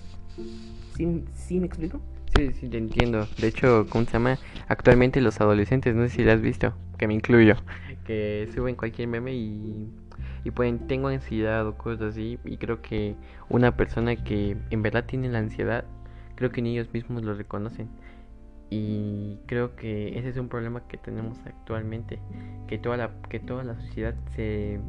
¿Sí, 0.95 1.23
¿Sí, 1.33 1.59
me 1.59 1.65
explico? 1.65 1.99
Sí, 2.35 2.51
sí, 2.53 2.69
te 2.69 2.77
entiendo. 2.77 3.27
De 3.39 3.47
hecho, 3.47 3.85
¿cómo 3.89 4.05
se 4.05 4.11
llama? 4.11 4.37
Actualmente 4.67 5.21
los 5.21 5.39
adolescentes, 5.41 5.95
no 5.95 6.03
sé 6.03 6.09
si 6.09 6.23
lo 6.23 6.31
has 6.31 6.41
visto, 6.41 6.73
que 6.97 7.07
me 7.07 7.13
incluyo, 7.13 7.55
que 8.05 8.49
suben 8.53 8.75
cualquier 8.75 9.07
meme 9.07 9.33
y, 9.33 9.89
y 10.43 10.51
pueden, 10.51 10.87
tengo 10.87 11.07
ansiedad 11.07 11.67
o 11.67 11.77
cosas 11.77 12.13
así. 12.13 12.37
Y 12.45 12.57
creo 12.57 12.81
que 12.81 13.15
una 13.49 13.75
persona 13.75 14.15
que 14.15 14.57
en 14.69 14.81
verdad 14.81 15.05
tiene 15.05 15.29
la 15.29 15.39
ansiedad, 15.39 15.85
creo 16.35 16.51
que 16.51 16.61
ni 16.61 16.73
ellos 16.73 16.93
mismos 16.93 17.23
lo 17.23 17.33
reconocen. 17.33 17.89
Y 18.69 19.39
creo 19.45 19.75
que 19.75 20.17
ese 20.17 20.29
es 20.29 20.37
un 20.37 20.49
problema 20.49 20.87
que 20.87 20.97
tenemos 20.97 21.37
actualmente, 21.45 22.19
que 22.67 22.77
toda 22.77 22.97
la, 22.97 23.11
que 23.29 23.39
toda 23.39 23.63
la 23.63 23.75
sociedad 23.75 24.15
se, 24.35 24.79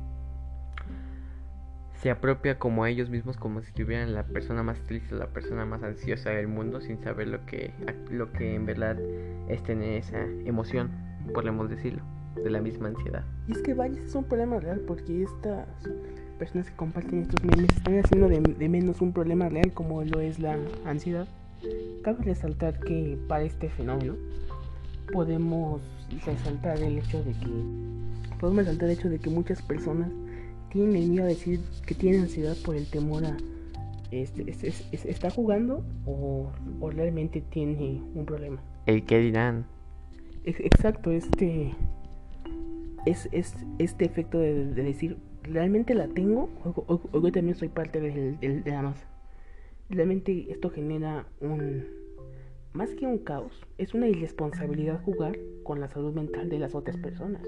se 2.01 2.11
apropia 2.11 2.59
como 2.59 2.85
a 2.85 2.91
ellos 2.91 3.11
mismos 3.11 3.37
como 3.37 3.61
si 3.63 3.73
tuvieran 3.73 4.15
la 4.15 4.25
persona 4.25 4.63
más 4.63 4.81
triste, 4.87 5.15
la 5.15 5.29
persona 5.29 5.67
más 5.67 5.83
ansiosa 5.83 6.31
del 6.31 6.49
mundo 6.49 6.81
sin 6.81 7.03
saber 7.03 7.29
lo 7.29 7.45
que, 7.45 7.73
lo 8.11 8.33
que 8.33 8.55
en 8.55 8.65
verdad 8.67 8.99
es 9.49 9.63
tener 9.63 9.99
esa 9.99 10.25
emoción, 10.45 10.91
podemos 11.35 11.69
decirlo, 11.69 12.03
de 12.35 12.51
la 12.51 12.61
misma 12.61 12.89
ansiedad. 12.89 13.25
Y 13.47 13.53
es 13.53 13.63
que 13.63 13.75
vaya, 13.75 14.01
es 14.01 14.15
un 14.15 14.25
problema 14.25 14.59
real 14.59 14.81
porque 14.87 15.23
estas 15.23 15.69
personas 16.39 16.71
que 16.71 16.77
comparten 16.77 17.23
estos 17.23 17.43
memes 17.45 17.71
están 17.77 17.99
haciendo 17.99 18.29
de 18.29 18.69
menos 18.69 19.01
un 19.01 19.13
problema 19.13 19.49
real 19.49 19.73
como 19.73 20.03
lo 20.03 20.21
es 20.21 20.39
la 20.39 20.59
ansiedad. 20.85 21.27
Cabe 22.03 22.25
resaltar 22.25 22.79
que 22.81 23.19
para 23.29 23.45
este 23.45 23.69
fenómeno 23.69 24.15
podemos 25.13 25.83
resaltar 26.25 26.79
el 26.79 26.99
hecho 26.99 27.23
de 27.23 27.33
que 27.33 28.37
podemos 28.39 28.65
resaltar 28.65 28.91
el 28.91 28.99
hecho 28.99 29.09
de 29.09 29.19
que 29.19 29.31
muchas 29.31 29.63
personas 29.63 30.11
tienen 30.71 30.97
el 30.97 31.09
miedo 31.09 31.25
a 31.25 31.29
decir 31.29 31.61
que 31.87 31.95
tienen 31.95 32.23
ansiedad 32.23 32.57
por 32.65 32.77
el 32.77 32.87
temor 32.87 33.25
a 33.25 33.37
este, 34.11 34.45
está 34.93 35.31
jugando 35.31 35.85
o, 36.05 36.53
realmente 36.91 37.41
tiene 37.41 38.01
un 38.15 38.25
problema. 38.25 38.63
El 38.87 39.05
que 39.05 39.19
dirán. 39.19 39.67
exacto, 40.45 41.11
este 41.11 41.75
es, 43.05 43.29
este 43.33 44.05
efecto 44.05 44.39
de, 44.39 44.67
decir 44.75 45.17
realmente 45.43 45.95
la 45.95 46.09
tengo 46.09 46.49
o, 46.65 47.21
yo 47.21 47.33
también 47.33 47.57
soy 47.57 47.69
parte 47.69 48.01
de 48.01 48.63
la 48.65 48.83
masa 48.83 49.16
realmente 49.89 50.47
esto 50.51 50.71
genera 50.71 51.27
un 51.41 51.85
más 52.77 52.91
que 52.95 53.07
un 53.07 53.19
caos, 53.19 53.67
es 53.79 53.95
una 53.95 54.07
irresponsabilidad 54.07 55.03
jugar 55.03 55.39
con 55.63 55.81
la 55.81 55.89
salud 55.89 56.13
mental 56.15 56.51
de 56.51 56.59
las 56.59 56.75
otras 56.75 56.99
personas. 56.99 57.43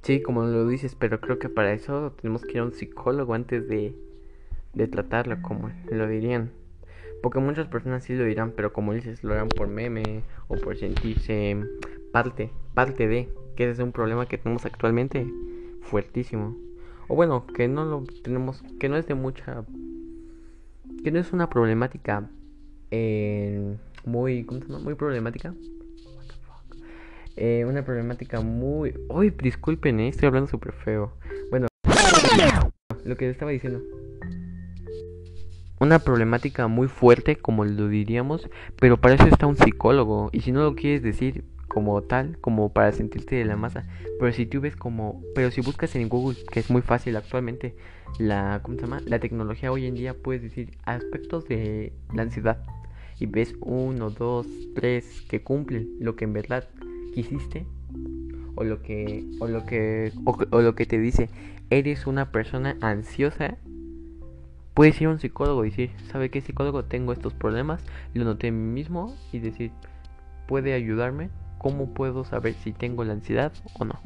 Sí, 0.00 0.22
como 0.22 0.44
lo 0.44 0.66
dices, 0.66 0.94
pero 0.94 1.20
creo 1.20 1.38
que 1.38 1.50
para 1.50 1.74
eso 1.74 2.12
tenemos 2.20 2.42
que 2.42 2.52
ir 2.52 2.60
a 2.60 2.64
un 2.64 2.72
psicólogo 2.72 3.34
antes 3.34 3.68
de, 3.68 3.94
de 4.72 4.88
tratarlo, 4.88 5.40
como 5.42 5.70
lo 5.90 6.08
dirían. 6.08 6.50
Porque 7.22 7.40
muchas 7.40 7.68
personas 7.68 8.04
sí 8.04 8.14
lo 8.14 8.24
dirán, 8.24 8.52
pero 8.56 8.72
como 8.72 8.94
dices, 8.94 9.22
lo 9.22 9.34
harán 9.34 9.48
por 9.48 9.68
meme 9.68 10.22
o 10.48 10.56
por 10.56 10.78
sentirse 10.78 11.62
parte, 12.10 12.50
parte 12.74 13.06
de, 13.06 13.28
que 13.54 13.64
ese 13.64 13.72
es 13.72 13.78
un 13.80 13.92
problema 13.92 14.26
que 14.26 14.38
tenemos 14.38 14.64
actualmente 14.64 15.26
fuertísimo. 15.82 16.56
O 17.06 17.14
bueno, 17.14 17.46
que 17.46 17.68
no 17.68 17.84
lo 17.84 18.04
tenemos, 18.22 18.62
que 18.80 18.88
no 18.88 18.96
es 18.96 19.06
de 19.06 19.14
mucha 19.14 19.64
que 21.02 21.10
no 21.10 21.18
es 21.18 21.32
una 21.32 21.48
problemática 21.48 22.28
eh, 22.90 23.76
muy, 24.04 24.44
¿cómo 24.44 24.60
se 24.60 24.66
llama? 24.66 24.80
Muy 24.80 24.94
problemática. 24.94 25.54
Eh, 27.36 27.64
una 27.66 27.84
problemática 27.84 28.40
muy... 28.40 28.94
Uy, 29.08 29.30
disculpen, 29.30 30.00
eh, 30.00 30.08
estoy 30.08 30.28
hablando 30.28 30.50
súper 30.50 30.72
feo. 30.72 31.14
Bueno, 31.50 31.66
lo 33.04 33.16
que 33.16 33.30
estaba 33.30 33.50
diciendo. 33.50 33.82
Una 35.80 35.98
problemática 35.98 36.68
muy 36.68 36.86
fuerte, 36.86 37.36
como 37.36 37.64
lo 37.64 37.88
diríamos, 37.88 38.48
pero 38.78 39.00
para 39.00 39.14
eso 39.14 39.26
está 39.26 39.46
un 39.46 39.56
psicólogo. 39.56 40.28
Y 40.32 40.40
si 40.40 40.52
no 40.52 40.62
lo 40.62 40.76
quieres 40.76 41.02
decir, 41.02 41.44
como 41.66 42.02
tal, 42.02 42.38
como 42.40 42.72
para 42.72 42.92
sentirte 42.92 43.36
de 43.36 43.46
la 43.46 43.56
masa. 43.56 43.86
Pero 44.20 44.32
si 44.32 44.44
tú 44.46 44.60
ves 44.60 44.76
como, 44.76 45.22
pero 45.34 45.50
si 45.50 45.62
buscas 45.62 45.96
en 45.96 46.08
Google, 46.08 46.36
que 46.52 46.60
es 46.60 46.70
muy 46.70 46.82
fácil 46.82 47.16
actualmente, 47.16 47.74
la, 48.18 48.60
¿cómo 48.62 48.76
se 48.76 48.82
llama? 48.82 49.00
La 49.06 49.18
tecnología 49.18 49.72
hoy 49.72 49.86
en 49.86 49.94
día 49.94 50.14
puedes 50.14 50.42
decir 50.42 50.76
aspectos 50.84 51.46
de 51.48 51.92
la 52.14 52.22
ansiedad. 52.22 52.58
Y 53.18 53.26
ves 53.26 53.54
uno, 53.60 54.10
dos, 54.10 54.46
tres 54.74 55.22
que 55.28 55.42
cumplen 55.42 55.88
lo 56.00 56.16
que 56.16 56.24
en 56.24 56.32
verdad 56.32 56.68
quisiste 57.14 57.66
o 58.54 58.64
lo 58.64 58.82
que 58.82 59.24
o 59.38 59.46
lo 59.46 59.64
que 59.64 60.12
o, 60.24 60.60
lo 60.60 60.74
que 60.74 60.86
te 60.86 60.98
dice. 60.98 61.28
Eres 61.70 62.06
una 62.06 62.32
persona 62.32 62.76
ansiosa. 62.80 63.56
Puedes 64.74 65.00
ir 65.00 65.06
a 65.06 65.10
un 65.10 65.20
psicólogo 65.20 65.64
y 65.64 65.70
decir 65.70 65.90
sabe 66.10 66.30
qué 66.30 66.40
psicólogo 66.40 66.84
tengo 66.84 67.12
estos 67.12 67.34
problemas 67.34 67.84
lo 68.14 68.24
noté 68.24 68.46
en 68.46 68.68
mí 68.68 68.72
mismo 68.72 69.14
y 69.30 69.38
decir 69.38 69.70
puede 70.48 70.72
ayudarme 70.72 71.28
¿cómo 71.62 71.94
puedo 71.94 72.24
saber 72.24 72.54
si 72.54 72.72
tengo 72.72 73.04
la 73.04 73.12
ansiedad 73.14 73.52
o 73.78 73.84
no? 73.84 73.98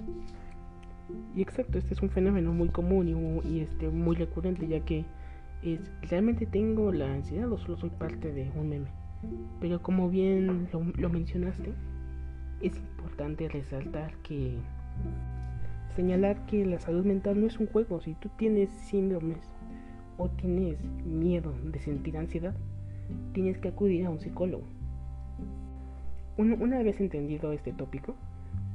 Y 1.34 1.42
exacto, 1.42 1.78
este 1.78 1.94
es 1.94 2.02
un 2.02 2.10
fenómeno 2.10 2.52
muy 2.52 2.68
común 2.68 3.42
y, 3.44 3.60
este, 3.60 3.88
muy 3.88 4.16
recurrente, 4.16 4.66
ya 4.66 4.80
que 4.80 5.04
realmente 6.02 6.46
tengo 6.46 6.92
la 6.92 7.12
ansiedad 7.12 7.50
o 7.50 7.58
solo 7.58 7.76
soy 7.76 7.90
parte 7.90 8.32
de 8.32 8.50
un 8.54 8.68
meme. 8.68 8.88
Pero 9.60 9.82
como 9.82 10.08
bien 10.08 10.68
lo, 10.72 10.82
lo 10.96 11.08
mencionaste, 11.08 11.72
es 12.60 12.76
importante 12.76 13.48
resaltar 13.48 14.14
que 14.18 14.56
señalar 15.94 16.44
que 16.46 16.64
la 16.66 16.78
salud 16.78 17.04
mental 17.04 17.40
no 17.40 17.46
es 17.46 17.58
un 17.58 17.66
juego. 17.66 18.00
Si 18.00 18.14
tú 18.14 18.28
tienes 18.36 18.70
síndromes 18.70 19.38
o 20.18 20.28
tienes 20.28 20.78
miedo 21.04 21.54
de 21.64 21.80
sentir 21.80 22.16
ansiedad, 22.16 22.54
tienes 23.32 23.58
que 23.58 23.68
acudir 23.68 24.06
a 24.06 24.10
un 24.10 24.20
psicólogo 24.20 24.64
una 26.38 26.82
vez 26.82 27.00
entendido 27.00 27.52
este 27.52 27.72
tópico, 27.72 28.14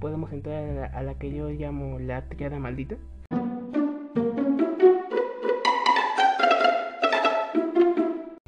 podemos 0.01 0.33
entrar 0.33 0.91
a 0.95 1.03
la, 1.03 1.13
que 1.13 1.31
yo 1.31 1.49
llamo 1.51 1.99
la 1.99 2.27
triada 2.27 2.59
maldita. 2.59 2.97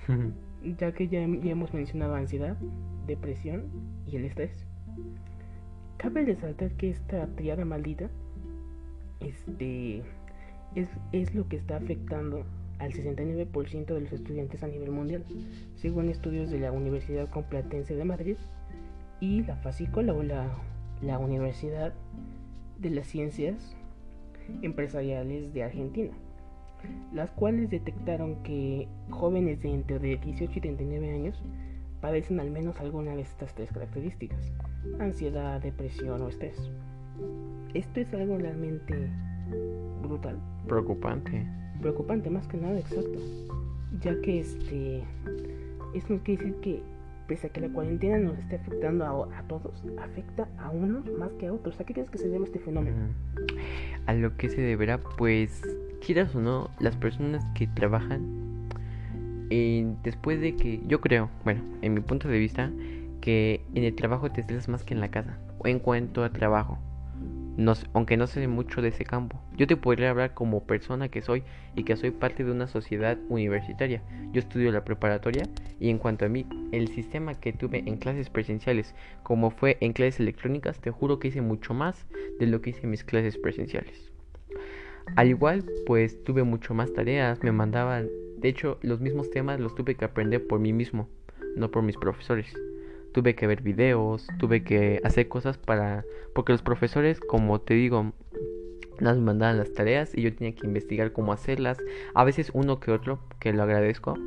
ya 0.79 0.91
que 0.91 1.07
ya, 1.07 1.21
hemos 1.21 1.73
mencionado 1.73 2.15
ansiedad, 2.15 2.57
depresión 3.05 3.69
y 4.07 4.17
el 4.17 4.25
estrés. 4.25 4.65
Cabe 5.97 6.25
resaltar 6.25 6.71
que 6.71 6.89
esta 6.89 7.27
triada 7.35 7.63
maldita 7.65 8.09
este, 9.19 9.99
es, 10.73 10.89
es 11.11 11.35
lo 11.35 11.47
que 11.47 11.57
está 11.57 11.77
afectando 11.77 12.45
al 12.79 12.91
69% 12.91 13.85
de 13.85 14.01
los 14.01 14.11
estudiantes 14.11 14.63
a 14.63 14.67
nivel 14.67 14.89
mundial, 14.89 15.23
según 15.75 16.09
estudios 16.09 16.49
de 16.49 16.59
la 16.59 16.71
Universidad 16.71 17.29
Complutense 17.29 17.95
de 17.95 18.05
Madrid 18.05 18.37
y 19.19 19.43
la 19.43 19.55
FACICOLA 19.57 20.13
o 20.13 20.23
la, 20.23 20.51
la 21.05 21.19
Universidad 21.19 21.93
de 22.79 22.89
las 22.89 23.07
Ciencias 23.07 23.75
Empresariales 24.61 25.53
de 25.53 25.63
Argentina, 25.63 26.11
las 27.13 27.31
cuales 27.31 27.69
detectaron 27.69 28.43
que 28.43 28.87
jóvenes 29.09 29.61
de 29.61 29.73
entre 29.73 29.99
18 29.99 30.51
y 30.53 30.61
39 30.61 31.13
años 31.13 31.41
padecen 32.01 32.39
al 32.39 32.51
menos 32.51 32.79
alguna 32.81 33.15
de 33.15 33.21
estas 33.21 33.53
tres 33.55 33.71
características, 33.71 34.51
ansiedad, 34.99 35.61
depresión 35.61 36.21
o 36.21 36.27
estrés. 36.27 36.57
Esto 37.73 38.01
es 38.01 38.13
algo 38.13 38.37
realmente 38.37 39.09
brutal. 40.01 40.37
Preocupante. 40.67 41.45
Preocupante 41.79 42.29
más 42.29 42.47
que 42.47 42.57
nada, 42.57 42.77
exacto. 42.77 43.19
Ya 44.01 44.19
que 44.21 44.39
este... 44.39 45.03
Esto 45.93 46.19
quiere 46.23 46.43
decir 46.43 46.59
que 46.61 46.92
pese 47.27 47.47
a 47.47 47.49
que 47.49 47.61
la 47.61 47.69
cuarentena 47.69 48.17
nos 48.17 48.37
esté 48.37 48.57
afectando 48.57 49.05
a, 49.05 49.41
todos, 49.47 49.83
afecta 50.01 50.47
a 50.57 50.69
unos 50.69 51.05
más 51.17 51.31
que 51.33 51.47
a 51.47 51.53
otros. 51.53 51.79
¿A 51.79 51.83
qué 51.83 51.93
crees 51.93 52.09
que 52.09 52.17
se 52.17 52.27
debe 52.27 52.45
este 52.45 52.59
fenómeno? 52.59 52.97
A 54.05 54.13
lo 54.13 54.35
que 54.37 54.49
se 54.49 54.61
deberá, 54.61 54.97
pues, 54.97 55.61
quieras 56.05 56.35
o 56.35 56.41
no, 56.41 56.69
las 56.79 56.95
personas 56.95 57.45
que 57.55 57.67
trabajan, 57.67 58.69
eh, 59.49 59.93
después 60.03 60.41
de 60.41 60.55
que, 60.55 60.81
yo 60.87 61.01
creo, 61.01 61.29
bueno, 61.43 61.61
en 61.81 61.93
mi 61.93 62.01
punto 62.01 62.27
de 62.27 62.39
vista, 62.39 62.71
que 63.21 63.61
en 63.73 63.83
el 63.83 63.95
trabajo 63.95 64.29
te 64.29 64.41
estresas 64.41 64.67
más 64.67 64.83
que 64.83 64.93
en 64.93 64.99
la 64.99 65.09
casa, 65.09 65.37
o 65.59 65.67
en 65.67 65.79
cuanto 65.79 66.23
a 66.23 66.31
trabajo 66.31 66.77
no, 67.57 67.73
aunque 67.93 68.17
no 68.17 68.27
sé 68.27 68.47
mucho 68.47 68.81
de 68.81 68.89
ese 68.89 69.05
campo. 69.05 69.39
Yo 69.55 69.67
te 69.67 69.77
podría 69.77 70.09
hablar 70.09 70.33
como 70.33 70.65
persona 70.65 71.09
que 71.09 71.21
soy 71.21 71.43
y 71.75 71.83
que 71.83 71.95
soy 71.95 72.11
parte 72.11 72.43
de 72.43 72.51
una 72.51 72.67
sociedad 72.67 73.17
universitaria. 73.29 74.01
Yo 74.31 74.39
estudio 74.39 74.71
la 74.71 74.83
preparatoria 74.83 75.47
y 75.79 75.89
en 75.89 75.97
cuanto 75.97 76.25
a 76.25 76.29
mí, 76.29 76.45
el 76.71 76.87
sistema 76.87 77.39
que 77.39 77.53
tuve 77.53 77.83
en 77.85 77.97
clases 77.97 78.29
presenciales, 78.29 78.95
como 79.21 79.51
fue 79.51 79.77
en 79.81 79.93
clases 79.93 80.19
electrónicas, 80.19 80.79
te 80.79 80.91
juro 80.91 81.19
que 81.19 81.27
hice 81.27 81.41
mucho 81.41 81.73
más 81.73 82.05
de 82.39 82.47
lo 82.47 82.61
que 82.61 82.71
hice 82.71 82.81
en 82.83 82.91
mis 82.91 83.03
clases 83.03 83.37
presenciales. 83.37 84.11
Al 85.15 85.27
igual, 85.27 85.63
pues 85.85 86.23
tuve 86.23 86.43
mucho 86.43 86.73
más 86.73 86.93
tareas, 86.93 87.43
me 87.43 87.51
mandaban, 87.51 88.07
de 88.37 88.49
hecho, 88.49 88.79
los 88.81 89.01
mismos 89.01 89.29
temas 89.29 89.59
los 89.59 89.75
tuve 89.75 89.95
que 89.95 90.05
aprender 90.05 90.47
por 90.47 90.59
mí 90.59 90.73
mismo, 90.73 91.09
no 91.55 91.69
por 91.69 91.83
mis 91.83 91.97
profesores 91.97 92.55
tuve 93.13 93.35
que 93.35 93.47
ver 93.47 93.61
videos, 93.61 94.27
tuve 94.39 94.63
que 94.63 94.99
hacer 95.03 95.27
cosas 95.29 95.57
para... 95.57 96.03
Porque 96.35 96.51
los 96.51 96.61
profesores, 96.61 97.19
como 97.19 97.61
te 97.61 97.75
digo, 97.75 98.11
nos 98.99 99.17
mandaban 99.17 99.57
las 99.57 99.73
tareas 99.73 100.15
y 100.17 100.21
yo 100.21 100.35
tenía 100.35 100.55
que 100.55 100.67
investigar 100.67 101.13
cómo 101.13 101.31
hacerlas. 101.31 101.77
A 102.13 102.23
veces 102.23 102.51
uno 102.53 102.79
que 102.79 102.91
otro, 102.91 103.19
que 103.39 103.53
lo 103.53 103.63
agradezco, 103.63 104.17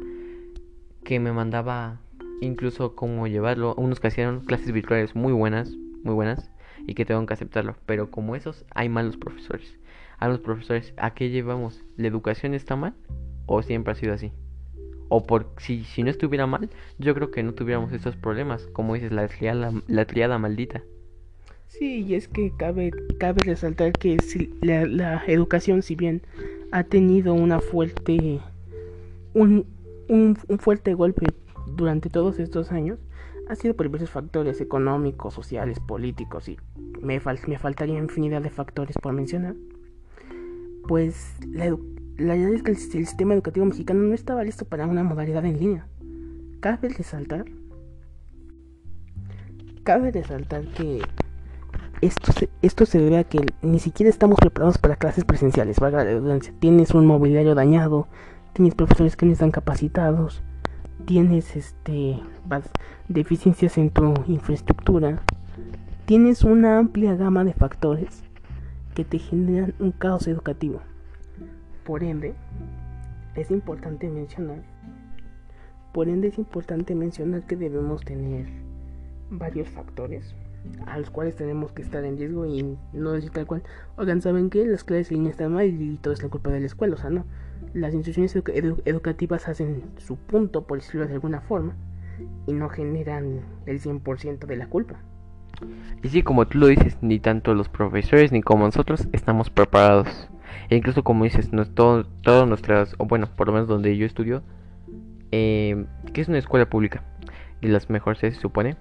que 1.05 1.21
me 1.21 1.33
mandaba 1.33 2.01
incluso 2.41 2.95
cómo 2.95 3.27
llevarlo. 3.27 3.75
Unos 3.77 4.01
que 4.01 4.09
hacían 4.09 4.41
clases 4.41 4.73
virtuales 4.73 5.15
muy 5.15 5.33
buenas, 5.33 5.71
muy 6.03 6.15
buenas, 6.15 6.51
y 6.87 6.95
que 6.95 7.05
tengo 7.05 7.25
que 7.27 7.35
aceptarlo. 7.35 7.77
Pero 7.87 8.11
como 8.11 8.37
esos, 8.37 8.65
hay 8.75 8.89
malos 8.89 9.17
profesores. 9.17 9.79
Hay 10.19 10.31
los 10.31 10.41
profesores, 10.41 10.95
¿a 10.97 11.13
qué 11.13 11.29
llevamos? 11.29 11.85
¿La 11.97 12.09
educación 12.09 12.55
está 12.55 12.77
mal? 12.77 12.95
¿O 13.47 13.63
siempre 13.63 13.93
ha 13.93 13.97
sido 13.97 14.15
así? 14.15 14.33
O 15.09 15.25
por 15.25 15.47
si, 15.59 15.85
si 15.85 16.03
no 16.03 16.11
estuviera 16.11 16.47
mal, 16.47 16.69
yo 16.99 17.15
creo 17.15 17.31
que 17.31 17.43
no 17.43 17.55
tuviéramos 17.55 17.93
estos 17.93 18.17
problemas, 18.17 18.67
como 18.73 18.95
dices, 18.95 19.13
la 19.13 19.27
triada, 20.07 20.39
maldita. 20.39 20.83
Sí, 21.69 22.03
y 22.03 22.15
es 22.15 22.29
que 22.29 22.53
cabe, 22.57 22.91
cabe 23.19 23.43
resaltar 23.45 23.93
que 23.93 24.19
si 24.21 24.55
la, 24.63 24.87
la, 24.87 25.23
educación, 25.27 25.83
si 25.83 25.95
bien 25.95 26.23
ha 26.73 26.85
tenido 26.85 27.35
una 27.35 27.61
fuerte, 27.61 28.41
un, 29.35 29.67
un, 30.09 30.37
fuerte 30.59 30.95
golpe 30.95 31.27
durante 31.67 32.09
todos 32.09 32.39
estos 32.39 32.73
años, 32.73 32.99
ha 33.49 33.55
sido 33.57 33.75
por 33.75 33.87
diversos 33.87 34.11
factores 34.11 34.61
económicos, 34.61 35.35
sociales, 35.35 35.79
políticos, 35.81 36.49
y 36.49 36.57
me, 37.01 37.21
fal 37.21 37.39
me 37.47 37.59
faltaría 37.59 37.99
infinidad 37.99 38.43
de 38.43 38.51
factores 38.51 38.97
por 39.01 39.13
mencionar. 39.13 39.55
Pues 40.89 41.37
la, 41.47 41.67
educación 41.67 42.06
la 42.19 42.35
realidad 42.35 42.55
es 42.55 42.63
que 42.63 42.71
el, 42.71 42.77
sistema 42.79 43.35
educativo 43.35 43.67
mexicano 43.67 44.01
no 44.01 44.15
estaba 44.15 44.43
listo 44.43 44.65
para 44.65 44.87
una 44.87 45.03
modalidad 45.03 45.45
en 45.45 45.59
línea. 45.59 45.87
Cabe 46.61 46.89
resaltar, 46.89 47.45
cabe 49.85 50.11
resaltar 50.11 50.67
que 50.69 51.03
esto 52.01 52.33
se, 52.33 52.49
esto 52.63 52.87
se 52.87 52.99
debe 52.99 53.19
a 53.19 53.25
que 53.25 53.45
ni 53.63 53.79
siquiera 53.79 54.09
estamos 54.09 54.39
preparados 54.39 54.79
para 54.79 54.97
clases 54.97 55.25
presenciales. 55.25 55.77
Tienes 56.59 56.93
un 56.93 57.07
mobiliario 57.07 57.55
dañado, 57.55 58.09
tienes 58.55 58.75
profesores 58.75 59.17
que 59.17 59.27
no 59.27 59.33
están 59.33 59.51
capacitados, 59.51 60.43
tienes 61.05 61.55
este 61.55 62.21
deficiencias 63.09 63.77
en 63.77 63.91
tu 63.91 64.15
infraestructura, 64.27 65.23
tienes 66.07 66.45
una 66.45 66.79
amplia 66.79 67.15
gama 67.15 67.45
de 67.45 67.53
factores 67.53 68.23
que 68.95 69.05
te 69.05 69.19
generan 69.19 69.75
un 69.79 69.93
caos 69.93 70.27
educativo. 70.27 70.81
Por 71.87 72.03
ende, 72.03 72.35
es 73.37 73.53
importante 73.53 74.09
mencionar, 74.09 74.59
por 75.93 76.09
ende 76.09 76.29
es 76.29 76.37
importante 76.37 76.97
mencionar 76.97 77.47
que 77.47 77.55
debemos 77.55 78.05
tener 78.05 78.47
varios 79.31 79.69
factores 79.69 80.35
a 80.87 80.99
los 80.99 81.11
cuales 81.11 81.37
tenemos 81.37 81.71
que 81.71 81.83
estar 81.83 82.05
en 82.05 82.19
riesgo 82.19 82.45
y 82.45 82.77
no 82.93 83.13
decir 83.13 83.31
tal 83.31 83.47
cual, 83.47 83.63
oigan, 83.97 84.21
¿saben 84.21 84.51
que 84.51 84.67
Las 84.67 84.83
clases 84.83 85.13
en 85.13 85.19
línea 85.19 85.31
están 85.31 85.53
mal 85.53 85.67
y 85.67 85.97
todo 85.99 86.13
es 86.13 86.23
la 86.25 86.29
culpa 86.29 86.51
de 86.51 86.59
la 86.59 86.67
escuela, 86.67 86.97
o 86.97 86.99
sea, 86.99 87.11
no. 87.11 87.25
Las 87.73 87.95
instituciones 87.95 88.35
edu 88.35 88.83
educativas 88.85 89.47
hacen 89.47 89.85
su 89.99 90.17
punto, 90.17 90.67
por 90.67 90.79
decirlo 90.79 91.07
de 91.07 91.15
alguna 91.15 91.41
forma, 91.41 91.77
y 92.49 92.53
no 92.53 92.69
generan 92.69 93.43
el 93.67 93.81
100% 93.81 94.45
de 94.45 94.57
la 94.57 94.67
culpa. 94.67 94.97
Y 96.03 96.09
sí, 96.09 96.25
como 96.25 96.49
tú 96.49 96.59
lo 96.59 96.67
dices, 96.67 96.99
ni 97.01 97.21
tanto 97.21 97.55
los 97.55 97.69
profesores 97.69 98.33
ni 98.33 98.43
como 98.43 98.65
nosotros 98.65 99.09
estamos 99.13 99.51
preparados. 99.51 100.29
E 100.69 100.77
incluso 100.77 101.05
como 101.05 101.25
dices, 101.25 101.53
no, 101.53 101.67
todo, 101.67 102.05
todas 102.23 102.49
nuestras, 102.49 102.95
o 102.99 103.07
bueno, 103.07 103.29
por 103.35 103.49
lo 103.49 103.53
menos 103.53 103.69
donde 103.69 103.97
yo 103.97 104.07
estudio, 104.07 104.43
eh, 105.33 105.85
que 106.13 106.21
es 106.21 106.29
una 106.29 106.39
escuela 106.39 106.69
pública, 106.69 107.03
y 107.61 107.69
las 107.69 107.91
mejores 107.91 108.19
se 108.19 108.31
supone, 108.33 108.77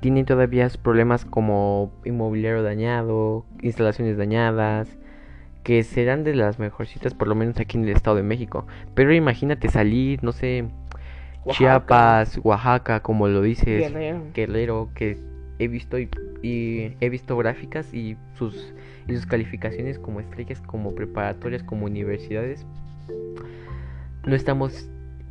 tienen 0.00 0.26
todavía 0.26 0.68
problemas 0.82 1.24
como 1.24 1.92
inmobiliario 2.04 2.62
dañado, 2.62 3.44
instalaciones 3.62 4.16
dañadas, 4.16 4.96
que 5.62 5.82
serán 5.82 6.22
de 6.22 6.34
las 6.34 6.58
mejorcitas 6.58 7.14
por 7.14 7.26
lo 7.26 7.34
menos 7.34 7.58
aquí 7.58 7.76
en 7.76 7.84
el 7.84 7.90
Estado 7.90 8.16
de 8.16 8.22
México. 8.22 8.66
Pero 8.94 9.12
imagínate 9.12 9.68
salir, 9.68 10.22
no 10.22 10.30
sé, 10.30 10.66
Chiapas, 11.48 12.38
Oaxaca, 12.42 13.00
como 13.00 13.28
lo 13.28 13.42
dices, 13.42 13.92
Guerrero, 14.34 14.90
que 14.94 15.18
he 15.58 15.68
visto 15.68 15.98
y, 15.98 16.08
he 16.42 17.08
visto 17.08 17.36
gráficas 17.36 17.92
y 17.92 18.16
sus 18.38 18.72
y 19.08 19.14
sus 19.14 19.26
calificaciones 19.26 19.98
como 19.98 20.20
estrellas, 20.20 20.60
como 20.66 20.94
preparatorias, 20.94 21.62
como 21.62 21.86
universidades, 21.86 22.66
no 24.26 24.34
estamos 24.34 24.88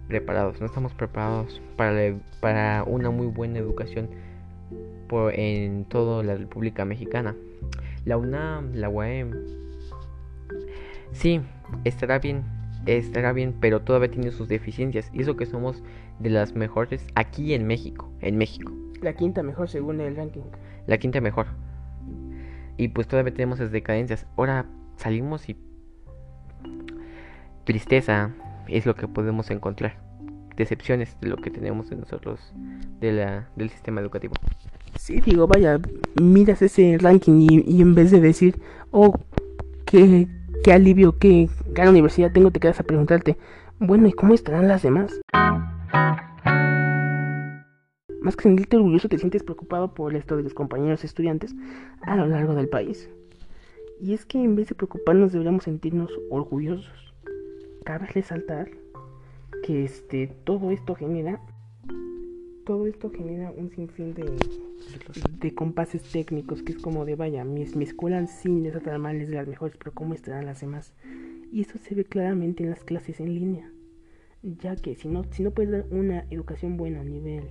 preparados, 0.08 0.60
no 0.60 0.66
estamos 0.66 0.94
preparados 0.94 1.62
para, 1.76 2.16
para 2.40 2.84
una 2.84 3.10
muy 3.10 3.28
buena 3.28 3.60
educación 3.60 4.10
por, 5.08 5.34
en 5.38 5.86
toda 5.86 6.24
la 6.24 6.36
República 6.36 6.86
Mexicana. 6.86 7.36
La 8.06 8.18
UNAM, 8.18 8.74
la 8.74 8.88
UAM, 8.88 9.32
sí, 11.12 11.42
estará 11.84 12.20
bien, 12.20 12.44
estará 12.86 13.34
bien, 13.34 13.56
pero 13.60 13.82
todavía 13.82 14.12
tiene 14.12 14.32
sus 14.32 14.48
deficiencias. 14.48 15.10
Y 15.12 15.22
eso 15.22 15.36
que 15.36 15.46
somos 15.46 15.84
de 16.20 16.30
las 16.30 16.56
mejores 16.56 17.06
aquí 17.16 17.54
en 17.54 17.66
México, 17.68 18.10
en 18.22 18.38
México. 18.38 18.72
La 19.02 19.14
quinta 19.14 19.44
mejor 19.44 19.70
según 19.70 20.02
el 20.02 20.16
ranking. 20.16 20.44
La 20.88 20.98
quinta 20.98 21.20
mejor. 21.20 21.48
Y 22.78 22.90
pues 22.90 23.08
todavía 23.08 23.34
tenemos 23.34 23.60
esas 23.60 23.72
decadencias. 23.72 24.26
Ahora 24.38 24.66
salimos 24.98 25.48
y 25.50 25.58
tristeza 27.64 28.32
es 28.68 28.86
lo 28.86 28.96
que 28.96 29.08
podemos 29.08 29.50
encontrar. 29.52 29.98
Decepciones 30.56 31.18
de 31.20 31.28
lo 31.28 31.38
que 31.38 31.52
tenemos 31.52 31.92
en 31.92 32.00
nosotros 32.00 32.54
de 33.00 33.12
la, 33.12 33.50
del 33.56 33.70
sistema 33.70 34.02
educativo. 34.02 34.34
Sí, 34.98 35.20
digo, 35.20 35.48
vaya, 35.48 35.80
miras 36.22 36.62
ese 36.62 36.98
ranking 37.00 37.42
y, 37.42 37.64
y 37.68 37.82
en 37.82 37.94
vez 37.94 38.12
de 38.12 38.22
decir, 38.22 38.62
oh, 38.92 39.14
qué, 39.86 40.28
qué 40.64 40.74
alivio, 40.74 41.18
qué 41.18 41.50
gran 41.68 41.90
universidad 41.90 42.32
tengo, 42.32 42.52
te 42.52 42.60
quedas 42.60 42.80
a 42.80 42.84
preguntarte, 42.84 43.38
bueno, 43.80 44.08
¿y 44.08 44.14
cómo 44.14 44.34
estarán 44.34 44.68
las 44.68 44.84
demás? 44.84 45.20
Más 48.26 48.36
que 48.36 48.42
sentirte 48.42 48.76
orgulloso, 48.76 49.08
te 49.08 49.20
sientes 49.20 49.44
preocupado 49.44 49.94
por 49.94 50.12
el 50.12 50.18
estado 50.18 50.38
de 50.38 50.46
los 50.46 50.56
compañeros 50.56 51.04
estudiantes 51.04 51.54
a 52.02 52.16
lo 52.16 52.26
largo 52.26 52.56
del 52.56 52.68
país. 52.68 53.08
Y 54.02 54.16
es 54.16 54.26
que 54.26 54.40
en 54.40 54.56
vez 54.56 54.68
de 54.68 54.74
preocuparnos 54.74 55.32
deberíamos 55.32 55.66
sentirnos 55.66 56.10
orgullosos. 56.32 57.14
Cabe 57.84 58.08
resaltar 58.08 58.72
que 59.62 59.84
este, 59.84 60.26
todo 60.44 60.72
esto 60.72 60.96
genera 60.96 61.40
todo 62.66 62.88
esto 62.88 63.12
genera 63.12 63.52
un 63.52 63.70
sinfín 63.70 64.16
de, 64.16 64.26
de 65.40 65.54
compases 65.54 66.02
técnicos 66.12 66.64
que 66.64 66.72
es 66.72 66.80
como 66.80 67.06
de 67.06 67.16
vaya, 67.16 67.46
mi, 67.46 67.64
mi 67.76 67.84
escuela 67.84 68.26
sí 68.26 68.66
está 68.66 68.80
tan 68.80 69.02
mal, 69.02 69.22
es 69.22 69.30
de 69.30 69.36
las 69.36 69.48
mejores, 69.48 69.78
pero 69.78 69.94
¿cómo 69.94 70.16
estarán 70.16 70.48
las 70.48 70.62
demás? 70.62 70.96
Y 71.52 71.62
eso 71.62 71.78
se 71.78 71.94
ve 71.94 72.06
claramente 72.06 72.64
en 72.64 72.72
las 72.72 72.84
clases 72.84 73.20
en 73.20 73.36
línea, 73.36 73.72
ya 74.42 74.76
que 74.76 74.96
si 74.96 75.10
no, 75.10 75.26
si 75.26 75.44
no 75.44 75.52
puedes 75.52 75.72
dar 75.72 75.86
una 75.92 76.26
educación 76.32 76.76
buena 76.76 77.02
a 77.02 77.04
nivel 77.04 77.44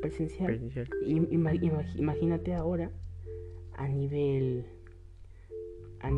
presencial, 0.00 0.60
imagínate 1.06 2.54
ahora 2.54 2.90
a 3.76 3.88
nivel 3.88 4.64
a, 6.00 6.08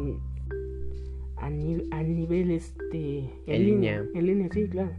a, 1.47 1.51
nivel 1.51 2.51
este 2.51 3.31
en, 3.47 3.65
línea. 3.65 4.05
En 4.15 4.27
línea, 4.27 4.49
sí, 4.53 4.69
claro. 4.69 4.93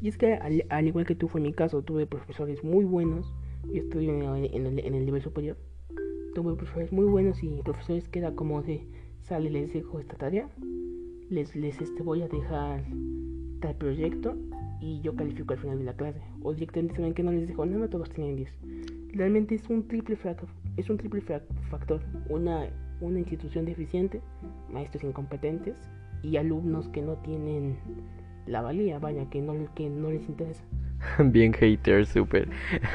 Y 0.00 0.08
es 0.08 0.16
que 0.16 0.34
al, 0.34 0.86
igual 0.86 1.06
que 1.06 1.14
tú 1.14 1.28
fue 1.28 1.40
mi 1.40 1.52
caso, 1.52 1.82
tuve 1.82 2.06
profesores 2.06 2.64
muy 2.64 2.84
buenos. 2.84 3.32
Yo 3.72 4.00
en, 4.00 4.22
el, 4.22 4.78
en 4.78 4.94
el 4.94 5.06
nivel 5.06 5.22
superior. 5.22 5.56
Tuve 6.34 6.56
profesores 6.56 6.92
muy 6.92 7.04
buenos 7.04 7.42
y 7.42 7.60
profesores 7.62 8.08
que 8.08 8.18
era 8.18 8.34
como 8.34 8.62
de, 8.62 8.86
sale, 9.20 9.50
les 9.50 9.72
dejo 9.72 10.00
esta 10.00 10.16
tarea, 10.16 10.48
les, 11.28 11.54
les 11.54 11.80
este, 11.80 12.02
voy 12.02 12.22
a 12.22 12.28
dejar 12.28 12.84
tal 13.60 13.76
proyecto 13.76 14.34
y 14.82 15.00
yo 15.00 15.14
califico 15.14 15.54
al 15.54 15.60
final 15.60 15.78
de 15.78 15.84
la 15.84 15.94
clase. 15.94 16.20
O 16.42 16.52
directamente 16.52 16.96
saben 16.96 17.14
que 17.14 17.22
no 17.22 17.30
les 17.30 17.46
dejo 17.46 17.64
nada, 17.64 17.88
todos 17.88 18.10
tienen 18.10 18.36
10. 18.36 18.50
Realmente 19.14 19.54
es 19.54 19.70
un 19.70 19.86
triple, 19.86 20.18
es 20.76 20.90
un 20.90 20.96
triple 20.98 21.22
factor. 21.70 22.00
Una, 22.28 22.66
una 23.00 23.18
institución 23.20 23.64
deficiente, 23.64 24.20
maestros 24.70 25.04
incompetentes 25.04 25.76
y 26.22 26.36
alumnos 26.36 26.88
que 26.88 27.00
no 27.00 27.14
tienen 27.18 27.76
la 28.46 28.60
valía, 28.60 28.98
vaya, 28.98 29.30
que 29.30 29.40
no, 29.40 29.54
que 29.74 29.88
no 29.88 30.10
les 30.10 30.28
interesa. 30.28 30.64
Bien 31.24 31.52
hater, 31.52 32.04
súper. 32.04 32.48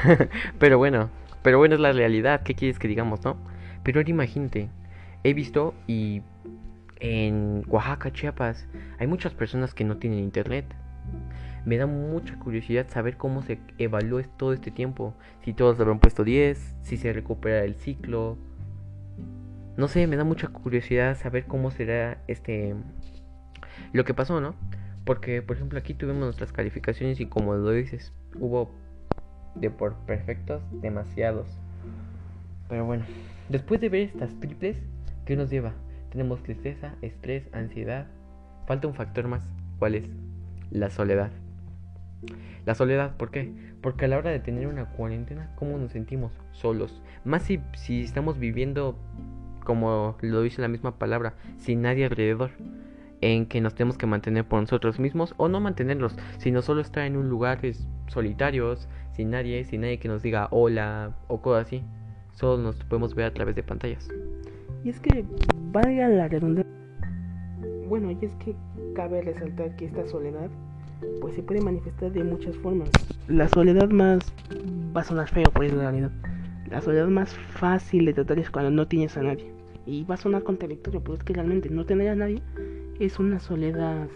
pero 0.59 0.77
bueno, 0.77 1.09
pero 1.41 1.57
bueno, 1.57 1.75
es 1.75 1.81
la 1.81 1.93
realidad, 1.93 2.41
¿qué 2.43 2.53
quieres 2.53 2.79
que 2.79 2.89
digamos, 2.89 3.23
no? 3.23 3.37
Pero 3.83 3.99
ahora 3.99 4.09
imagínate, 4.09 4.69
he 5.23 5.33
visto 5.33 5.73
y 5.87 6.21
en 6.99 7.63
Oaxaca, 7.67 8.11
Chiapas, 8.11 8.67
hay 8.99 9.07
muchas 9.07 9.33
personas 9.33 9.73
que 9.73 9.85
no 9.85 9.97
tienen 9.97 10.19
internet. 10.19 10.65
Me 11.65 11.77
da 11.77 11.85
mucha 11.85 12.37
curiosidad 12.39 12.87
saber 12.89 13.17
cómo 13.17 13.41
se 13.41 13.59
evaluó 13.77 14.21
todo 14.37 14.53
este 14.53 14.71
tiempo. 14.71 15.13
Si 15.43 15.53
todos 15.53 15.79
habrán 15.79 15.99
puesto 15.99 16.23
10, 16.23 16.77
si 16.81 16.97
se 16.97 17.13
recupera 17.13 17.63
el 17.63 17.75
ciclo. 17.75 18.37
No 19.75 19.87
sé, 19.87 20.07
me 20.07 20.15
da 20.15 20.23
mucha 20.23 20.47
curiosidad 20.47 21.17
saber 21.17 21.45
cómo 21.45 21.71
será 21.71 22.23
este 22.27 22.75
lo 23.93 24.05
que 24.05 24.13
pasó, 24.13 24.41
¿no? 24.41 24.55
Porque, 25.05 25.41
por 25.41 25.55
ejemplo, 25.55 25.79
aquí 25.79 25.93
tuvimos 25.93 26.21
nuestras 26.21 26.51
calificaciones 26.51 27.19
y 27.19 27.27
como 27.27 27.55
lo 27.55 27.71
dices, 27.71 28.13
hubo 28.39 28.71
de 29.55 29.69
por 29.69 29.95
perfectos 30.05 30.61
demasiados. 30.81 31.47
Pero 32.67 32.85
bueno, 32.85 33.05
después 33.49 33.79
de 33.79 33.89
ver 33.89 34.01
estas 34.01 34.37
triples, 34.39 34.77
¿qué 35.25 35.35
nos 35.35 35.49
lleva? 35.49 35.73
Tenemos 36.11 36.43
tristeza, 36.43 36.95
estrés, 37.01 37.47
ansiedad. 37.53 38.07
Falta 38.65 38.87
un 38.87 38.95
factor 38.95 39.27
más. 39.27 39.47
¿Cuál 39.79 39.95
es? 39.95 40.09
La 40.71 40.89
soledad. 40.89 41.31
La 42.65 42.75
soledad, 42.75 43.15
¿por 43.17 43.31
qué? 43.31 43.51
Porque 43.81 44.05
a 44.05 44.07
la 44.07 44.17
hora 44.17 44.31
de 44.31 44.39
tener 44.39 44.67
una 44.67 44.85
cuarentena, 44.85 45.51
¿cómo 45.55 45.77
nos 45.77 45.91
sentimos? 45.91 46.31
Solos. 46.51 47.01
Más 47.23 47.43
si, 47.43 47.59
si 47.75 48.01
estamos 48.01 48.39
viviendo, 48.39 48.97
como 49.63 50.17
lo 50.21 50.41
dice 50.41 50.61
la 50.61 50.67
misma 50.67 50.97
palabra, 50.97 51.35
sin 51.57 51.81
nadie 51.81 52.05
alrededor 52.05 52.51
en 53.21 53.45
que 53.47 53.61
nos 53.61 53.73
tenemos 53.73 53.97
que 53.97 54.05
mantener 54.05 54.45
por 54.45 54.61
nosotros 54.61 54.99
mismos 54.99 55.33
o 55.37 55.47
no 55.47 55.59
mantenerlos, 55.59 56.15
sino 56.37 56.61
solo 56.61 56.81
estar 56.81 57.05
en 57.05 57.17
un 57.17 57.29
lugar 57.29 57.59
solitarios, 58.07 58.87
sin 59.13 59.31
nadie, 59.31 59.63
sin 59.63 59.81
nadie 59.81 59.99
que 59.99 60.07
nos 60.07 60.21
diga 60.21 60.47
hola 60.51 61.15
o 61.27 61.41
cosas 61.41 61.67
así. 61.67 61.83
Solo 62.33 62.61
nos 62.61 62.83
podemos 62.83 63.15
ver 63.15 63.25
a 63.25 63.33
través 63.33 63.55
de 63.55 63.63
pantallas. 63.63 64.07
Y 64.83 64.89
es 64.89 64.99
que 64.99 65.25
valga 65.71 66.07
la 66.07 66.27
redundancia. 66.27 66.71
Bueno, 67.87 68.11
y 68.11 68.25
es 68.25 68.35
que 68.35 68.55
cabe 68.93 69.21
resaltar 69.21 69.75
que 69.75 69.85
esta 69.85 70.05
soledad 70.05 70.49
pues 71.21 71.35
se 71.35 71.43
puede 71.43 71.61
manifestar 71.61 72.11
de 72.11 72.23
muchas 72.23 72.55
formas. 72.57 72.89
La 73.27 73.47
soledad 73.47 73.89
más 73.89 74.19
va 74.95 75.01
a 75.01 75.03
sonar 75.03 75.29
feo 75.29 75.45
por 75.53 75.65
eso 75.65 75.75
la 75.75 75.83
realidad. 75.91 76.11
La 76.69 76.81
soledad 76.81 77.07
más 77.07 77.33
fácil 77.33 78.05
de 78.05 78.13
tratar 78.13 78.39
es 78.39 78.49
cuando 78.49 78.71
no 78.71 78.87
tienes 78.87 79.17
a 79.17 79.23
nadie. 79.23 79.51
Y 79.85 80.03
va 80.03 80.15
a 80.15 80.17
sonar 80.17 80.43
contradictorio, 80.43 81.01
pero 81.01 81.15
es 81.15 81.23
que 81.23 81.33
realmente 81.33 81.69
no 81.69 81.85
tener 81.85 82.09
a 82.09 82.15
nadie 82.15 82.41
es 82.99 83.19
una 83.19 83.39
soledad 83.39 84.07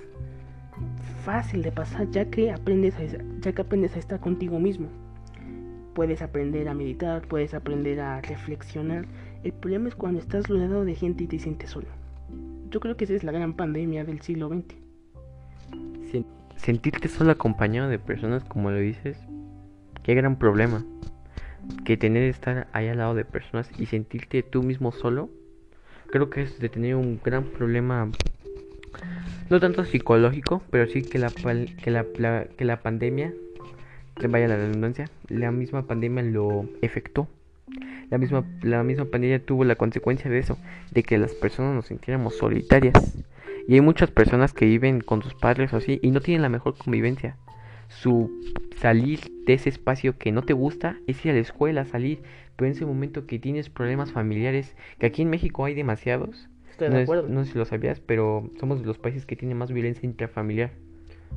fácil 1.24 1.62
de 1.62 1.72
pasar 1.72 2.10
ya 2.10 2.30
que 2.30 2.52
aprendes 2.52 2.96
a, 2.96 3.04
ya 3.42 3.52
que 3.54 3.62
aprendes 3.62 3.96
a 3.96 4.00
estar 4.00 4.20
contigo 4.20 4.60
mismo. 4.60 4.88
Puedes 5.94 6.22
aprender 6.22 6.68
a 6.68 6.74
meditar, 6.74 7.28
puedes 7.28 7.54
aprender 7.54 8.00
a 8.00 8.22
reflexionar. 8.22 9.06
El 9.44 9.54
problema 9.54 9.90
es 9.90 9.96
cuando 9.96 10.20
estás 10.20 10.48
rodeado 10.48 10.86
de 10.86 10.96
gente 10.96 11.26
y 11.26 11.28
te 11.28 11.40
sientes 11.40 11.70
solo. 11.70 11.88
Yo 12.70 12.80
creo 12.80 12.96
que 12.96 13.04
esa 13.04 13.14
es 13.14 13.24
la 13.24 13.32
gran 13.32 13.54
pandemia 13.54 14.04
del 14.06 14.22
siglo 14.22 14.50
XX. 14.50 14.76
Sentirte 16.62 17.08
solo 17.08 17.32
acompañado 17.32 17.90
de 17.90 17.98
personas 17.98 18.44
como 18.44 18.70
lo 18.70 18.78
dices, 18.78 19.18
qué 20.04 20.14
gran 20.14 20.38
problema. 20.38 20.86
Que 21.86 21.98
tener 21.98 22.24
estar 22.24 22.68
ahí 22.72 22.88
al 22.88 23.00
lado 23.00 23.16
de 23.16 23.26
personas 23.26 23.70
y 23.80 23.88
sentirte 23.88 24.44
tú 24.44 24.62
mismo 24.62 24.92
solo, 24.92 25.30
creo 26.12 26.30
que 26.30 26.44
es 26.44 26.60
de 26.60 26.70
tener 26.70 26.96
un 26.96 27.20
gran 27.24 27.46
problema 27.46 28.10
no 29.50 29.60
tanto 29.60 29.84
psicológico, 29.86 30.62
pero 30.70 30.86
sí 30.88 31.02
que 31.02 31.18
la, 31.18 31.30
que 31.30 31.92
la, 31.92 32.06
que 32.46 32.66
la 32.66 32.82
pandemia, 32.82 33.34
vaya 34.30 34.48
la 34.48 34.58
redundancia, 34.58 35.10
la 35.30 35.52
misma 35.52 35.88
pandemia 35.88 36.22
lo 36.22 36.70
efectuó. 36.82 37.28
La 38.12 38.18
misma, 38.18 38.46
la 38.62 38.84
misma 38.84 39.06
pandemia 39.06 39.44
tuvo 39.44 39.64
la 39.64 39.76
consecuencia 39.76 40.30
de 40.30 40.38
eso, 40.38 40.58
de 40.92 41.02
que 41.02 41.18
las 41.18 41.34
personas 41.34 41.74
nos 41.74 41.88
sintiéramos 41.88 42.38
solitarias. 42.38 42.94
Y 43.68 43.76
hay 43.76 43.82
muchas 43.82 44.12
personas 44.12 44.54
que 44.54 44.66
viven 44.66 45.02
con 45.02 45.22
sus 45.22 45.36
padres 45.36 45.74
o 45.74 45.78
así 45.78 46.00
y 46.02 46.12
no 46.12 46.22
tienen 46.22 46.42
la 46.42 46.50
mejor 46.50 46.78
convivencia. 46.78 47.38
Su 47.88 48.32
salir 48.78 49.20
de 49.46 49.54
ese 49.54 49.70
espacio 49.70 50.18
que 50.18 50.32
no 50.32 50.44
te 50.44 50.54
gusta 50.54 50.98
es 51.08 51.24
ir 51.26 51.32
a 51.32 51.36
la 51.36 51.42
escuela, 51.42 51.86
salir, 51.86 52.22
pero 52.56 52.68
en 52.68 52.74
ese 52.74 52.86
momento 52.86 53.28
que 53.28 53.40
tienes 53.40 53.70
problemas 53.70 54.12
familiares, 54.12 54.76
que 54.98 55.08
aquí 55.08 55.24
en 55.24 55.30
México 55.30 55.66
hay 55.66 55.74
demasiados, 55.74 56.50
no, 56.90 57.46
sé 57.46 57.52
si 57.52 57.58
lo 57.58 57.66
sabías, 57.66 58.00
pero 58.00 58.50
somos 58.60 58.80
de 58.80 58.88
los 58.88 58.98
países 58.98 59.26
que 59.26 59.36
tienen 59.36 59.58
más 59.58 59.72
violencia 59.72 60.08
intrafamiliar. 60.08 60.72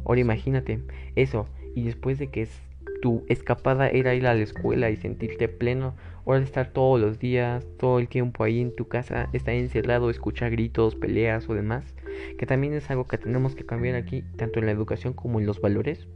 Ahora 0.04 0.20
imagínate 0.20 0.80
eso. 1.16 1.48
Y 1.74 1.84
después 1.84 2.18
de 2.18 2.28
que 2.28 2.48
tu 3.02 3.24
escapada 3.28 3.88
era 3.88 4.14
ir 4.14 4.26
a 4.26 4.34
la 4.34 4.42
escuela 4.42 4.90
y 4.90 4.96
sentirte 4.96 5.48
pleno, 5.48 5.94
ahora 6.26 6.40
estar 6.40 6.72
todos 6.72 7.00
los 7.00 7.18
días, 7.18 7.66
todo 7.78 7.98
el 7.98 8.08
tiempo 8.08 8.44
ahí 8.44 8.60
en 8.60 8.74
tu 8.74 8.88
casa, 8.88 9.28
estar 9.32 9.54
encerrado, 9.54 10.10
escuchar 10.10 10.50
gritos, 10.50 10.94
peleas 10.94 11.48
o 11.48 11.54
demás, 11.54 11.94
que 12.38 12.46
también 12.46 12.72
es 12.74 12.90
algo 12.90 13.06
que 13.06 13.18
tenemos 13.18 13.54
que 13.54 13.64
cambiar 13.64 13.96
aquí, 13.96 14.22
tanto 14.36 14.58
en 14.58 14.66
la 14.66 14.72
educación 14.72 15.12
como 15.12 15.40
en 15.40 15.46
los 15.46 15.60
valores. 15.60 16.06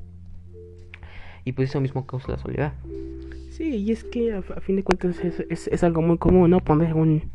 Y 1.45 1.53
pues 1.53 1.71
eso 1.71 1.81
mismo 1.81 2.07
causa 2.07 2.33
la 2.33 2.39
soledad. 2.39 2.73
Sí, 3.51 3.77
y 3.77 3.93
es 3.93 4.05
que 4.05 4.33
a, 4.33 4.43
fin 4.43 4.77
de 4.77 4.85
cuentas 4.85 5.19
es, 5.25 5.41
es, 5.51 5.69
es 5.69 5.85
algo 5.85 6.03
muy 6.03 6.19
común, 6.19 6.51
¿no? 6.51 6.61
Poner 6.61 6.95
un, 6.95 7.31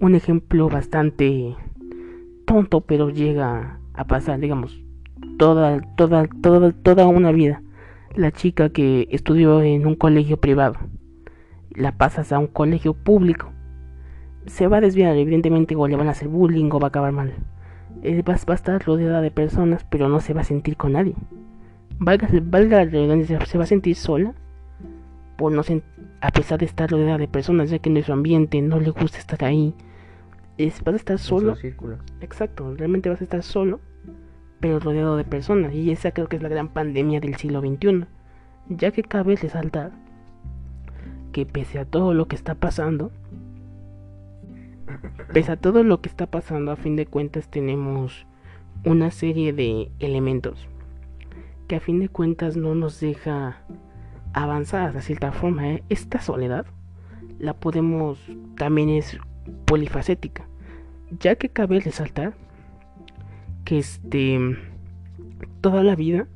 un 0.00 0.14
ejemplo 0.14 0.68
bastante 0.68 1.54
tonto, 2.44 2.80
pero 2.82 3.10
llega 3.10 3.80
a 3.94 4.06
pasar, 4.06 4.40
digamos, 4.40 4.80
toda, 5.38 5.80
toda, 5.96 6.28
toda, 6.42 6.72
toda 6.72 7.06
una 7.06 7.32
vida. 7.32 7.62
La 8.14 8.32
chica 8.32 8.70
que 8.70 9.08
estudió 9.10 9.62
en 9.62 9.86
un 9.86 9.94
colegio 9.94 10.38
privado, 10.38 10.76
la 11.76 11.92
pasas 11.92 12.32
a 12.32 12.38
un 12.38 12.46
colegio 12.46 12.94
público, 12.94 13.52
se 14.46 14.68
va 14.68 14.78
a 14.78 14.80
desviar, 14.80 15.16
evidentemente, 15.16 15.76
o 15.76 15.86
le 15.88 15.96
van 15.96 16.08
a 16.08 16.12
hacer 16.12 16.28
bullying 16.28 16.70
o 16.72 16.78
va 16.78 16.86
a 16.86 16.88
acabar 16.88 17.12
mal. 17.12 17.34
Eh, 18.02 18.22
va, 18.22 18.34
a 18.34 18.54
estar 18.54 18.84
rodeada 18.84 19.20
de 19.20 19.30
personas, 19.30 19.84
pero 19.84 20.08
no 20.08 20.20
se 20.20 20.34
va 20.34 20.42
a 20.42 20.44
sentir 20.44 20.76
con 20.76 20.92
nadie. 20.92 21.14
Valga, 21.98 22.28
valga 22.42 22.84
la 22.84 23.46
se 23.46 23.58
va 23.58 23.64
a 23.64 23.66
sentir 23.66 23.96
sola 23.96 24.34
por 25.36 25.52
no 25.52 25.62
a 26.20 26.30
pesar 26.30 26.58
de 26.58 26.66
estar 26.66 26.90
rodeada 26.90 27.18
de 27.18 27.28
personas, 27.28 27.70
ya 27.70 27.78
que 27.78 27.90
en 27.90 28.02
su 28.02 28.12
ambiente 28.12 28.60
no 28.62 28.80
le 28.80 28.90
gusta 28.90 29.18
estar 29.18 29.44
ahí, 29.44 29.74
es, 30.58 30.82
vas 30.82 30.94
a 30.94 30.96
estar 30.96 31.18
solo. 31.18 31.54
Exacto, 32.20 32.74
realmente 32.74 33.08
vas 33.08 33.20
a 33.20 33.24
estar 33.24 33.42
solo, 33.42 33.80
pero 34.60 34.78
rodeado 34.78 35.16
de 35.16 35.24
personas. 35.24 35.74
Y 35.74 35.90
esa 35.90 36.10
creo 36.12 36.28
que 36.28 36.36
es 36.36 36.42
la 36.42 36.48
gran 36.48 36.68
pandemia 36.68 37.20
del 37.20 37.36
siglo 37.36 37.60
XXI. 37.60 38.06
Ya 38.68 38.90
que 38.90 39.02
cabe 39.02 39.36
resaltar 39.36 39.92
que 41.36 41.44
pese 41.44 41.78
a 41.78 41.84
todo 41.84 42.14
lo 42.14 42.28
que 42.28 42.34
está 42.34 42.54
pasando, 42.54 43.12
pese 45.34 45.52
a 45.52 45.56
todo 45.58 45.82
lo 45.82 46.00
que 46.00 46.08
está 46.08 46.24
pasando, 46.24 46.72
a 46.72 46.76
fin 46.76 46.96
de 46.96 47.04
cuentas 47.04 47.50
tenemos 47.50 48.26
una 48.86 49.10
serie 49.10 49.52
de 49.52 49.90
elementos 49.98 50.66
que 51.68 51.76
a 51.76 51.80
fin 51.80 52.00
de 52.00 52.08
cuentas 52.08 52.56
no 52.56 52.74
nos 52.74 53.00
deja 53.00 53.58
avanzar 54.32 54.94
de 54.94 55.02
cierta 55.02 55.30
forma. 55.30 55.68
¿eh? 55.68 55.82
Esta 55.90 56.22
soledad 56.22 56.64
la 57.38 57.52
podemos, 57.52 58.18
también 58.56 58.88
es 58.88 59.18
polifacética, 59.66 60.48
ya 61.20 61.36
que 61.36 61.50
cabe 61.50 61.80
resaltar 61.80 62.32
que 63.66 63.76
este 63.76 64.56
toda 65.60 65.82
la 65.82 65.96
vida 65.96 66.28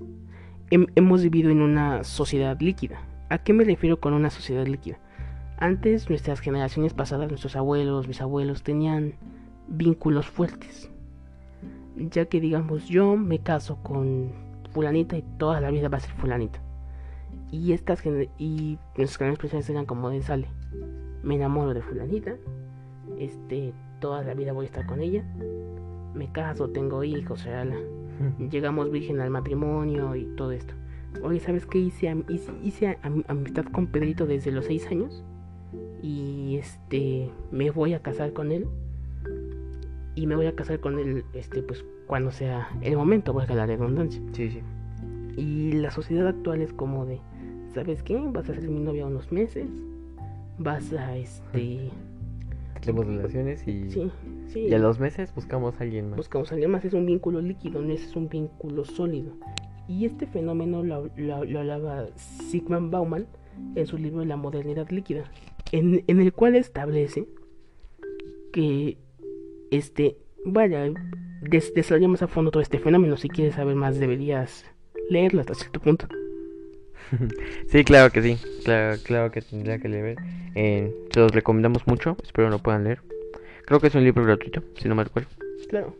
hemos 0.71 1.23
vivido 1.23 1.49
en 1.49 1.63
una 1.63 2.05
sociedad 2.05 2.61
líquida. 2.61 3.01
¿A 3.31 3.39
qué 3.39 3.53
me 3.53 3.63
refiero 3.63 4.01
con 4.01 4.13
una 4.13 4.29
sociedad 4.29 4.67
líquida? 4.67 4.99
Antes 5.57 6.11
nuestras 6.11 6.41
generaciones 6.41 6.95
pasadas, 6.95 7.29
nuestros 7.29 7.55
abuelos, 7.55 8.09
mis 8.09 8.21
abuelos, 8.21 8.65
tenían 8.65 9.15
vínculos 9.69 10.27
fuertes. 10.27 10.91
Ya 11.97 12.25
que 12.25 12.41
digamos, 12.41 12.89
yo 12.89 13.17
me 13.17 13.39
caso 13.39 13.81
con 13.85 14.33
fulanita 14.73 15.17
y 15.17 15.23
toda 15.39 15.61
la 15.61 15.71
vida 15.71 15.89
va 15.89 15.99
a 15.99 16.01
ser 16.01 16.11
fulanita. 16.17 16.61
Y 17.53 17.73
estas 17.73 18.05
y 18.37 18.79
nuestras 18.97 19.19
generaciones 19.19 19.71
eran 19.71 19.87
como 19.87 20.11
de 20.11 20.23
sale. 20.23 20.49
Me 21.23 21.37
enamoro 21.37 21.73
de 21.73 21.83
fulanita. 21.83 22.35
Este, 23.17 23.73
toda 24.01 24.25
la 24.25 24.35
vida 24.35 24.53
voy 24.53 24.65
a 24.65 24.67
estar 24.67 24.87
con 24.87 25.01
ella. 25.01 25.23
Me 26.15 26.33
caso, 26.33 26.71
tengo 26.71 27.05
hijos, 27.05 27.47
la 27.47 27.77
llegamos 28.51 28.91
virgen 28.91 29.21
al 29.21 29.31
matrimonio 29.31 30.17
y 30.17 30.25
todo 30.35 30.51
esto. 30.51 30.75
Oye, 31.23 31.41
¿sabes 31.41 31.67
qué? 31.67 31.79
Hice, 31.79 32.15
hice, 32.63 32.99
amistad 33.29 33.65
con 33.65 33.87
Pedrito 33.89 34.27
desde 34.27 34.51
los 34.53 34.67
6 34.67 34.87
años. 34.89 35.25
Y 36.03 36.57
este, 36.57 37.31
me 37.51 37.71
voy 37.71 37.95
a 37.95 38.01
casar 38.01 38.33
con 38.33 38.53
él. 38.53 38.67
Y 40.15 40.27
me 40.27 40.37
voy 40.37 40.47
a 40.47 40.55
casar 40.55 40.81
con 40.81 40.99
él, 40.99 41.25
este, 41.35 41.63
pues 41.63 41.85
cuando 42.07 42.31
sea 42.31 42.69
el 42.83 42.97
momento, 42.97 43.39
a 43.39 43.55
la 43.55 43.67
redundancia. 43.67 44.21
Sí, 44.33 44.51
sí. 44.51 44.61
Y 45.37 45.73
la 45.73 45.91
sociedad 45.91 46.27
actual 46.27 46.61
es 46.61 46.73
como 46.73 47.07
de, 47.07 47.21
¿sabes 47.75 48.03
qué? 48.03 48.19
Vas 48.19 48.49
a 48.51 48.55
ser 48.55 48.69
mi 48.69 48.81
novia 48.81 49.07
unos 49.07 49.31
meses. 49.31 49.69
Vas 50.59 50.93
a, 50.93 51.17
este 51.17 51.91
tenemos 52.81 53.07
relaciones 53.07 53.67
y, 53.67 53.91
sí, 53.91 54.11
sí. 54.49 54.61
y 54.61 54.75
a 54.75 54.79
los 54.79 54.99
meses 54.99 55.35
buscamos 55.35 55.79
a 55.79 55.85
alguien 55.85 56.11
más. 56.11 56.17
Buscamos 56.17 56.51
a 56.51 56.55
alguien 56.55 56.71
más, 56.71 56.85
es 56.85 56.95
un 56.95 57.07
vínculo 57.07 57.41
líquido, 57.41 57.81
no 57.83 57.93
es 57.93 58.17
un 58.17 58.29
vínculo 58.29 58.85
sólido. 58.85 59.35
Y 59.91 60.05
este 60.05 60.25
fenómeno 60.25 60.85
lo, 60.85 61.11
hablaba 61.59 62.07
Sigmund 62.49 62.93
Bauman 62.93 63.27
en 63.75 63.87
su 63.89 63.99
libro 63.99 64.25
La 64.25 64.37
modernidad 64.37 64.89
líquida, 64.91 65.25
en, 65.73 66.05
el 66.07 66.33
cual 66.33 66.55
establece 66.55 67.27
que 68.53 68.99
este, 69.73 70.17
vaya, 70.45 70.89
des, 71.43 71.75
desarrollamos 71.75 72.23
a 72.23 72.29
fondo 72.29 72.53
todo 72.53 72.63
este 72.63 72.79
fenómeno. 72.79 73.17
Si 73.17 73.29
quieres 73.29 73.57
saber 73.57 73.75
más, 73.75 73.99
deberías 73.99 74.65
leerlo 75.09 75.41
hasta 75.41 75.55
cierto 75.55 75.81
punto. 75.81 76.07
sí, 77.67 77.83
claro 77.83 78.13
que 78.13 78.23
sí. 78.23 78.39
Claro, 78.63 78.97
claro 79.03 79.33
que 79.33 79.43
tendría 79.43 79.81
que 79.81 79.89
leer. 79.89 80.17
Eh, 80.55 80.95
se 81.13 81.19
los 81.19 81.33
recomendamos 81.33 81.85
mucho. 81.89 82.17
Espero 82.23 82.49
lo 82.49 82.61
puedan 82.61 82.85
leer. 82.85 83.01
Creo 83.67 83.81
que 83.81 83.89
es 83.89 83.95
un 83.97 84.05
libro 84.05 84.23
gratuito, 84.25 84.63
si 84.81 84.89
no 84.89 84.95
me 84.95 85.03
recuerdo. 85.03 85.31
Claro. 85.69 85.97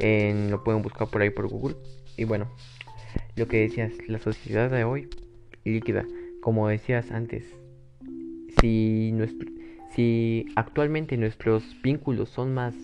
Eh, 0.00 0.48
lo 0.50 0.64
pueden 0.64 0.80
buscar 0.80 1.08
por 1.08 1.20
ahí 1.20 1.28
por 1.28 1.48
Google. 1.48 1.76
Y 2.16 2.24
bueno, 2.24 2.48
lo 3.36 3.48
que 3.48 3.60
decías, 3.60 3.92
la 4.08 4.18
sociedad 4.18 4.70
de 4.70 4.84
hoy 4.84 5.08
líquida. 5.64 6.04
Como 6.40 6.68
decías 6.68 7.10
antes, 7.10 7.44
si, 8.60 9.10
nuestro, 9.12 9.48
si 9.94 10.46
actualmente 10.56 11.16
nuestros 11.16 11.64
vínculos 11.82 12.28
son 12.28 12.54
más 12.54 12.74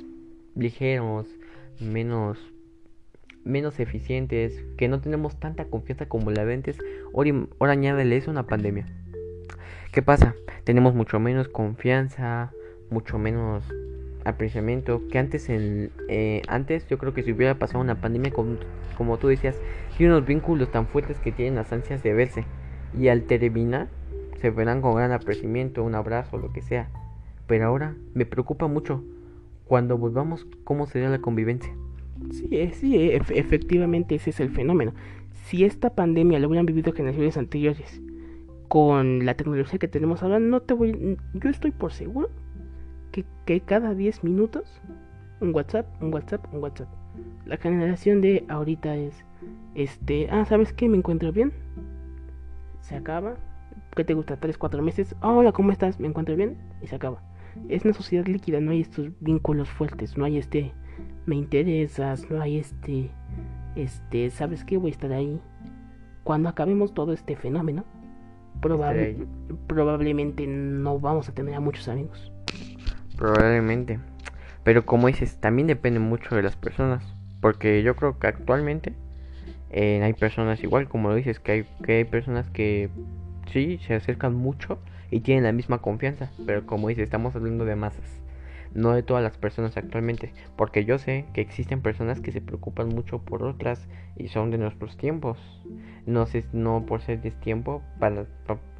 ligeros, 0.54 1.26
menos 1.80 2.38
menos 3.44 3.80
eficientes, 3.80 4.64
que 4.76 4.88
no 4.88 5.00
tenemos 5.00 5.38
tanta 5.40 5.64
confianza 5.64 6.06
como 6.06 6.30
la 6.30 6.44
de 6.44 6.54
antes, 6.54 6.78
ahora, 7.14 7.32
ahora 7.58 7.72
añádele 7.72 8.16
eso 8.16 8.30
una 8.30 8.46
pandemia. 8.46 8.86
¿Qué 9.92 10.00
pasa? 10.00 10.34
Tenemos 10.64 10.94
mucho 10.94 11.18
menos 11.18 11.48
confianza, 11.48 12.52
mucho 12.90 13.18
menos 13.18 13.64
apreciamiento 14.24 15.02
que 15.10 15.18
antes 15.18 15.48
en 15.48 15.90
eh, 16.08 16.42
antes 16.48 16.86
yo 16.88 16.98
creo 16.98 17.12
que 17.14 17.22
si 17.22 17.32
hubiera 17.32 17.58
pasado 17.58 17.80
una 17.80 18.00
pandemia 18.00 18.32
como 18.32 19.18
tú 19.18 19.28
decías 19.28 19.60
tiene 19.96 20.14
unos 20.14 20.26
vínculos 20.26 20.70
tan 20.70 20.86
fuertes 20.86 21.18
que 21.18 21.32
tienen 21.32 21.54
las 21.54 21.72
ansias 21.72 22.02
de 22.02 22.12
verse. 22.12 22.44
Y 22.98 23.08
al 23.08 23.22
terminar 23.22 23.88
se 24.40 24.50
verán 24.50 24.82
con 24.82 24.96
gran 24.96 25.12
apreciamiento 25.12 25.84
un 25.84 25.94
abrazo 25.94 26.38
lo 26.38 26.52
que 26.52 26.62
sea. 26.62 26.88
Pero 27.46 27.66
ahora 27.66 27.94
me 28.14 28.26
preocupa 28.26 28.66
mucho 28.66 29.04
cuando 29.66 29.96
volvamos 29.96 30.46
cómo 30.64 30.86
será 30.86 31.08
la 31.08 31.20
convivencia 31.20 31.72
Sí, 32.30 32.48
eh, 32.52 32.72
sí, 32.72 32.96
eh, 32.96 33.22
efectivamente 33.34 34.14
ese 34.14 34.30
es 34.30 34.40
el 34.40 34.50
fenómeno. 34.50 34.92
Si 35.44 35.64
esta 35.64 35.94
pandemia 35.94 36.38
lo 36.38 36.48
hubieran 36.48 36.66
vivido 36.66 36.92
generaciones 36.92 37.36
anteriores 37.36 38.00
con 38.68 39.24
la 39.24 39.34
tecnología 39.34 39.78
que 39.78 39.88
tenemos 39.88 40.22
ahora, 40.22 40.38
no 40.38 40.60
te 40.60 40.74
voy, 40.74 41.18
yo 41.34 41.50
estoy 41.50 41.72
por 41.72 41.92
seguro 41.92 42.30
que, 43.12 43.24
que 43.46 43.60
cada 43.60 43.94
10 43.94 44.24
minutos 44.24 44.80
un 45.40 45.54
WhatsApp, 45.54 45.86
un 46.00 46.12
WhatsApp, 46.12 46.46
un 46.52 46.62
WhatsApp. 46.62 46.88
La 47.46 47.56
generación 47.56 48.20
de 48.20 48.44
ahorita 48.48 48.96
es, 48.96 49.24
este, 49.74 50.28
ah, 50.30 50.44
¿sabes 50.44 50.72
qué? 50.72 50.88
Me 50.88 50.96
encuentro 50.96 51.32
bien. 51.32 51.52
Se 52.80 52.96
acaba. 52.96 53.36
¿Qué 53.94 54.04
te 54.04 54.14
gusta? 54.14 54.38
¿Tres, 54.38 54.56
cuatro 54.56 54.82
meses? 54.82 55.14
hola, 55.20 55.52
¿cómo 55.52 55.70
estás? 55.70 56.00
¿Me 56.00 56.08
encuentro 56.08 56.34
bien? 56.36 56.56
Y 56.80 56.86
se 56.86 56.96
acaba. 56.96 57.22
Es 57.68 57.84
una 57.84 57.92
sociedad 57.92 58.26
líquida, 58.26 58.60
no 58.60 58.70
hay 58.70 58.80
estos 58.80 59.10
vínculos 59.20 59.68
fuertes, 59.68 60.16
no 60.16 60.24
hay 60.24 60.38
este 60.38 60.72
me 61.26 61.36
interesas, 61.36 62.28
no 62.30 62.40
hay 62.40 62.58
este, 62.58 63.10
este, 63.76 64.30
¿sabes 64.30 64.64
qué? 64.64 64.76
Voy 64.76 64.90
a 64.90 64.94
estar 64.94 65.12
ahí. 65.12 65.40
Cuando 66.24 66.48
acabemos 66.48 66.94
todo 66.94 67.12
este 67.12 67.36
fenómeno, 67.36 67.84
probablemente 68.60 70.46
no 70.46 70.98
vamos 70.98 71.28
a 71.28 71.34
tener 71.34 71.54
a 71.54 71.60
muchos 71.60 71.88
amigos. 71.88 72.31
Probablemente. 73.22 74.00
Pero 74.64 74.84
como 74.84 75.06
dices, 75.06 75.36
también 75.36 75.68
depende 75.68 76.00
mucho 76.00 76.34
de 76.34 76.42
las 76.42 76.56
personas. 76.56 77.04
Porque 77.40 77.84
yo 77.84 77.94
creo 77.94 78.18
que 78.18 78.26
actualmente 78.26 78.94
eh, 79.70 80.02
hay 80.02 80.12
personas 80.12 80.60
igual, 80.64 80.88
como 80.88 81.08
lo 81.08 81.14
dices, 81.14 81.38
que 81.38 81.52
hay, 81.52 81.64
que 81.84 81.98
hay 81.98 82.04
personas 82.04 82.50
que 82.50 82.90
sí 83.52 83.78
se 83.86 83.94
acercan 83.94 84.34
mucho 84.34 84.80
y 85.12 85.20
tienen 85.20 85.44
la 85.44 85.52
misma 85.52 85.78
confianza. 85.78 86.32
Pero 86.46 86.66
como 86.66 86.88
dices, 86.88 87.04
estamos 87.04 87.36
hablando 87.36 87.64
de 87.64 87.76
masas 87.76 88.22
no 88.74 88.92
de 88.92 89.02
todas 89.02 89.22
las 89.22 89.36
personas 89.36 89.76
actualmente, 89.76 90.32
porque 90.56 90.86
yo 90.86 90.98
sé 90.98 91.26
que 91.34 91.42
existen 91.42 91.82
personas 91.82 92.20
que 92.20 92.32
se 92.32 92.40
preocupan 92.40 92.88
mucho 92.88 93.18
por 93.18 93.42
otras 93.42 93.86
y 94.16 94.28
son 94.28 94.50
de 94.50 94.56
nuestros 94.56 94.96
tiempos. 94.96 95.38
No 96.06 96.24
sé, 96.24 96.46
no 96.54 96.86
por 96.86 97.02
ser 97.02 97.20
de 97.20 97.32
tiempo 97.32 97.82
para, 98.00 98.24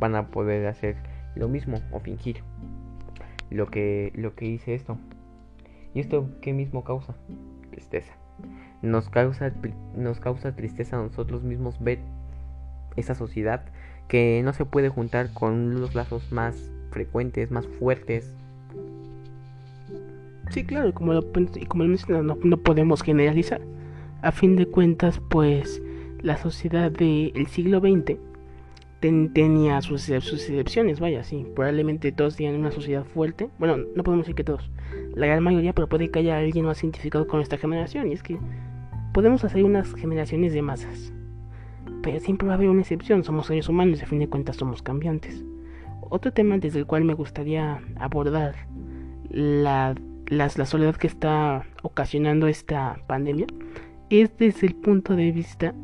van 0.01 0.16
a 0.16 0.28
poder 0.28 0.66
hacer 0.66 0.97
lo 1.36 1.47
mismo 1.47 1.78
o 1.93 2.01
fingir 2.01 2.43
lo 3.53 3.66
que 3.66 4.12
lo 4.14 4.34
que 4.34 4.46
hice 4.46 4.74
esto. 4.74 4.98
¿Y 5.94 6.00
esto 6.00 6.28
qué 6.40 6.53
mismo 6.53 6.84
causa? 6.84 7.14
Tristeza. 7.70 8.14
Nos 8.82 9.09
causa 9.09 9.53
nos 9.96 10.20
causa 10.20 10.57
tristeza 10.57 10.98
a 10.98 11.03
nosotros 11.03 11.42
mismos 11.42 11.82
ver 11.82 11.98
esa 12.96 13.14
sociedad 13.14 13.64
que 14.09 14.42
no 14.44 14.53
se 14.53 14.64
puede 14.64 14.88
juntar 14.88 15.32
con 15.32 15.80
los 15.80 15.94
lazos 15.94 16.32
más 16.32 16.70
frecuentes, 16.90 17.50
más 17.50 17.66
fuertes 17.66 18.34
Sí, 20.53 20.64
claro, 20.64 20.92
como 20.92 21.14
lo, 21.14 21.24
y 21.55 21.64
como 21.64 21.84
mencionas, 21.84 22.24
no, 22.24 22.36
no, 22.44 22.57
podemos 22.59 23.03
generalizar. 23.03 23.62
A 24.20 24.32
fin 24.32 24.55
de 24.57 24.66
cuentas, 24.66 25.18
pues 25.30 25.82
la 26.20 26.36
sociedad 26.36 26.92
del 26.92 27.46
siglo 27.46 27.80
XX 27.80 28.18
tenía 29.03 29.82
sus, 29.82 30.03
sus 30.03 30.48
excepciones, 30.48 31.00
vaya, 31.00 31.22
sí. 31.24 31.46
Probablemente 31.55 32.12
todos 32.12 32.36
tenían 32.36 32.57
una 32.57 32.70
sociedad 32.70 33.05
fuerte. 33.05 33.48
Bueno, 33.59 33.76
no 33.76 34.03
podemos 34.03 34.24
decir 34.24 34.34
que 34.34 34.44
todos. 34.44 34.70
La 35.14 35.26
gran 35.26 35.42
mayoría, 35.42 35.74
pero 35.74 35.88
puede 35.88 36.11
que 36.11 36.20
haya 36.20 36.38
alguien 36.38 36.64
más 36.64 36.82
identificado 36.82 37.26
con 37.26 37.40
esta 37.40 37.59
generación. 37.59 38.09
Y 38.09 38.12
es 38.12 38.22
que 38.22 38.38
podemos 39.12 39.44
hacer 39.44 39.64
unas 39.64 39.94
generaciones 39.94 40.53
de 40.53 40.62
masas. 40.62 41.12
Pero 42.03 42.20
siempre 42.20 42.46
va 42.46 42.55
a 42.55 42.57
haber 42.57 42.68
una 42.68 42.82
excepción. 42.82 43.24
Somos 43.24 43.46
seres 43.46 43.68
humanos 43.68 44.00
y 44.00 44.05
a 44.05 44.07
fin 44.07 44.20
de 44.20 44.28
cuentas 44.28 44.57
somos 44.57 44.82
cambiantes. 44.82 45.44
Otro 46.09 46.32
tema 46.32 46.59
desde 46.59 46.78
el 46.78 46.86
cual 46.86 47.05
me 47.05 47.14
gustaría 47.14 47.80
abordar 47.96 48.55
la 49.30 49.94
la 50.32 50.48
soledad 50.48 50.96
que 50.96 51.07
está 51.07 51.66
ocasionando 51.82 52.46
esta 52.46 52.98
pandemia 53.07 53.46
es 54.09 54.36
desde 54.38 54.66
el 54.66 54.74
punto 54.74 55.14
de 55.14 55.30
vista 55.30 55.74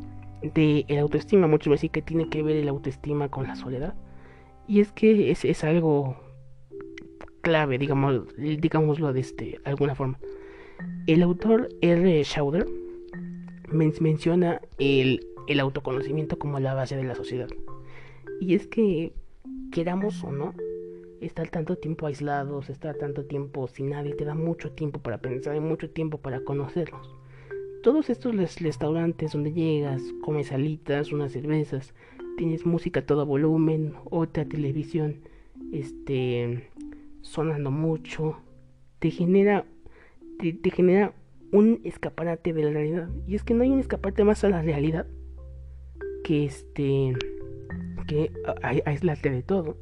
de 0.41 0.85
la 0.87 1.01
autoestima. 1.01 1.47
Muchos 1.47 1.71
veces 1.71 1.89
que 1.91 2.01
tiene 2.01 2.29
que 2.29 2.43
ver 2.43 2.57
el 2.57 2.67
autoestima 2.67 3.29
con 3.29 3.47
la 3.47 3.55
soledad. 3.55 3.95
Y 4.67 4.81
es 4.81 4.91
que 4.91 5.31
es, 5.31 5.45
es 5.45 5.63
algo 5.63 6.17
clave, 7.41 7.77
digamos, 7.77 8.27
digámoslo 8.37 9.13
de 9.13 9.21
este, 9.21 9.59
alguna 9.63 9.95
forma. 9.95 10.19
El 11.07 11.23
autor 11.23 11.69
R. 11.81 12.23
Schauder 12.23 12.65
menciona 13.71 14.61
el, 14.77 15.25
el 15.47 15.59
autoconocimiento 15.59 16.37
como 16.37 16.59
la 16.59 16.73
base 16.73 16.95
de 16.95 17.03
la 17.03 17.15
sociedad. 17.15 17.49
Y 18.39 18.55
es 18.55 18.67
que, 18.67 19.13
queramos 19.71 20.23
o 20.23 20.31
no, 20.31 20.53
estar 21.21 21.49
tanto 21.49 21.75
tiempo 21.75 22.07
aislados, 22.07 22.69
estar 22.69 22.95
tanto 22.95 23.25
tiempo 23.25 23.67
sin 23.67 23.89
nadie, 23.89 24.13
te 24.13 24.25
da 24.25 24.35
mucho 24.35 24.71
tiempo 24.71 24.99
para 24.99 25.17
pensar 25.17 25.55
y 25.55 25.59
mucho 25.59 25.89
tiempo 25.89 26.19
para 26.19 26.43
conocerlos. 26.43 27.18
Todos 27.81 28.09
estos 28.09 28.35
restaurantes 28.59 29.31
donde 29.31 29.53
llegas, 29.53 30.01
comes 30.21 30.51
alitas, 30.51 31.13
unas 31.13 31.31
cervezas, 31.31 31.93
tienes 32.37 32.65
música 32.65 32.99
a 32.99 33.05
todo 33.05 33.25
volumen, 33.25 33.93
otra 34.09 34.43
televisión, 34.43 35.21
este, 35.71 36.69
sonando 37.21 37.71
mucho, 37.71 38.37
te 38.99 39.11
genera, 39.11 39.65
te, 40.39 40.71
genera 40.71 41.13
un 41.53 41.79
escaparate 41.85 42.53
de 42.53 42.63
la 42.63 42.71
realidad. 42.71 43.09
Y 43.27 43.35
es 43.35 43.43
que 43.43 43.53
no 43.53 43.63
hay 43.63 43.69
un 43.69 43.79
escaparate 43.79 44.25
más 44.25 44.43
a 44.43 44.49
la 44.49 44.61
realidad 44.61 45.07
que 46.23 46.45
este 46.45 47.15
que 48.07 48.31
aislarte 48.63 49.29
de 49.29 49.43
todo, 49.43 49.77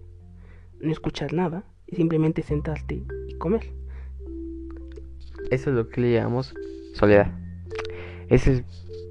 no 0.82 0.92
escuchar 0.92 1.34
nada 1.34 1.64
y 1.88 1.96
simplemente 1.96 2.44
sentarte 2.44 3.04
y 3.28 3.34
comer. 3.36 3.72
Eso 5.50 5.70
es 5.70 5.76
lo 5.76 5.88
que 5.88 6.02
le 6.02 6.14
llamamos 6.14 6.54
soledad. 6.94 7.47
Ese 8.30 8.54
es 8.54 8.64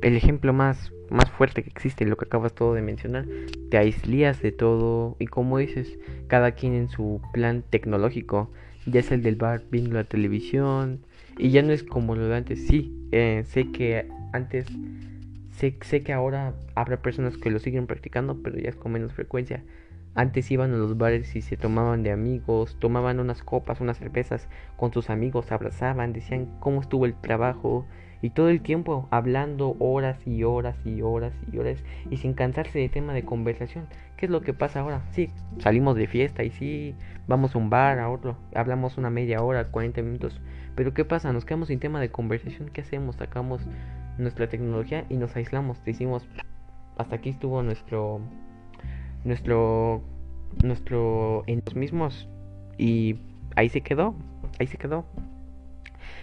el 0.02 0.16
ejemplo 0.16 0.52
más, 0.52 0.92
más 1.10 1.30
fuerte 1.30 1.62
que 1.62 1.70
existe, 1.70 2.04
lo 2.04 2.16
que 2.16 2.26
acabas 2.26 2.54
todo 2.54 2.74
de 2.74 2.82
mencionar. 2.82 3.24
Te 3.70 3.78
aislías 3.78 4.42
de 4.42 4.52
todo 4.52 5.16
y 5.18 5.26
como 5.26 5.58
dices, 5.58 5.98
cada 6.28 6.52
quien 6.52 6.74
en 6.74 6.88
su 6.88 7.20
plan 7.32 7.64
tecnológico. 7.68 8.50
Ya 8.86 9.00
es 9.00 9.10
el 9.10 9.22
del 9.22 9.36
bar 9.36 9.62
viendo 9.70 9.94
la 9.94 10.04
televisión 10.04 11.00
y 11.38 11.50
ya 11.50 11.62
no 11.62 11.72
es 11.72 11.82
como 11.82 12.14
lo 12.14 12.28
de 12.28 12.36
antes. 12.36 12.66
Sí, 12.66 12.94
eh, 13.10 13.42
sé 13.46 13.72
que 13.72 14.08
antes, 14.32 14.66
sé, 15.50 15.76
sé 15.82 16.02
que 16.02 16.12
ahora 16.12 16.54
habrá 16.74 17.02
personas 17.02 17.36
que 17.36 17.50
lo 17.50 17.58
siguen 17.58 17.86
practicando, 17.86 18.42
pero 18.42 18.58
ya 18.58 18.68
es 18.68 18.76
con 18.76 18.92
menos 18.92 19.12
frecuencia. 19.12 19.64
Antes 20.14 20.50
iban 20.50 20.72
a 20.72 20.76
los 20.76 20.96
bares 20.96 21.34
y 21.36 21.42
se 21.42 21.56
tomaban 21.56 22.02
de 22.02 22.10
amigos, 22.10 22.76
tomaban 22.78 23.20
unas 23.20 23.42
copas, 23.42 23.80
unas 23.80 23.98
cervezas 23.98 24.48
con 24.76 24.92
sus 24.92 25.10
amigos, 25.10 25.52
abrazaban, 25.52 26.12
decían 26.12 26.46
cómo 26.60 26.80
estuvo 26.80 27.04
el 27.06 27.14
trabajo 27.14 27.86
y 28.22 28.30
todo 28.30 28.48
el 28.48 28.60
tiempo 28.60 29.08
hablando 29.10 29.76
horas 29.78 30.18
y 30.26 30.42
horas 30.44 30.76
y 30.84 31.02
horas 31.02 31.32
y 31.52 31.58
horas 31.58 31.82
y 32.10 32.16
sin 32.16 32.34
cansarse 32.34 32.78
de 32.78 32.88
tema 32.88 33.12
de 33.12 33.24
conversación. 33.24 33.86
¿Qué 34.16 34.26
es 34.26 34.32
lo 34.32 34.40
que 34.40 34.54
pasa 34.54 34.80
ahora? 34.80 35.02
Sí, 35.12 35.30
salimos 35.58 35.96
de 35.96 36.06
fiesta 36.06 36.42
y 36.42 36.50
sí, 36.50 36.94
vamos 37.28 37.54
a 37.54 37.58
un 37.58 37.68
bar, 37.68 37.98
a 37.98 38.08
otro, 38.08 38.36
hablamos 38.54 38.96
una 38.96 39.10
media 39.10 39.42
hora, 39.42 39.70
40 39.70 40.02
minutos, 40.02 40.40
pero 40.74 40.94
¿qué 40.94 41.04
pasa? 41.04 41.32
Nos 41.32 41.44
quedamos 41.44 41.68
sin 41.68 41.80
tema 41.80 42.00
de 42.00 42.10
conversación, 42.10 42.70
¿qué 42.70 42.80
hacemos? 42.80 43.16
Sacamos 43.16 43.62
nuestra 44.18 44.48
tecnología 44.48 45.04
y 45.10 45.16
nos 45.16 45.36
aislamos, 45.36 45.84
decimos, 45.84 46.26
hasta 46.96 47.16
aquí 47.16 47.30
estuvo 47.30 47.62
nuestro 47.62 48.20
nuestro 49.24 50.02
nuestro 50.62 51.42
en 51.46 51.62
los 51.64 51.74
mismos 51.74 52.28
y 52.78 53.16
ahí 53.56 53.68
se 53.68 53.82
quedó, 53.82 54.14
ahí 54.58 54.66
se 54.66 54.78
quedó. 54.78 55.04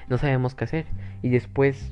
No 0.09 0.17
sabemos 0.17 0.55
qué 0.55 0.63
hacer 0.63 0.85
y 1.23 1.29
después 1.29 1.91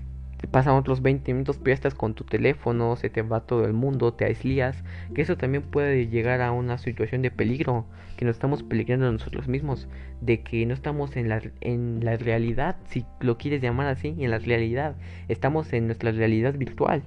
pasan 0.50 0.76
otros 0.76 1.02
20 1.02 1.34
minutos, 1.34 1.60
pero 1.64 1.78
con 1.96 2.14
tu 2.14 2.24
teléfono, 2.24 2.96
se 2.96 3.10
te 3.10 3.22
va 3.22 3.42
todo 3.42 3.66
el 3.66 3.74
mundo, 3.74 4.14
te 4.14 4.26
aislías, 4.26 4.84
que 5.14 5.22
eso 5.22 5.38
también 5.38 5.64
puede 5.64 6.08
llegar 6.08 6.42
a 6.42 6.52
una 6.52 6.78
situación 6.78 7.22
de 7.22 7.32
peligro, 7.32 7.86
que 8.18 8.26
nos 8.26 8.36
estamos 8.36 8.64
peligrando 8.64 9.12
nosotros 9.12 9.48
mismos, 9.48 9.88
de 10.22 10.42
que 10.42 10.66
no 10.66 10.74
estamos 10.74 11.16
en 11.16 11.30
la, 11.30 11.42
en 11.62 12.04
la 12.04 12.18
realidad, 12.18 12.78
si 12.88 13.06
lo 13.20 13.38
quieres 13.38 13.62
llamar 13.62 13.88
así, 13.88 14.16
en 14.20 14.32
la 14.32 14.40
realidad, 14.40 14.96
estamos 15.28 15.72
en 15.74 15.88
nuestra 15.88 16.12
realidad 16.12 16.56
virtual. 16.56 17.04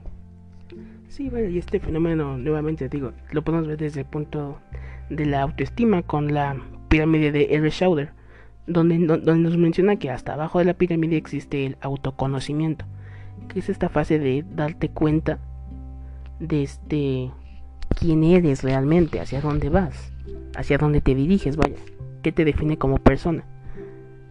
Sí, 1.09 1.29
bueno, 1.29 1.49
y 1.49 1.59
este 1.59 1.79
fenómeno, 1.79 2.39
nuevamente 2.39 2.89
digo, 2.89 3.13
lo 3.31 3.43
podemos 3.43 3.69
ver 3.69 3.79
desde 3.79 4.01
el 4.01 4.07
punto 4.07 4.59
de 5.11 5.27
la 5.27 5.43
autoestima 5.43 6.03
con 6.03 6.33
la 6.33 6.57
pirámide 6.89 7.31
de 7.31 7.55
R. 7.55 7.71
Schauder, 7.71 8.11
donde, 8.67 8.99
nos 8.99 9.57
menciona 9.57 9.97
que 9.97 10.11
hasta 10.11 10.35
abajo 10.35 10.59
de 10.59 10.65
la 10.65 10.75
pirámide 10.75 11.17
existe 11.17 11.67
el 11.67 11.77
autoconocimiento, 11.81 12.85
que 13.49 13.59
es 13.61 13.69
esta 13.69 13.89
fase 13.89 14.19
de 14.19 14.45
darte 14.55 14.89
cuenta 14.89 15.39
de 16.41 16.63
este 16.63 17.31
quién 17.99 18.25
eres 18.25 18.63
realmente, 18.63 19.21
hacia 19.21 19.41
dónde 19.41 19.69
vas, 19.69 20.13
hacia 20.57 20.79
dónde 20.79 21.01
te 21.01 21.15
diriges, 21.15 21.57
vaya, 21.57 21.77
qué 22.23 22.33
te 22.33 22.45
define 22.45 22.77
como 22.77 22.99
persona. 22.99 23.45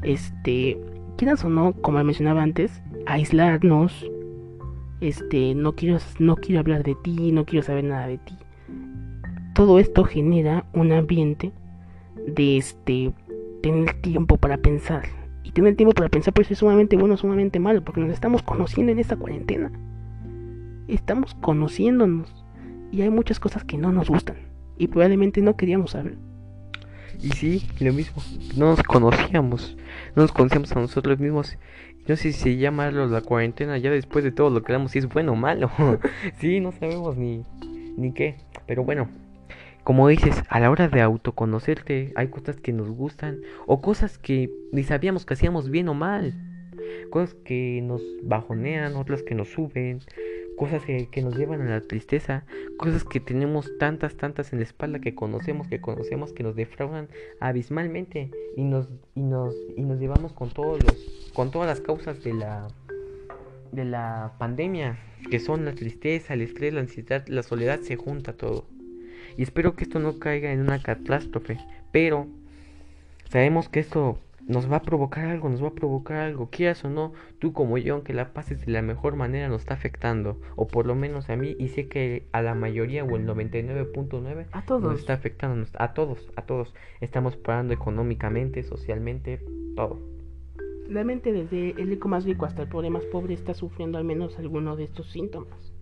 Este, 0.01 0.77
quieras 1.17 1.43
o 1.45 1.49
no, 1.49 1.73
como 1.73 2.03
mencionaba 2.03 2.43
antes, 2.43 2.81
aislarnos 3.05 4.05
este, 5.03 5.53
no 5.55 5.73
quiero, 5.73 5.97
no 6.19 6.35
quiero 6.35 6.59
hablar 6.59 6.83
de 6.83 6.95
ti, 6.95 7.31
no 7.31 7.45
quiero 7.45 7.65
saber 7.65 7.83
nada 7.83 8.07
de 8.07 8.17
ti. 8.17 8.37
Todo 9.53 9.79
esto 9.79 10.03
genera 10.03 10.65
un 10.73 10.91
ambiente 10.91 11.51
de 12.27 12.57
este, 12.57 13.11
tener 13.63 13.93
tiempo 14.01 14.37
para 14.37 14.57
pensar. 14.57 15.05
Y 15.41 15.51
tener 15.51 15.75
tiempo 15.75 15.95
para 15.95 16.09
pensar 16.09 16.33
pues 16.33 16.51
es 16.51 16.59
sumamente 16.59 16.97
bueno, 16.97 17.17
sumamente 17.17 17.59
malo, 17.59 17.83
porque 17.83 18.01
nos 18.01 18.11
estamos 18.11 18.43
conociendo 18.43 18.91
en 18.91 18.99
esta 18.99 19.15
cuarentena. 19.15 19.71
Estamos 20.87 21.33
conociéndonos. 21.35 22.45
Y 22.91 23.01
hay 23.01 23.09
muchas 23.09 23.39
cosas 23.39 23.63
que 23.63 23.77
no 23.77 23.91
nos 23.91 24.09
gustan. 24.09 24.35
Y 24.77 24.87
probablemente 24.87 25.41
no 25.41 25.55
queríamos 25.55 25.91
saber. 25.91 26.17
Y 27.21 27.29
sí, 27.29 27.67
lo 27.79 27.93
mismo. 27.93 28.21
No 28.57 28.67
nos 28.67 28.83
conocíamos. 28.83 29.77
No 30.15 30.23
nos 30.23 30.33
conocíamos 30.33 30.71
a 30.73 30.81
nosotros 30.81 31.19
mismos. 31.19 31.57
No 32.05 32.17
sé 32.17 32.33
si 32.33 32.57
llamarlo 32.57 33.07
la 33.07 33.21
cuarentena 33.21 33.77
ya 33.77 33.91
después 33.91 34.25
de 34.25 34.33
todo 34.33 34.49
lo 34.49 34.61
que 34.61 34.73
damos, 34.73 34.91
si 34.91 34.99
es 34.99 35.07
bueno 35.07 35.31
o 35.31 35.35
malo. 35.35 35.71
sí, 36.37 36.59
no 36.59 36.73
sabemos 36.73 37.15
ni, 37.15 37.43
ni 37.95 38.11
qué. 38.11 38.35
Pero 38.67 38.83
bueno, 38.83 39.07
como 39.83 40.07
dices, 40.07 40.43
a 40.49 40.59
la 40.59 40.71
hora 40.71 40.87
de 40.87 41.01
autoconocerte 41.01 42.13
hay 42.15 42.27
cosas 42.29 42.57
que 42.57 42.71
nos 42.71 42.89
gustan 42.89 43.41
o 43.65 43.81
cosas 43.81 44.17
que 44.17 44.49
ni 44.71 44.83
sabíamos 44.83 45.25
que 45.25 45.33
hacíamos 45.33 45.69
bien 45.69 45.89
o 45.89 45.93
mal. 45.93 46.33
Cosas 47.09 47.35
que 47.45 47.81
nos 47.83 48.01
bajonean, 48.23 48.95
otras 48.95 49.23
que 49.23 49.35
nos 49.35 49.49
suben, 49.49 49.99
cosas 50.55 50.83
que, 50.85 51.21
nos 51.21 51.35
llevan 51.35 51.61
a 51.61 51.69
la 51.69 51.81
tristeza, 51.81 52.45
cosas 52.77 53.03
que 53.03 53.19
tenemos 53.19 53.77
tantas, 53.77 54.15
tantas 54.15 54.53
en 54.53 54.59
la 54.59 54.65
espalda 54.65 54.99
que 54.99 55.15
conocemos, 55.15 55.67
que 55.67 55.81
conocemos, 55.81 56.33
que 56.33 56.43
nos 56.43 56.55
defraudan 56.55 57.09
abismalmente 57.39 58.31
y 58.55 58.63
nos, 58.63 58.89
y 59.15 59.21
nos, 59.21 59.55
y 59.75 59.81
nos 59.83 59.99
llevamos 59.99 60.33
con 60.33 60.49
todos 60.49 60.83
los, 60.83 61.31
con 61.33 61.51
todas 61.51 61.67
las 61.67 61.81
causas 61.81 62.23
de 62.23 62.33
la, 62.33 62.67
de 63.71 63.85
la 63.85 64.33
pandemia, 64.37 64.97
que 65.29 65.39
son 65.39 65.65
la 65.65 65.73
tristeza, 65.73 66.33
el 66.33 66.41
estrés, 66.41 66.73
la 66.73 66.81
ansiedad, 66.81 67.25
la 67.27 67.43
soledad, 67.43 67.79
se 67.81 67.95
junta 67.95 68.33
todo. 68.33 68.65
Y 69.37 69.43
espero 69.43 69.75
que 69.75 69.83
esto 69.83 69.99
no 69.99 70.19
caiga 70.19 70.51
en 70.51 70.61
una 70.61 70.81
catástrofe, 70.81 71.57
pero 71.91 72.27
sabemos 73.29 73.69
que 73.69 73.79
esto 73.79 74.19
nos 74.47 74.69
va 74.71 74.77
a 74.77 74.81
provocar 74.81 75.25
algo, 75.25 75.49
nos 75.49 75.63
va 75.63 75.69
a 75.69 75.75
provocar 75.75 76.17
algo, 76.17 76.49
quieras 76.49 76.83
o 76.83 76.89
no, 76.89 77.13
tú 77.39 77.53
como 77.53 77.77
yo, 77.77 77.95
aunque 77.95 78.13
la 78.13 78.33
pases 78.33 78.65
de 78.65 78.71
la 78.71 78.81
mejor 78.81 79.15
manera, 79.15 79.47
nos 79.47 79.61
está 79.61 79.73
afectando, 79.73 80.39
o 80.55 80.67
por 80.67 80.85
lo 80.85 80.95
menos 80.95 81.29
a 81.29 81.35
mí, 81.35 81.55
y 81.57 81.69
sé 81.69 81.87
que 81.87 82.27
a 82.31 82.41
la 82.41 82.55
mayoría 82.55 83.03
o 83.05 83.15
el 83.15 83.25
99.9 83.25 84.47
a 84.51 84.65
todos 84.65 84.83
nos 84.83 84.99
está 84.99 85.13
afectando, 85.13 85.65
a 85.77 85.93
todos, 85.93 86.29
a 86.35 86.41
todos, 86.43 86.73
estamos 86.99 87.37
parando 87.37 87.73
económicamente, 87.73 88.63
socialmente, 88.63 89.39
todo. 89.75 89.99
Realmente 90.89 91.31
desde 91.31 91.81
el 91.81 91.87
rico 91.87 92.09
más 92.09 92.25
rico 92.25 92.45
hasta 92.45 92.63
el 92.63 92.67
pobre 92.67 92.89
más 92.89 93.05
pobre 93.05 93.33
está 93.33 93.53
sufriendo 93.53 93.97
al 93.97 94.03
menos 94.03 94.37
alguno 94.37 94.75
de 94.75 94.83
estos 94.83 95.09
síntomas. 95.11 95.72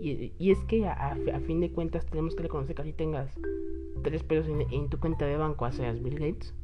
Y, 0.00 0.50
es 0.50 0.58
que 0.64 0.86
a, 0.86 1.16
fin 1.46 1.60
de 1.60 1.70
cuentas 1.70 2.06
tenemos 2.06 2.34
que 2.34 2.44
reconocer 2.44 2.74
que 2.74 2.84
si 2.84 2.92
tengas 2.92 3.38
tres 4.02 4.22
pesos 4.22 4.48
en, 4.48 4.88
tu 4.88 4.98
cuenta 4.98 5.26
de 5.26 5.36
banco, 5.36 5.70
seas 5.70 6.02
Bill 6.02 6.18
Gates, 6.18 6.54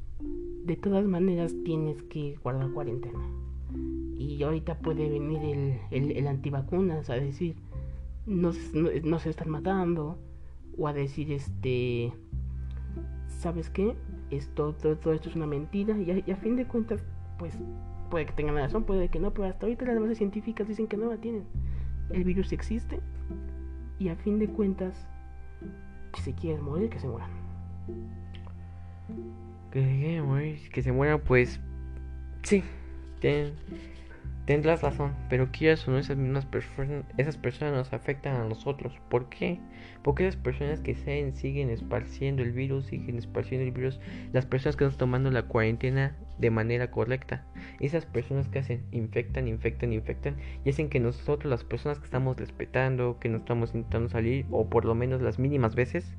de 0.64 0.76
todas 0.76 1.04
maneras 1.04 1.54
tienes 1.64 2.02
que 2.04 2.36
guardar 2.42 2.70
cuarentena. 2.72 3.20
Y 4.16 4.42
ahorita 4.42 4.78
puede 4.78 5.10
venir 5.10 5.40
el, 5.42 5.78
el, 5.90 6.16
el 6.16 6.26
antivacunas 6.26 7.10
a 7.10 7.14
decir, 7.14 7.56
no, 8.24 8.52
no, 9.04 9.18
se 9.18 9.30
están 9.30 9.50
matando, 9.50 10.18
o 10.78 10.88
a 10.88 10.94
decir, 10.94 11.30
este, 11.30 12.12
¿sabes 13.28 13.68
qué? 13.68 13.94
Esto, 14.30 14.74
todo, 14.74 14.96
todo 14.96 15.12
esto 15.12 15.28
es 15.28 15.36
una 15.36 15.46
mentira, 15.46 15.96
y 15.98 16.10
a, 16.10 16.22
y 16.26 16.30
a, 16.30 16.36
fin 16.36 16.56
de 16.56 16.66
cuentas, 16.66 17.04
pues 17.38 17.58
puede 18.10 18.24
que 18.24 18.32
tengan 18.32 18.56
razón, 18.56 18.84
puede 18.84 19.10
que 19.10 19.20
no, 19.20 19.32
pero 19.34 19.48
hasta 19.48 19.66
ahorita 19.66 19.84
las 19.84 20.00
bases 20.00 20.18
científicas 20.18 20.66
dicen 20.66 20.86
que 20.86 20.96
no 20.96 21.10
la 21.10 21.18
tienen. 21.18 21.44
El 22.10 22.24
virus 22.24 22.52
existe, 22.52 23.00
y 23.98 24.08
a 24.08 24.16
fin 24.16 24.38
de 24.38 24.48
cuentas, 24.48 25.06
si 26.14 26.22
se 26.22 26.34
quieren 26.34 26.62
morir, 26.62 26.90
que 26.90 26.98
se 26.98 27.08
mueran 27.08 27.30
que, 29.70 30.58
que 30.72 30.82
se 30.82 30.92
muera, 30.92 31.18
pues 31.18 31.60
sí, 32.42 32.62
ten, 33.20 33.52
tendrás 34.44 34.82
razón, 34.82 35.12
pero 35.28 35.50
quieras 35.52 35.86
o 35.86 35.90
no, 35.90 35.98
esas 35.98 36.16
mismas 36.16 36.46
personas, 36.46 37.04
esas 37.16 37.36
personas 37.36 37.74
nos 37.74 37.92
afectan 37.92 38.36
a 38.36 38.44
nosotros. 38.44 38.94
¿Por 39.08 39.28
qué? 39.28 39.58
Porque 40.02 40.26
esas 40.26 40.40
personas 40.40 40.80
que 40.80 40.94
se, 40.94 41.32
siguen 41.32 41.70
esparciendo 41.70 42.42
el 42.42 42.52
virus, 42.52 42.86
siguen 42.86 43.18
esparciendo 43.18 43.66
el 43.66 43.72
virus, 43.72 44.00
las 44.32 44.46
personas 44.46 44.76
que 44.76 44.84
están 44.84 44.98
tomando 44.98 45.30
la 45.30 45.42
cuarentena 45.42 46.16
de 46.38 46.50
manera 46.50 46.90
correcta, 46.90 47.44
esas 47.80 48.06
personas 48.06 48.48
que 48.48 48.58
hacen, 48.58 48.84
infectan, 48.92 49.48
infectan, 49.48 49.92
infectan, 49.92 50.36
y 50.64 50.70
hacen 50.70 50.88
que 50.88 51.00
nosotros, 51.00 51.50
las 51.50 51.64
personas 51.64 51.98
que 51.98 52.04
estamos 52.04 52.36
respetando, 52.36 53.18
que 53.18 53.28
no 53.28 53.38
estamos 53.38 53.74
intentando 53.74 54.08
salir, 54.08 54.46
o 54.50 54.68
por 54.68 54.84
lo 54.84 54.94
menos 54.94 55.22
las 55.22 55.38
mínimas 55.38 55.74
veces, 55.74 56.16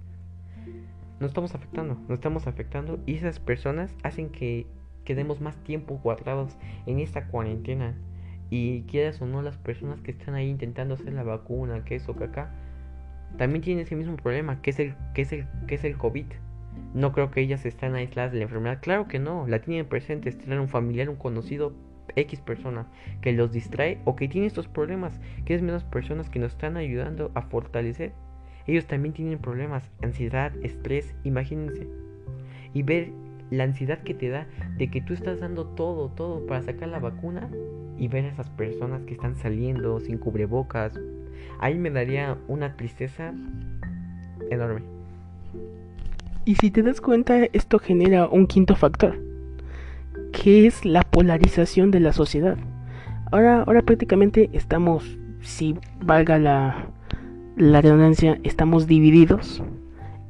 nos 1.20 1.32
estamos 1.32 1.56
afectando, 1.56 1.96
nos 2.08 2.20
estamos 2.20 2.48
afectando 2.48 3.00
y 3.06 3.16
esas 3.16 3.40
personas 3.40 3.96
hacen 4.04 4.30
que 4.30 4.68
quedemos 5.04 5.42
más 5.42 5.56
tiempo 5.64 6.00
guardados 6.04 6.58
en 6.86 7.00
esta 7.00 7.28
cuarentena. 7.28 7.96
Y 8.50 8.84
quieras 8.84 9.22
o 9.22 9.26
no, 9.26 9.42
las 9.42 9.58
personas 9.58 10.02
que 10.02 10.12
están 10.12 10.36
ahí 10.36 10.50
intentando 10.50 10.94
hacer 10.94 11.14
la 11.14 11.24
vacuna, 11.24 11.84
queso, 11.84 12.16
caca, 12.16 12.54
también 13.38 13.62
tienen 13.62 13.84
ese 13.84 13.96
mismo 13.96 14.16
problema, 14.16 14.62
que 14.62 14.70
es 14.70 14.80
el, 14.80 14.96
que 15.14 15.24
es 15.24 15.34
el, 15.34 15.48
que 15.68 15.76
es 15.76 15.84
el 15.84 15.98
COVID. 15.98 16.28
No 16.94 17.12
creo 17.12 17.32
que 17.32 17.42
ellas 17.42 17.66
están 17.66 17.96
aisladas 17.96 18.32
de 18.32 18.40
la 18.40 18.44
enfermedad. 18.44 18.80
Claro 18.82 19.08
que 19.08 19.20
no, 19.20 19.48
la 19.48 19.60
tienen 19.60 19.86
presente, 19.86 20.32
tienen 20.32 20.60
un 20.60 20.70
familiar, 20.70 21.10
un 21.10 21.16
conocido, 21.16 21.74
X 22.16 22.42
persona 22.42 22.88
que 23.22 23.34
los 23.34 23.52
distrae 23.52 24.00
o 24.06 24.16
que 24.16 24.28
tiene 24.28 24.48
estos 24.48 24.68
problemas, 24.68 25.20
que 25.46 25.54
es 25.54 25.62
menos 25.62 25.84
personas 25.84 26.30
que 26.30 26.40
nos 26.40 26.54
están 26.54 26.78
ayudando 26.78 27.32
a 27.36 27.44
fortalecer 27.44 28.14
ellos 28.68 28.86
también 28.86 29.14
tienen 29.14 29.40
problemas, 29.40 29.90
ansiedad, 30.04 30.52
estrés, 30.62 31.16
imagínense. 31.24 31.88
Y 32.74 32.84
ver 32.84 33.12
la 33.50 33.64
ansiedad 33.64 34.00
que 34.00 34.14
te 34.14 34.28
da 34.28 34.46
de 34.78 34.92
que 34.92 35.02
tú 35.02 35.14
estás 35.14 35.40
dando 35.40 35.66
todo, 35.66 36.10
todo 36.10 36.46
para 36.46 36.62
sacar 36.62 36.90
la 36.90 37.00
vacuna 37.00 37.50
y 37.98 38.10
ver 38.10 38.26
a 38.26 38.28
esas 38.28 38.50
personas 38.50 39.04
que 39.04 39.14
están 39.14 39.38
saliendo 39.38 40.02
sin 40.02 40.18
cubrebocas, 40.18 41.00
ahí 41.60 41.80
me 41.80 41.90
daría 41.90 42.38
una 42.50 42.76
tristeza 42.76 43.34
enorme. 44.52 44.82
Y 46.48 46.56
si 46.56 46.72
te 46.72 46.82
das 46.82 47.02
cuenta, 47.02 47.44
esto 47.52 47.78
genera 47.78 48.30
un 48.30 48.48
quinto 48.48 48.78
factor, 48.78 49.20
que 50.32 50.66
es 50.66 50.86
la 50.86 51.02
polarización 51.02 51.92
de 51.92 52.00
la 52.00 52.14
sociedad. 52.14 52.58
Ahora, 53.34 53.64
ahora 53.64 53.82
prácticamente 53.82 54.50
estamos, 54.54 55.18
si 55.42 55.76
valga 56.02 56.40
la, 56.40 56.88
la 57.58 57.82
redundancia, 57.82 58.40
estamos 58.44 58.88
divididos 58.88 59.62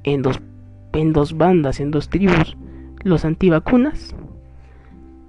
en 0.04 0.24
dos, 0.24 0.42
en 0.94 1.14
dos 1.14 1.38
bandas, 1.38 1.80
en 1.80 1.92
dos 1.92 2.10
tribus. 2.10 2.58
Los 3.04 3.24
antivacunas 3.24 4.16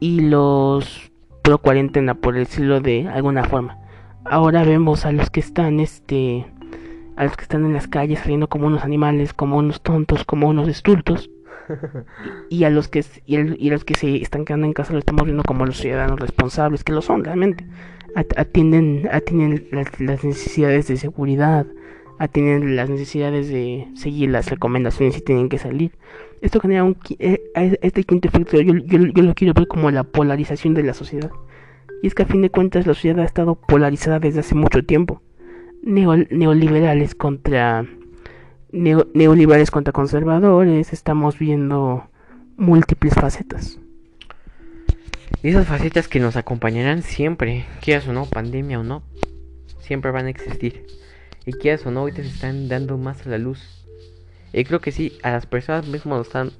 y 0.00 0.20
los 0.20 1.12
pro 1.42 1.58
cuarentena, 1.58 2.14
por 2.14 2.34
decirlo 2.34 2.80
de 2.80 3.06
alguna 3.08 3.44
forma. 3.44 3.76
Ahora 4.24 4.64
vemos 4.64 5.04
a 5.04 5.12
los 5.12 5.28
que 5.28 5.40
están, 5.40 5.80
este, 5.80 6.46
a 7.18 7.24
los 7.24 7.36
que 7.36 7.42
están 7.42 7.66
en 7.66 7.72
las 7.72 7.88
calles 7.88 8.20
saliendo 8.20 8.48
como 8.48 8.68
unos 8.68 8.84
animales, 8.84 9.32
como 9.32 9.58
unos 9.58 9.82
tontos, 9.82 10.24
como 10.24 10.48
unos 10.48 10.68
estultos. 10.68 11.30
y 12.48 12.62
a 12.62 12.70
los 12.70 12.86
que 12.86 13.04
y, 13.26 13.36
a 13.36 13.72
los 13.72 13.84
que 13.84 13.94
se 13.94 14.22
están 14.22 14.44
quedando 14.44 14.66
en 14.66 14.72
casa 14.72 14.92
lo 14.92 15.00
estamos 15.00 15.24
viendo 15.24 15.42
como 15.42 15.66
los 15.66 15.78
ciudadanos 15.78 16.20
responsables 16.20 16.84
que 16.84 16.92
lo 16.92 17.02
son 17.02 17.24
realmente. 17.24 17.66
Atienden 18.14 19.08
atienden 19.10 19.66
las, 19.72 20.24
necesidades 20.24 20.86
de 20.86 20.96
seguridad 20.96 21.66
atienden 22.20 22.74
las 22.74 22.88
necesidades 22.88 23.48
de 23.48 23.88
seguir 23.94 24.30
las 24.30 24.48
recomendaciones 24.48 25.16
si 25.16 25.20
tienen 25.20 25.48
que 25.48 25.58
salir. 25.58 25.92
Esto 26.40 26.60
genera 26.60 26.84
un 26.84 26.96
eh, 27.18 27.42
este 27.82 28.04
quinto 28.04 28.28
efecto 28.28 28.60
yo, 28.60 28.74
yo, 28.74 28.98
yo 28.98 29.22
lo 29.24 29.34
quiero 29.34 29.54
ver 29.54 29.66
como 29.66 29.90
la 29.90 30.04
polarización 30.04 30.74
de 30.74 30.84
la 30.84 30.94
sociedad. 30.94 31.32
Y 32.00 32.06
es 32.06 32.14
que 32.14 32.22
a 32.22 32.26
fin 32.26 32.42
de 32.42 32.50
cuentas 32.50 32.86
la 32.86 32.94
sociedad 32.94 33.20
ha 33.20 33.24
estado 33.24 33.56
polarizada 33.56 34.20
desde 34.20 34.40
hace 34.40 34.54
mucho 34.54 34.84
tiempo 34.84 35.20
neoliberales 35.82 37.14
contra 37.14 37.86
neoliberales 38.70 39.70
contra 39.70 39.92
conservadores, 39.92 40.92
estamos 40.92 41.38
viendo 41.38 42.08
múltiples 42.56 43.14
facetas. 43.14 43.78
Esas 45.42 45.66
facetas 45.66 46.08
que 46.08 46.20
nos 46.20 46.36
acompañarán 46.36 47.02
siempre, 47.02 47.64
quieras 47.80 48.08
o 48.08 48.12
no, 48.12 48.26
pandemia 48.26 48.80
o 48.80 48.82
no, 48.82 49.02
siempre 49.80 50.10
van 50.10 50.26
a 50.26 50.30
existir. 50.30 50.84
Y 51.46 51.52
quieras 51.52 51.86
o 51.86 51.90
no, 51.90 52.00
ahorita 52.00 52.22
se 52.22 52.28
están 52.28 52.68
dando 52.68 52.98
más 52.98 53.26
a 53.26 53.30
la 53.30 53.38
luz. 53.38 53.86
Y 54.52 54.64
creo 54.64 54.80
que 54.80 54.92
sí, 54.92 55.16
a 55.22 55.30
las 55.30 55.46
personas 55.46 55.86
mismas 55.86 56.18
nos 56.18 56.26
están. 56.26 56.50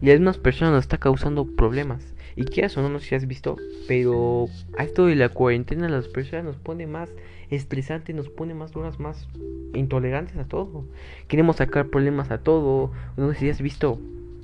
Y 0.00 0.10
a 0.10 0.12
algunas 0.12 0.38
personas 0.38 0.74
nos 0.74 0.84
está 0.84 0.98
causando 0.98 1.46
problemas. 1.46 2.14
Y 2.36 2.44
quieras 2.44 2.76
o 2.76 2.82
no, 2.82 2.88
no 2.88 3.00
sé 3.00 3.06
si 3.06 3.14
has 3.16 3.26
visto, 3.26 3.56
pero 3.88 4.46
a 4.78 4.84
esto 4.84 5.06
de 5.06 5.16
la 5.16 5.30
cuarentena 5.30 5.88
las 5.88 6.06
personas 6.06 6.44
nos 6.44 6.56
pone 6.56 6.86
más 6.86 7.10
estresante, 7.50 8.12
nos 8.12 8.28
pone 8.28 8.54
más 8.54 8.72
duras, 8.72 8.98
más 8.98 9.28
intolerantes 9.74 10.36
a 10.36 10.44
todo. 10.44 10.84
Queremos 11.28 11.56
sacar 11.56 11.88
problemas 11.88 12.30
a 12.30 12.38
todo. 12.38 12.92
No 13.16 13.32
sé 13.32 13.38
si 13.38 13.50
has 13.50 13.60
visto, 13.60 13.98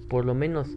por 0.09 0.24
lo 0.24 0.34
menos, 0.34 0.76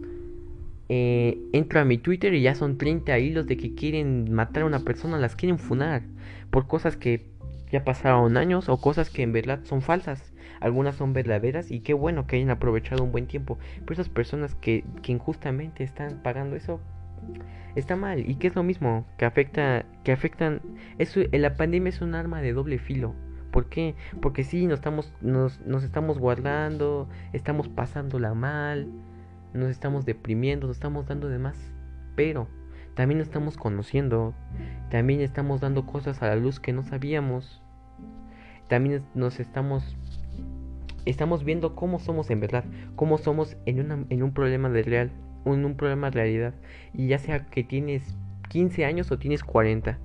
eh, 0.88 1.38
entro 1.52 1.80
a 1.80 1.84
mi 1.84 1.98
Twitter 1.98 2.34
y 2.34 2.42
ya 2.42 2.54
son 2.54 2.78
30 2.78 3.18
hilos 3.18 3.46
de 3.46 3.56
que 3.56 3.74
quieren 3.74 4.32
matar 4.32 4.64
a 4.64 4.66
una 4.66 4.80
persona, 4.80 5.18
las 5.18 5.36
quieren 5.36 5.58
funar 5.58 6.02
por 6.50 6.66
cosas 6.66 6.96
que 6.96 7.26
ya 7.70 7.84
pasaron 7.84 8.36
años 8.36 8.68
o 8.68 8.76
cosas 8.80 9.10
que 9.10 9.22
en 9.22 9.32
verdad 9.32 9.60
son 9.64 9.82
falsas. 9.82 10.32
Algunas 10.58 10.96
son 10.96 11.12
verdaderas 11.12 11.70
y 11.70 11.80
qué 11.80 11.94
bueno 11.94 12.26
que 12.26 12.36
hayan 12.36 12.50
aprovechado 12.50 13.02
un 13.02 13.12
buen 13.12 13.26
tiempo. 13.26 13.58
Pero 13.80 13.94
esas 13.94 14.08
personas 14.08 14.54
que, 14.56 14.84
que 15.02 15.12
injustamente 15.12 15.84
están 15.84 16.20
pagando 16.22 16.56
eso, 16.56 16.80
está 17.74 17.96
mal 17.96 18.28
y 18.28 18.36
que 18.36 18.48
es 18.48 18.54
lo 18.54 18.62
mismo 18.62 19.06
que 19.18 19.24
afecta 19.24 19.84
que 20.04 20.12
afectan 20.12 20.60
eso 20.98 21.20
la 21.32 21.56
pandemia 21.56 21.90
es 21.90 22.00
un 22.00 22.14
arma 22.14 22.40
de 22.42 22.52
doble 22.52 22.78
filo 22.78 23.14
¿Por 23.50 23.68
qué? 23.68 23.94
Porque 24.20 24.44
sí, 24.44 24.66
nos 24.66 24.78
estamos, 24.78 25.12
nos, 25.20 25.60
nos 25.62 25.82
estamos 25.82 26.18
guardando, 26.18 27.08
estamos 27.32 27.68
pasándola 27.68 28.34
mal, 28.34 28.88
nos 29.52 29.70
estamos 29.70 30.04
deprimiendo, 30.04 30.68
nos 30.68 30.76
estamos 30.76 31.06
dando 31.06 31.28
de 31.28 31.38
más. 31.38 31.56
Pero 32.14 32.48
también 32.94 33.18
nos 33.18 33.28
estamos 33.28 33.56
conociendo, 33.56 34.34
también 34.88 35.20
estamos 35.20 35.60
dando 35.60 35.84
cosas 35.84 36.22
a 36.22 36.28
la 36.28 36.36
luz 36.36 36.60
que 36.60 36.72
no 36.72 36.82
sabíamos. 36.82 37.62
También 38.68 39.02
nos 39.14 39.40
estamos 39.40 39.96
estamos 41.06 41.44
viendo 41.44 41.74
cómo 41.74 41.98
somos 41.98 42.30
en 42.30 42.40
verdad, 42.40 42.64
cómo 42.94 43.18
somos 43.18 43.56
en, 43.64 43.80
una, 43.80 44.04
en 44.10 44.22
un 44.22 44.32
problema 44.32 44.68
de 44.68 44.82
real 44.82 45.10
un, 45.44 45.64
un 45.64 45.76
problema 45.76 46.10
de 46.10 46.14
realidad. 46.14 46.54
Y 46.92 47.08
ya 47.08 47.18
sea 47.18 47.46
que 47.46 47.64
tienes 47.64 48.16
15 48.48 48.84
años 48.84 49.10
o 49.10 49.18
tienes 49.18 49.42
40, 49.42 49.98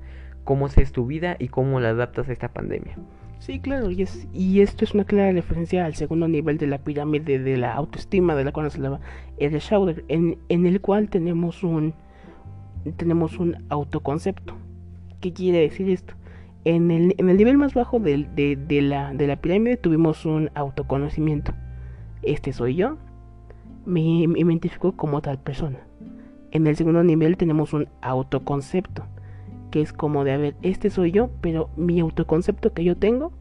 cómo 0.44 0.68
es 0.68 0.92
tu 0.92 1.06
vida 1.06 1.36
y 1.40 1.50
cómo 1.50 1.80
la 1.80 1.90
adaptas 1.90 2.30
a 2.30 2.34
esta 2.34 2.54
pandemia. 2.54 2.98
Sí, 3.40 3.60
claro, 3.60 3.92
y, 3.92 4.02
es, 4.02 4.28
y 4.34 4.62
esto 4.62 4.86
es 4.86 4.94
una 4.94 5.04
clara 5.04 5.32
referencia 5.32 5.86
al 5.86 5.96
segundo 5.96 6.28
nivel 6.28 6.58
de 6.58 6.68
la 6.68 6.78
pirámide 6.80 7.38
de 7.38 7.58
la 7.58 7.74
autoestima 7.74 8.34
de 8.34 8.46
la 8.46 8.52
cual 8.52 8.66
nos 8.66 8.76
hablaba 8.76 9.02
el 9.38 9.60
Schauder, 9.60 10.06
en, 10.08 10.38
el 10.50 10.82
cual 10.82 11.10
tenemos 11.10 11.64
un, 11.64 11.94
tenemos 12.98 13.38
un 13.38 13.58
autoconcepto. 13.70 14.56
¿Qué 15.20 15.34
quiere 15.34 15.60
decir 15.60 15.90
esto? 15.90 16.16
En 16.64 16.90
el, 16.90 17.14
en 17.18 17.30
el 17.30 17.38
nivel 17.38 17.58
más 17.58 17.74
bajo 17.74 18.00
de, 18.00 18.26
la, 18.82 19.14
de 19.14 19.28
la 19.28 19.36
pirámide 19.36 19.78
tuvimos 19.78 20.26
un 20.26 20.50
autoconocimiento. 20.56 21.54
Este 22.24 22.54
soy 22.54 22.76
yo, 22.76 22.98
me, 23.86 24.02
identifico 24.02 24.94
como 24.94 25.22
tal 25.22 25.40
persona. 25.40 25.80
En 26.52 26.68
el 26.68 26.76
segundo 26.76 27.04
nivel 27.04 27.38
tenemos 27.38 27.74
un 27.74 27.88
autoconcepto, 28.02 29.04
que 29.72 29.82
es 29.82 29.94
como 29.94 30.24
de, 30.24 30.32
a 30.32 30.38
ver, 30.38 30.56
este 30.62 30.90
soy 30.90 31.12
yo, 31.12 31.30
pero 31.42 31.70
mi 31.76 32.00
autoconcepto 32.00 32.74
que 32.74 32.84
yo 32.84 32.96
tengo 32.96 33.32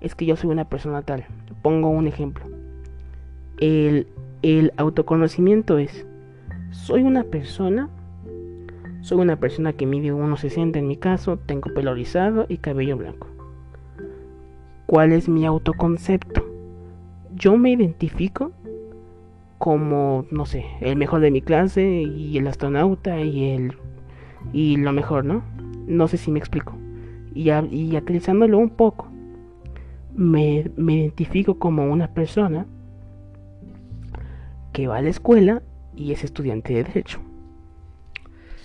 es 0.00 0.14
que 0.14 0.26
yo 0.26 0.36
soy 0.36 0.50
una 0.50 0.64
persona 0.64 1.02
tal. 1.02 1.24
Pongo 1.62 1.88
un 1.88 2.06
ejemplo. 2.06 2.44
El, 3.58 4.06
el 4.42 4.72
autoconocimiento 4.76 5.78
es, 5.78 6.06
soy 6.70 7.02
una 7.02 7.24
persona, 7.24 7.88
soy 9.00 9.18
una 9.18 9.36
persona 9.36 9.72
que 9.72 9.86
mide 9.86 10.12
1,60 10.12 10.76
en 10.76 10.88
mi 10.88 10.96
caso, 10.96 11.36
tengo 11.38 11.72
pelo 11.74 11.94
rizado 11.94 12.46
y 12.48 12.58
cabello 12.58 12.96
blanco. 12.96 13.28
¿Cuál 14.86 15.12
es 15.12 15.28
mi 15.28 15.46
autoconcepto? 15.46 16.44
Yo 17.34 17.56
me 17.56 17.70
identifico 17.70 18.52
como, 19.62 20.26
no 20.32 20.44
sé, 20.44 20.66
el 20.80 20.96
mejor 20.96 21.20
de 21.20 21.30
mi 21.30 21.40
clase 21.40 21.84
y 21.84 22.36
el 22.36 22.48
astronauta 22.48 23.20
y 23.20 23.50
el 23.50 23.76
y 24.52 24.76
lo 24.76 24.90
mejor, 24.92 25.24
¿no? 25.24 25.44
No 25.86 26.08
sé 26.08 26.16
si 26.16 26.32
me 26.32 26.40
explico. 26.40 26.74
Y, 27.32 27.52
y 27.70 27.94
aterrizándolo 27.94 28.58
un 28.58 28.70
poco, 28.70 29.06
me, 30.16 30.68
me 30.76 30.94
identifico 30.94 31.60
como 31.60 31.84
una 31.84 32.08
persona 32.08 32.66
que 34.72 34.88
va 34.88 34.96
a 34.96 35.02
la 35.02 35.10
escuela 35.10 35.62
y 35.94 36.10
es 36.10 36.24
estudiante 36.24 36.74
de 36.74 36.82
derecho. 36.82 37.20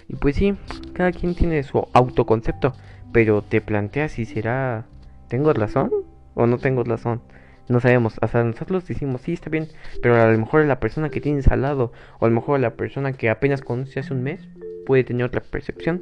Y 0.08 0.16
pues 0.16 0.38
sí, 0.38 0.56
cada 0.94 1.12
quien 1.12 1.36
tiene 1.36 1.62
su 1.62 1.88
autoconcepto, 1.94 2.74
pero 3.12 3.44
te 3.44 3.62
planteas 3.62 4.14
si 4.14 4.26
será, 4.26 4.88
¿tengo 5.28 5.54
razón 5.54 5.92
o 6.34 6.48
no 6.48 6.58
tengo 6.58 6.84
razón? 6.84 7.22
No 7.70 7.80
sabemos, 7.80 8.18
hasta 8.22 8.44
nosotros 8.44 8.88
decimos, 8.88 9.22
sí, 9.22 9.34
está 9.34 9.50
bien, 9.50 9.68
pero 10.02 10.16
a 10.16 10.32
lo 10.32 10.38
mejor 10.38 10.66
la 10.66 10.80
persona 10.80 11.10
que 11.10 11.22
tienes 11.22 11.48
al 11.48 11.62
lado, 11.62 11.92
o 12.20 12.26
a 12.26 12.30
lo 12.30 12.36
mejor 12.36 12.60
la 12.60 12.76
persona 12.76 13.14
que 13.14 13.30
apenas 13.30 13.62
conoce 13.62 14.00
hace 14.00 14.14
un 14.14 14.24
mes, 14.24 14.48
puede 14.86 15.04
tener 15.04 15.26
otra 15.26 15.42
percepción, 15.42 16.02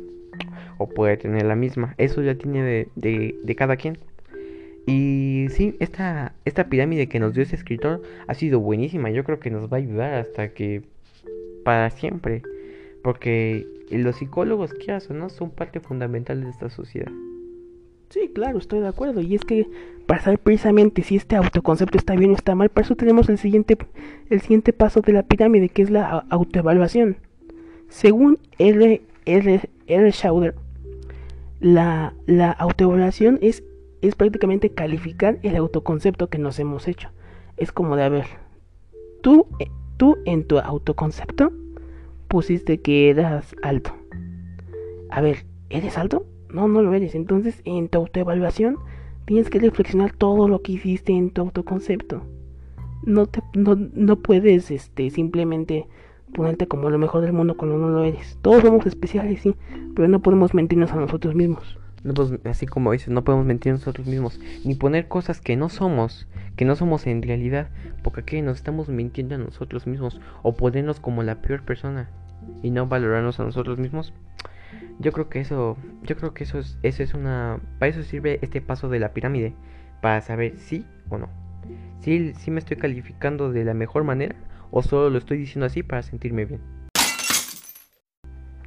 o 0.77 0.89
puede 0.89 1.17
tener 1.17 1.45
la 1.45 1.55
misma, 1.55 1.95
eso 1.97 2.21
ya 2.21 2.35
tiene 2.35 2.63
de, 2.95 3.35
de, 3.43 3.55
cada 3.55 3.77
quien. 3.77 3.97
Y 4.85 5.47
sí, 5.49 5.75
esta, 5.79 6.33
esta 6.45 6.69
pirámide 6.69 7.07
que 7.07 7.19
nos 7.19 7.33
dio 7.33 7.43
ese 7.43 7.55
escritor 7.55 8.01
ha 8.27 8.33
sido 8.33 8.59
buenísima, 8.59 9.09
yo 9.09 9.23
creo 9.23 9.39
que 9.39 9.49
nos 9.49 9.71
va 9.71 9.77
a 9.77 9.79
ayudar 9.79 10.13
hasta 10.13 10.49
que, 10.49 10.83
para 11.63 11.89
siempre, 11.89 12.43
porque 13.03 13.65
los 13.89 14.17
psicólogos, 14.17 14.73
¿qué 14.73 14.91
hacen? 14.91 15.17
No? 15.17 15.29
Son 15.29 15.49
parte 15.49 15.79
fundamental 15.79 16.43
de 16.43 16.49
esta 16.49 16.69
sociedad. 16.69 17.11
Sí, 18.15 18.29
claro, 18.33 18.59
estoy 18.59 18.79
de 18.79 18.87
acuerdo. 18.87 19.19
Y 19.19 19.35
es 19.35 19.43
que 19.43 19.67
para 20.07 20.21
saber 20.21 20.39
precisamente 20.39 21.03
si 21.03 21.17
este 21.17 21.35
autoconcepto 21.35 21.97
está 21.97 22.15
bien 22.15 22.31
o 22.31 22.33
está 22.33 22.55
mal, 22.55 22.69
para 22.69 22.85
eso 22.85 22.95
tenemos 22.95 23.27
el 23.27 23.37
siguiente, 23.37 23.77
el 24.29 24.39
siguiente 24.39 24.71
paso 24.71 25.01
de 25.01 25.11
la 25.11 25.23
pirámide, 25.23 25.67
que 25.67 25.81
es 25.81 25.89
la 25.89 26.25
autoevaluación. 26.29 27.17
Según 27.89 28.39
R. 28.57 29.01
Schauder, 30.13 30.55
la, 31.59 32.13
la 32.25 32.51
autoevaluación 32.51 33.37
es, 33.41 33.65
es 34.01 34.15
prácticamente 34.15 34.69
calificar 34.69 35.37
el 35.43 35.57
autoconcepto 35.57 36.29
que 36.29 36.37
nos 36.37 36.57
hemos 36.57 36.87
hecho. 36.87 37.09
Es 37.57 37.73
como 37.73 37.97
de, 37.97 38.03
a 38.03 38.09
ver, 38.09 38.27
tú, 39.23 39.45
eh, 39.59 39.67
tú 39.97 40.19
en 40.23 40.47
tu 40.47 40.59
autoconcepto 40.59 41.51
pusiste 42.29 42.79
que 42.79 43.09
eras 43.09 43.53
alto. 43.61 43.93
A 45.09 45.19
ver, 45.19 45.45
¿eres 45.69 45.97
alto? 45.97 46.25
No, 46.49 46.67
no 46.67 46.81
lo 46.81 46.93
eres. 46.93 47.15
Entonces, 47.15 47.61
en 47.65 47.89
tu 47.89 47.99
autoevaluación 47.99 48.77
Tienes 49.25 49.49
que 49.49 49.59
reflexionar 49.59 50.13
todo 50.13 50.47
lo 50.47 50.61
que 50.61 50.73
hiciste 50.73 51.11
en 51.11 51.31
tu 51.31 51.41
autoconcepto. 51.41 52.21
No, 53.03 53.25
te, 53.25 53.41
no, 53.55 53.75
no 53.75 54.17
puedes 54.17 54.69
este, 54.69 55.09
simplemente 55.09 55.87
ponerte 56.33 56.67
como 56.67 56.91
lo 56.91 56.99
mejor 56.99 57.21
del 57.21 57.33
mundo 57.33 57.57
cuando 57.57 57.77
no 57.77 57.89
lo 57.89 58.03
eres. 58.03 58.37
Todos 58.43 58.61
somos 58.61 58.85
especiales, 58.85 59.41
sí, 59.41 59.55
pero 59.95 60.07
no 60.07 60.21
podemos 60.21 60.53
mentirnos 60.53 60.91
a 60.91 60.97
nosotros 60.97 61.33
mismos. 61.33 61.79
No, 62.03 62.13
así 62.43 62.67
como 62.67 62.91
dices, 62.91 63.09
no 63.09 63.23
podemos 63.23 63.47
mentir 63.47 63.71
a 63.71 63.75
nosotros 63.75 64.05
mismos, 64.05 64.39
ni 64.63 64.75
poner 64.75 65.07
cosas 65.07 65.41
que 65.41 65.55
no 65.55 65.69
somos, 65.69 66.27
que 66.55 66.65
no 66.65 66.75
somos 66.75 67.07
en 67.07 67.23
realidad, 67.23 67.69
porque 68.03 68.21
aquí 68.21 68.43
nos 68.43 68.57
estamos 68.57 68.89
mintiendo 68.89 69.33
a 69.33 69.39
nosotros 69.39 69.87
mismos, 69.87 70.21
o 70.43 70.53
ponernos 70.53 70.99
como 70.99 71.23
la 71.23 71.41
peor 71.41 71.63
persona 71.63 72.11
y 72.61 72.69
no 72.69 72.85
valorarnos 72.85 73.39
a 73.39 73.43
nosotros 73.43 73.79
mismos. 73.79 74.13
Yo 74.99 75.11
creo 75.11 75.29
que 75.29 75.41
eso, 75.41 75.77
yo 76.03 76.15
creo 76.15 76.33
que 76.33 76.45
eso 76.45 76.59
es, 76.59 76.77
eso 76.83 77.03
es 77.03 77.13
una, 77.13 77.59
para 77.79 77.89
eso 77.89 78.03
sirve 78.03 78.39
este 78.41 78.61
paso 78.61 78.87
de 78.89 78.99
la 78.99 79.13
pirámide, 79.13 79.53
para 80.01 80.21
saber 80.21 80.57
si 80.57 80.85
o 81.09 81.17
no. 81.17 81.29
Si, 81.99 82.33
si 82.35 82.51
me 82.51 82.59
estoy 82.59 82.77
calificando 82.77 83.51
de 83.51 83.65
la 83.65 83.73
mejor 83.73 84.03
manera 84.03 84.35
o 84.71 84.81
solo 84.81 85.09
lo 85.09 85.17
estoy 85.17 85.37
diciendo 85.37 85.65
así 85.65 85.83
para 85.83 86.01
sentirme 86.01 86.45
bien. 86.45 86.61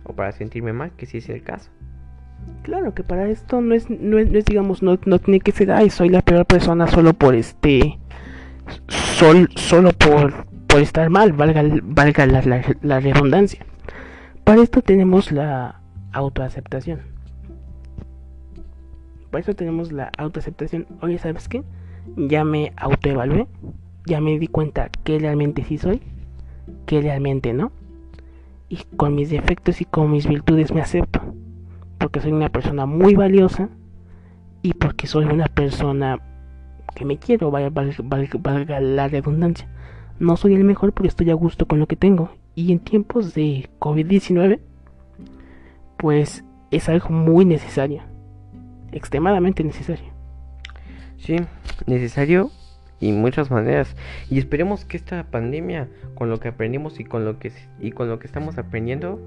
O 0.04 0.14
para 0.14 0.32
sentirme 0.32 0.72
mal, 0.72 0.92
que 0.96 1.06
si 1.06 1.18
es 1.18 1.28
el 1.28 1.42
caso. 1.42 1.70
Claro 2.62 2.94
que 2.94 3.02
para 3.02 3.28
esto 3.28 3.60
no 3.60 3.74
es, 3.74 3.90
no 3.90 4.18
es, 4.18 4.44
digamos, 4.44 4.82
no, 4.82 4.98
no, 5.04 5.18
tiene 5.18 5.40
que 5.40 5.52
ser, 5.52 5.70
ay, 5.70 5.90
soy 5.90 6.08
la 6.08 6.22
peor 6.22 6.46
persona 6.46 6.86
solo 6.86 7.12
por 7.12 7.34
este, 7.34 7.98
sol, 8.88 9.48
solo 9.56 9.92
por, 9.92 10.46
por 10.66 10.80
estar 10.80 11.10
mal, 11.10 11.32
valga, 11.32 11.62
valga 11.82 12.26
la, 12.26 12.62
la 12.82 13.00
redundancia. 13.00 13.64
Para 14.44 14.62
esto 14.62 14.80
tenemos 14.80 15.30
la 15.30 15.82
autoaceptación. 16.12 17.00
Para 19.30 19.42
eso 19.42 19.54
tenemos 19.54 19.92
la 19.92 20.10
autoaceptación. 20.16 20.86
Oye, 21.02 21.18
¿sabes 21.18 21.48
qué? 21.48 21.62
Ya 22.16 22.44
me 22.44 22.72
autoevalué. 22.76 23.46
Ya 24.06 24.20
me 24.20 24.38
di 24.38 24.46
cuenta 24.46 24.90
que 25.04 25.18
realmente 25.18 25.64
sí 25.64 25.76
soy. 25.76 26.00
Que 26.86 27.02
realmente 27.02 27.52
no. 27.52 27.72
Y 28.68 28.78
con 28.96 29.14
mis 29.14 29.30
defectos 29.30 29.80
y 29.80 29.84
con 29.84 30.10
mis 30.10 30.26
virtudes 30.26 30.72
me 30.72 30.80
acepto. 30.80 31.20
Porque 31.98 32.20
soy 32.20 32.32
una 32.32 32.48
persona 32.48 32.86
muy 32.86 33.14
valiosa. 33.14 33.68
Y 34.62 34.72
porque 34.72 35.06
soy 35.06 35.26
una 35.26 35.46
persona 35.46 36.20
que 36.94 37.04
me 37.04 37.18
quiero, 37.18 37.50
valga, 37.50 37.84
valga 38.40 38.80
la 38.80 39.08
redundancia. 39.08 39.68
No 40.18 40.36
soy 40.36 40.54
el 40.54 40.64
mejor 40.64 40.92
porque 40.92 41.08
estoy 41.08 41.30
a 41.30 41.34
gusto 41.34 41.66
con 41.66 41.78
lo 41.78 41.86
que 41.86 41.96
tengo. 41.96 42.30
Y 42.54 42.72
en 42.72 42.80
tiempos 42.80 43.34
de 43.34 43.68
COVID-19 43.78 44.58
pues 45.98 46.44
es 46.70 46.88
algo 46.88 47.10
muy 47.10 47.44
necesario, 47.44 48.02
extremadamente 48.92 49.62
necesario. 49.64 50.06
Sí, 51.18 51.36
necesario 51.86 52.50
y 53.00 53.12
muchas 53.12 53.50
maneras. 53.50 53.96
Y 54.30 54.38
esperemos 54.38 54.84
que 54.84 54.96
esta 54.96 55.24
pandemia, 55.24 55.88
con 56.14 56.30
lo 56.30 56.40
que 56.40 56.48
aprendimos 56.48 57.00
y 57.00 57.04
con 57.04 57.24
lo 57.24 57.38
que 57.38 57.52
y 57.80 57.92
con 57.92 58.08
lo 58.08 58.18
que 58.18 58.26
estamos 58.26 58.58
aprendiendo, 58.58 59.20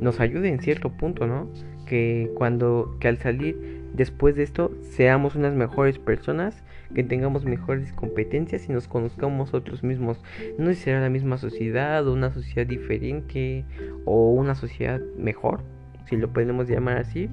nos 0.00 0.20
ayude 0.20 0.48
en 0.48 0.60
cierto 0.60 0.90
punto, 0.90 1.26
¿no? 1.26 1.48
Que 1.86 2.30
cuando 2.34 2.96
que 3.00 3.08
al 3.08 3.18
salir 3.18 3.86
después 3.94 4.34
de 4.36 4.42
esto 4.42 4.72
seamos 4.82 5.36
unas 5.36 5.54
mejores 5.54 5.98
personas, 5.98 6.62
que 6.94 7.02
tengamos 7.02 7.44
mejores 7.44 7.92
competencias 7.92 8.68
y 8.68 8.72
nos 8.72 8.88
conozcamos 8.88 9.38
nosotros 9.38 9.82
mismos. 9.82 10.22
No 10.58 10.72
será 10.74 11.00
la 11.00 11.10
misma 11.10 11.38
sociedad 11.38 12.06
una 12.06 12.32
sociedad 12.32 12.66
diferente 12.66 13.64
o 14.04 14.30
una 14.30 14.54
sociedad 14.54 15.00
mejor, 15.18 15.62
si 16.06 16.16
lo 16.16 16.32
podemos 16.32 16.68
llamar 16.68 16.98
así, 16.98 17.28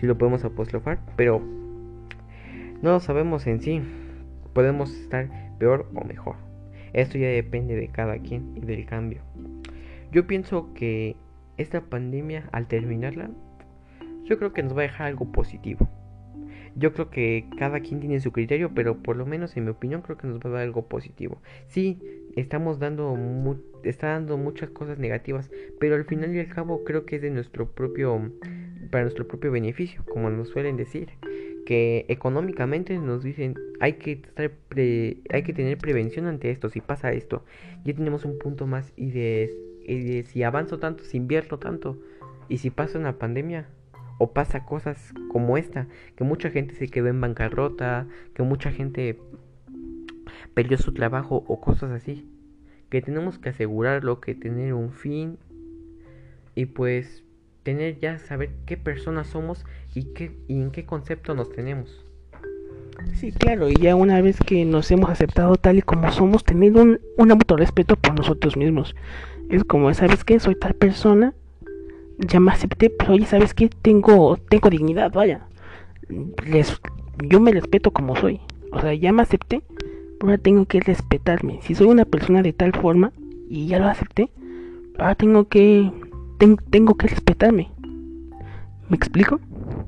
si 0.00 0.06
lo 0.06 0.16
podemos 0.16 0.44
apostrofar, 0.44 0.98
pero 1.16 1.40
no 2.82 2.90
lo 2.92 3.00
sabemos 3.00 3.46
en 3.46 3.60
sí. 3.60 3.82
Podemos 4.52 4.92
estar 4.92 5.28
peor 5.58 5.90
o 5.94 6.04
mejor. 6.04 6.36
Esto 6.92 7.18
ya 7.18 7.28
depende 7.28 7.74
de 7.74 7.88
cada 7.88 8.18
quien 8.18 8.56
y 8.56 8.60
del 8.60 8.86
cambio. 8.86 9.22
Yo 10.12 10.26
pienso 10.26 10.72
que 10.74 11.16
esta 11.56 11.80
pandemia, 11.80 12.48
al 12.52 12.68
terminarla, 12.68 13.30
yo 14.24 14.38
creo 14.38 14.52
que 14.52 14.62
nos 14.62 14.76
va 14.76 14.80
a 14.80 14.82
dejar 14.82 15.08
algo 15.08 15.32
positivo. 15.32 15.88
Yo 16.76 16.92
creo 16.92 17.10
que 17.10 17.46
cada 17.58 17.80
quien 17.80 18.00
tiene 18.00 18.20
su 18.20 18.32
criterio, 18.32 18.72
pero 18.74 19.02
por 19.02 19.16
lo 19.16 19.26
menos 19.26 19.56
en 19.56 19.64
mi 19.64 19.70
opinión 19.70 20.02
creo 20.02 20.16
que 20.16 20.26
nos 20.26 20.38
va 20.38 20.50
a 20.50 20.52
dar 20.52 20.62
algo 20.62 20.86
positivo. 20.86 21.40
Sí, 21.66 22.00
estamos 22.36 22.78
dando 22.78 23.16
está 23.82 24.08
dando 24.08 24.36
muchas 24.38 24.70
cosas 24.70 24.98
negativas, 24.98 25.50
pero 25.78 25.94
al 25.96 26.04
final 26.04 26.34
y 26.34 26.40
al 26.40 26.48
cabo 26.48 26.84
creo 26.84 27.04
que 27.04 27.16
es 27.16 27.22
de 27.22 27.30
nuestro 27.30 27.70
propio 27.70 28.32
para 28.90 29.04
nuestro 29.04 29.26
propio 29.26 29.50
beneficio, 29.50 30.04
como 30.04 30.30
nos 30.30 30.48
suelen 30.48 30.76
decir, 30.76 31.08
que 31.66 32.04
económicamente 32.08 32.98
nos 32.98 33.22
dicen 33.22 33.54
hay 33.80 33.94
que 33.94 34.12
estar 34.12 34.50
hay 34.76 35.42
que 35.42 35.52
tener 35.52 35.78
prevención 35.78 36.26
ante 36.26 36.50
esto, 36.50 36.68
si 36.68 36.80
pasa 36.80 37.12
esto, 37.12 37.44
ya 37.84 37.94
tenemos 37.94 38.24
un 38.24 38.38
punto 38.38 38.66
más 38.66 38.92
y 38.96 39.10
de, 39.10 39.54
y 39.86 40.02
de 40.02 40.22
si 40.24 40.42
avanzo 40.42 40.78
tanto, 40.78 41.04
si 41.04 41.16
invierto 41.16 41.58
tanto 41.58 41.98
y 42.48 42.58
si 42.58 42.70
pasa 42.70 42.98
una 42.98 43.18
pandemia, 43.18 43.66
o 44.18 44.32
pasa 44.32 44.64
cosas 44.64 45.12
como 45.28 45.56
esta, 45.56 45.88
que 46.16 46.24
mucha 46.24 46.50
gente 46.50 46.74
se 46.74 46.88
quedó 46.88 47.08
en 47.08 47.20
bancarrota, 47.20 48.06
que 48.34 48.42
mucha 48.42 48.70
gente 48.70 49.18
perdió 50.54 50.78
su 50.78 50.92
trabajo 50.92 51.44
o 51.46 51.60
cosas 51.60 51.90
así. 51.90 52.28
Que 52.90 53.02
tenemos 53.02 53.38
que 53.38 53.50
asegurarlo, 53.50 54.20
que 54.20 54.34
tener 54.34 54.74
un 54.74 54.92
fin 54.92 55.38
y 56.54 56.66
pues 56.66 57.24
tener 57.62 57.98
ya 57.98 58.18
saber 58.18 58.50
qué 58.66 58.76
personas 58.76 59.26
somos 59.28 59.64
y, 59.94 60.04
qué, 60.14 60.36
y 60.48 60.60
en 60.60 60.70
qué 60.70 60.84
concepto 60.84 61.34
nos 61.34 61.50
tenemos. 61.50 62.04
Sí, 63.14 63.32
claro, 63.32 63.68
y 63.68 63.74
ya 63.74 63.96
una 63.96 64.20
vez 64.20 64.38
que 64.38 64.64
nos 64.64 64.90
hemos 64.90 65.10
aceptado 65.10 65.56
tal 65.56 65.78
y 65.78 65.82
como 65.82 66.12
somos, 66.12 66.44
tener 66.44 66.72
un, 66.76 67.00
un 67.16 67.30
autorrespeto 67.32 67.96
por 67.96 68.14
nosotros 68.14 68.56
mismos. 68.56 68.94
Es 69.50 69.64
como, 69.64 69.92
¿sabes 69.94 70.24
qué? 70.24 70.38
Soy 70.38 70.54
tal 70.54 70.74
persona 70.74 71.34
ya 72.18 72.40
me 72.40 72.52
acepté, 72.52 72.90
pero 72.90 73.14
oye, 73.14 73.26
¿sabes 73.26 73.54
qué? 73.54 73.68
Tengo, 73.68 74.36
tengo 74.48 74.70
dignidad, 74.70 75.12
vaya. 75.12 75.46
Les, 76.46 76.80
yo 77.22 77.40
me 77.40 77.52
respeto 77.52 77.90
como 77.90 78.16
soy. 78.16 78.40
O 78.72 78.80
sea, 78.80 78.94
ya 78.94 79.12
me 79.12 79.22
acepté, 79.22 79.62
ahora 80.20 80.38
tengo 80.38 80.66
que 80.66 80.80
respetarme. 80.80 81.60
Si 81.62 81.74
soy 81.74 81.86
una 81.88 82.04
persona 82.04 82.42
de 82.42 82.52
tal 82.52 82.72
forma 82.72 83.12
y 83.48 83.66
ya 83.66 83.78
lo 83.78 83.86
acepté, 83.86 84.30
ahora 84.98 85.14
tengo 85.14 85.48
que, 85.48 85.90
tengo 86.70 86.96
que 86.96 87.08
respetarme. 87.08 87.70
¿Me 88.88 88.96
explico? 88.96 89.40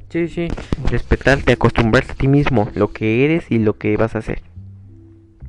Sí, 0.08 0.28
sí, 0.28 0.48
respetarte, 0.90 1.52
acostumbrarte 1.52 2.12
a 2.12 2.14
ti 2.14 2.28
mismo, 2.28 2.68
lo 2.74 2.92
que 2.92 3.24
eres 3.24 3.50
y 3.50 3.58
lo 3.58 3.76
que 3.76 3.96
vas 3.96 4.14
a 4.14 4.18
hacer. 4.18 4.42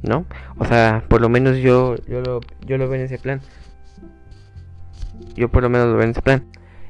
¿No? 0.01 0.25
O 0.57 0.65
sea, 0.65 1.05
por 1.07 1.21
lo 1.21 1.29
menos 1.29 1.57
yo, 1.57 1.95
yo, 2.07 2.21
lo, 2.21 2.41
yo 2.65 2.77
lo 2.77 2.89
veo 2.89 2.99
en 2.99 3.05
ese 3.05 3.17
plan. 3.17 3.41
Yo 5.35 5.49
por 5.49 5.63
lo 5.63 5.69
menos 5.69 5.87
lo 5.87 5.93
veo 5.93 6.03
en 6.03 6.11
ese 6.11 6.21
plan. 6.21 6.43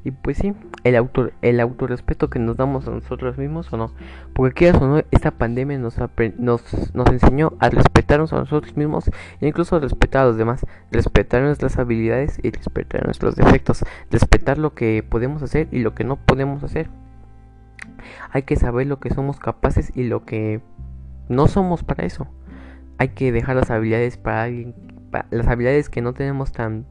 Y 0.07 0.11
pues 0.11 0.37
sí, 0.37 0.53
el 0.85 0.95
autor, 0.95 1.33
el 1.41 1.59
autorrespeto 1.59 2.29
que 2.29 2.39
nos 2.39 2.55
damos 2.55 2.87
a 2.87 2.91
nosotros 2.91 3.37
mismos 3.37 3.73
o 3.73 3.75
no. 3.75 3.91
Porque 4.33 4.53
quieras 4.53 4.81
o 4.81 4.87
no, 4.87 5.03
esta 5.11 5.31
pandemia 5.31 5.77
nos, 5.77 5.97
nos, 6.37 6.95
nos 6.95 7.09
enseñó 7.09 7.51
a 7.59 7.69
respetarnos 7.69 8.31
a 8.31 8.37
nosotros 8.37 8.77
mismos 8.77 9.11
e 9.41 9.47
incluso 9.49 9.75
a 9.75 9.79
respetar 9.81 10.21
a 10.21 10.27
los 10.27 10.37
demás. 10.37 10.65
Respetar 10.91 11.41
nuestras 11.41 11.77
habilidades 11.77 12.39
y 12.41 12.51
respetar 12.51 13.03
nuestros 13.03 13.35
defectos. 13.35 13.83
Respetar 14.09 14.57
lo 14.59 14.73
que 14.73 15.03
podemos 15.03 15.43
hacer 15.43 15.67
y 15.73 15.79
lo 15.79 15.93
que 15.93 16.05
no 16.05 16.15
podemos 16.15 16.63
hacer. 16.63 16.89
Hay 18.31 18.43
que 18.43 18.55
saber 18.55 18.87
lo 18.87 19.01
que 19.01 19.09
somos 19.09 19.39
capaces 19.39 19.91
y 19.93 20.05
lo 20.05 20.23
que 20.23 20.61
no 21.27 21.49
somos 21.49 21.83
para 21.83 22.05
eso. 22.05 22.27
Hay 22.97 23.09
que 23.09 23.33
dejar 23.33 23.57
las 23.57 23.71
habilidades 23.71 24.15
para 24.15 24.43
alguien, 24.43 24.73
las 25.31 25.47
habilidades 25.47 25.89
que 25.89 26.01
no 26.01 26.13
tenemos 26.13 26.53
tan 26.53 26.85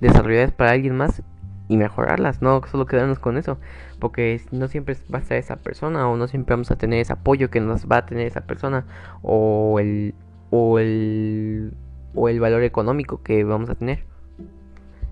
desarrolladas 0.00 0.52
para 0.52 0.70
alguien 0.70 0.96
más 0.96 1.22
y 1.70 1.76
mejorarlas, 1.76 2.42
no 2.42 2.60
solo 2.66 2.84
quedarnos 2.84 3.20
con 3.20 3.36
eso, 3.36 3.56
porque 4.00 4.40
no 4.50 4.66
siempre 4.66 4.96
va 5.14 5.18
a 5.18 5.22
estar 5.22 5.38
esa 5.38 5.54
persona 5.54 6.08
o 6.08 6.16
no 6.16 6.26
siempre 6.26 6.54
vamos 6.54 6.72
a 6.72 6.76
tener 6.76 6.98
ese 6.98 7.12
apoyo 7.12 7.48
que 7.48 7.60
nos 7.60 7.86
va 7.86 7.98
a 7.98 8.06
tener 8.06 8.26
esa 8.26 8.40
persona 8.40 8.84
o 9.22 9.78
el 9.78 10.12
o 10.50 10.80
el 10.80 11.72
o 12.16 12.28
el 12.28 12.40
valor 12.40 12.64
económico 12.64 13.22
que 13.22 13.44
vamos 13.44 13.70
a 13.70 13.76
tener. 13.76 14.02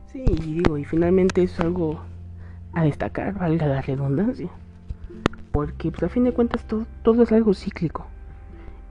Sí, 0.06 0.24
y 0.26 0.54
digo, 0.54 0.76
y 0.78 0.84
finalmente 0.84 1.44
es 1.44 1.60
algo 1.60 2.00
a 2.72 2.82
destacar, 2.82 3.34
valga 3.34 3.68
la 3.68 3.80
redundancia. 3.80 4.48
Porque 5.52 5.92
pues, 5.92 6.02
a 6.02 6.08
fin 6.08 6.24
de 6.24 6.32
cuentas 6.32 6.66
todo, 6.66 6.86
todo 7.04 7.22
es 7.22 7.30
algo 7.30 7.54
cíclico. 7.54 8.04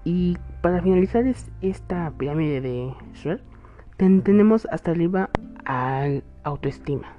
Y 0.06 0.38
para 0.62 0.82
finalizar 0.82 1.28
es 1.28 1.52
esta 1.62 2.14
pirámide 2.18 2.62
de 2.62 2.94
Schwer, 3.14 3.42
tenemos 3.98 4.66
hasta 4.72 4.92
arriba 4.92 5.30
al 5.66 6.24
autoestima 6.46 7.17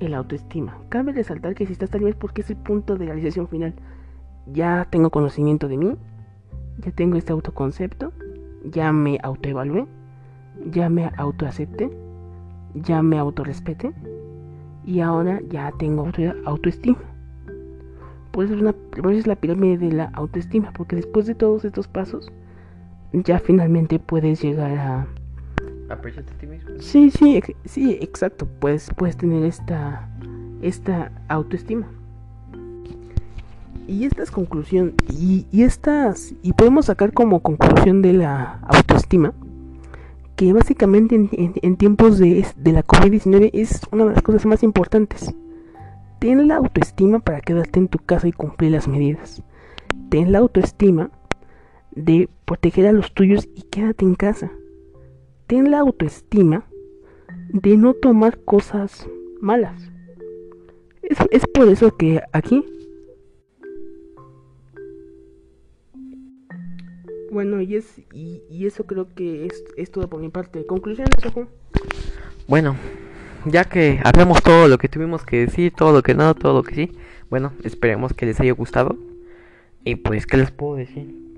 el 0.00 0.14
autoestima. 0.14 0.78
Cabe 0.88 1.12
resaltar 1.12 1.54
que 1.54 1.64
estás 1.64 1.90
tal 1.90 2.02
vez 2.02 2.14
porque 2.14 2.40
es 2.40 2.50
el 2.50 2.56
punto 2.56 2.96
de 2.96 3.06
realización 3.06 3.48
final. 3.48 3.74
Ya 4.52 4.86
tengo 4.90 5.10
conocimiento 5.10 5.68
de 5.68 5.76
mí, 5.76 5.96
ya 6.78 6.90
tengo 6.90 7.16
este 7.16 7.32
autoconcepto, 7.32 8.12
ya 8.64 8.92
me 8.92 9.18
autoevalué, 9.22 9.86
ya 10.70 10.88
me 10.88 11.10
autoacepté, 11.16 11.90
ya 12.74 13.02
me 13.02 13.18
autorrespeté 13.18 13.92
y 14.84 15.00
ahora 15.00 15.40
ya 15.48 15.72
tengo 15.78 16.08
autoestima. 16.44 16.98
Por 18.32 18.44
eso 18.44 18.54
es 19.10 19.26
la 19.26 19.36
pirámide 19.36 19.78
de 19.78 19.92
la 19.92 20.04
autoestima, 20.14 20.72
porque 20.72 20.96
después 20.96 21.26
de 21.26 21.34
todos 21.34 21.64
estos 21.64 21.88
pasos, 21.88 22.30
ya 23.12 23.38
finalmente 23.38 23.98
puedes 23.98 24.40
llegar 24.40 24.70
a... 24.78 25.06
Apreciarte 25.90 26.32
a 26.32 26.38
ti 26.38 26.46
mismo. 26.46 26.70
Sí, 26.78 27.10
sí, 27.10 27.40
sí, 27.64 27.98
exacto. 28.00 28.46
Puedes, 28.46 28.90
puedes 28.96 29.16
tener 29.16 29.44
esta, 29.44 30.08
esta 30.62 31.10
autoestima. 31.28 31.86
Y 33.86 34.04
estas 34.04 34.30
conclusión 34.30 34.94
y, 35.08 35.46
estas 35.62 36.32
y 36.42 36.52
podemos 36.52 36.86
sacar 36.86 37.12
como 37.12 37.40
conclusión 37.40 38.02
de 38.02 38.12
la 38.12 38.60
autoestima 38.68 39.32
que 40.36 40.52
básicamente 40.52 41.16
en, 41.16 41.28
en- 41.32 41.54
en 41.60 41.76
tiempos 41.76 42.18
de, 42.18 42.46
de 42.56 42.72
la 42.72 42.84
COVID-19 42.84 43.50
es 43.52 43.80
una 43.90 44.04
de 44.04 44.12
las 44.14 44.22
cosas 44.22 44.46
más 44.46 44.62
importantes. 44.62 45.34
Ten 46.20 46.46
la 46.48 46.56
autoestima 46.56 47.18
para 47.18 47.40
quedarte 47.40 47.80
en 47.80 47.88
tu 47.88 47.98
casa 47.98 48.28
y 48.28 48.32
cumplir 48.32 48.70
las 48.72 48.86
medidas. 48.86 49.42
Ten 50.08 50.30
la 50.32 50.38
autoestima 50.38 51.10
de 51.90 52.28
proteger 52.44 52.86
a 52.86 52.92
los 52.92 53.12
tuyos 53.12 53.48
y 53.56 53.62
quédate 53.62 54.04
en 54.04 54.14
casa. 54.14 54.50
Ten 55.50 55.72
la 55.72 55.80
autoestima 55.80 56.64
de 57.48 57.76
no 57.76 57.94
tomar 57.94 58.38
cosas 58.44 59.08
malas. 59.40 59.90
Es, 61.02 61.18
es 61.32 61.44
por 61.48 61.68
eso 61.68 61.96
que 61.96 62.22
aquí... 62.32 62.64
Bueno, 67.32 67.60
y, 67.60 67.74
es, 67.74 68.00
y, 68.12 68.64
eso 68.64 68.86
creo 68.86 69.12
que 69.12 69.46
es, 69.46 69.64
es 69.76 69.90
todo 69.90 70.08
por 70.08 70.20
mi 70.20 70.28
parte. 70.28 70.64
Conclusiones, 70.66 71.26
Ojo. 71.26 71.48
Bueno, 72.46 72.76
ya 73.44 73.64
que 73.64 73.98
hablamos 74.04 74.44
todo 74.44 74.68
lo 74.68 74.78
que 74.78 74.88
tuvimos 74.88 75.24
que 75.24 75.46
decir, 75.46 75.72
todo 75.76 75.92
lo 75.92 76.04
que 76.04 76.14
no, 76.14 76.32
todo 76.36 76.54
lo 76.54 76.62
que 76.62 76.76
sí, 76.76 76.92
bueno, 77.28 77.52
esperemos 77.64 78.14
que 78.14 78.26
les 78.26 78.38
haya 78.38 78.52
gustado. 78.52 78.96
Y 79.82 79.96
pues, 79.96 80.26
¿qué 80.26 80.36
les 80.36 80.52
puedo 80.52 80.76
decir? 80.76 81.29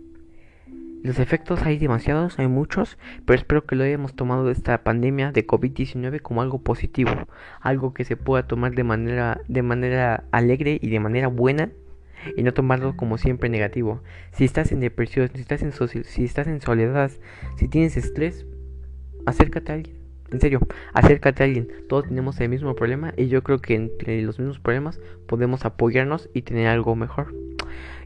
Los 1.02 1.18
efectos 1.18 1.62
hay 1.62 1.78
demasiados, 1.78 2.38
hay 2.38 2.46
muchos, 2.46 2.96
pero 3.26 3.36
espero 3.36 3.66
que 3.66 3.74
lo 3.74 3.82
hayamos 3.82 4.14
tomado 4.14 4.46
de 4.46 4.52
esta 4.52 4.84
pandemia 4.84 5.32
de 5.32 5.44
COVID-19 5.44 6.20
como 6.20 6.42
algo 6.42 6.62
positivo, 6.62 7.10
algo 7.60 7.92
que 7.92 8.04
se 8.04 8.16
pueda 8.16 8.46
tomar 8.46 8.76
de 8.76 8.84
manera, 8.84 9.40
de 9.48 9.62
manera 9.62 10.22
alegre 10.30 10.78
y 10.80 10.90
de 10.90 11.00
manera 11.00 11.26
buena 11.26 11.70
y 12.36 12.44
no 12.44 12.54
tomarlo 12.54 12.96
como 12.96 13.18
siempre 13.18 13.48
negativo. 13.48 14.00
Si 14.30 14.44
estás 14.44 14.70
en 14.70 14.78
depresión, 14.78 15.28
si 15.34 15.40
estás 15.40 15.62
en, 15.62 15.72
si 15.72 16.24
estás 16.24 16.46
en 16.46 16.60
soledad, 16.60 17.10
si 17.56 17.66
tienes 17.66 17.96
estrés, 17.96 18.46
acércate 19.26 19.72
a 19.72 19.74
alguien. 19.74 19.96
En 20.30 20.40
serio, 20.40 20.60
acércate 20.92 21.42
a 21.42 21.46
alguien. 21.46 21.68
Todos 21.88 22.06
tenemos 22.06 22.40
el 22.40 22.48
mismo 22.48 22.76
problema 22.76 23.12
y 23.16 23.26
yo 23.26 23.42
creo 23.42 23.58
que 23.58 23.74
entre 23.74 24.22
los 24.22 24.38
mismos 24.38 24.60
problemas 24.60 25.00
podemos 25.26 25.64
apoyarnos 25.64 26.30
y 26.32 26.42
tener 26.42 26.68
algo 26.68 26.94
mejor. 26.94 27.34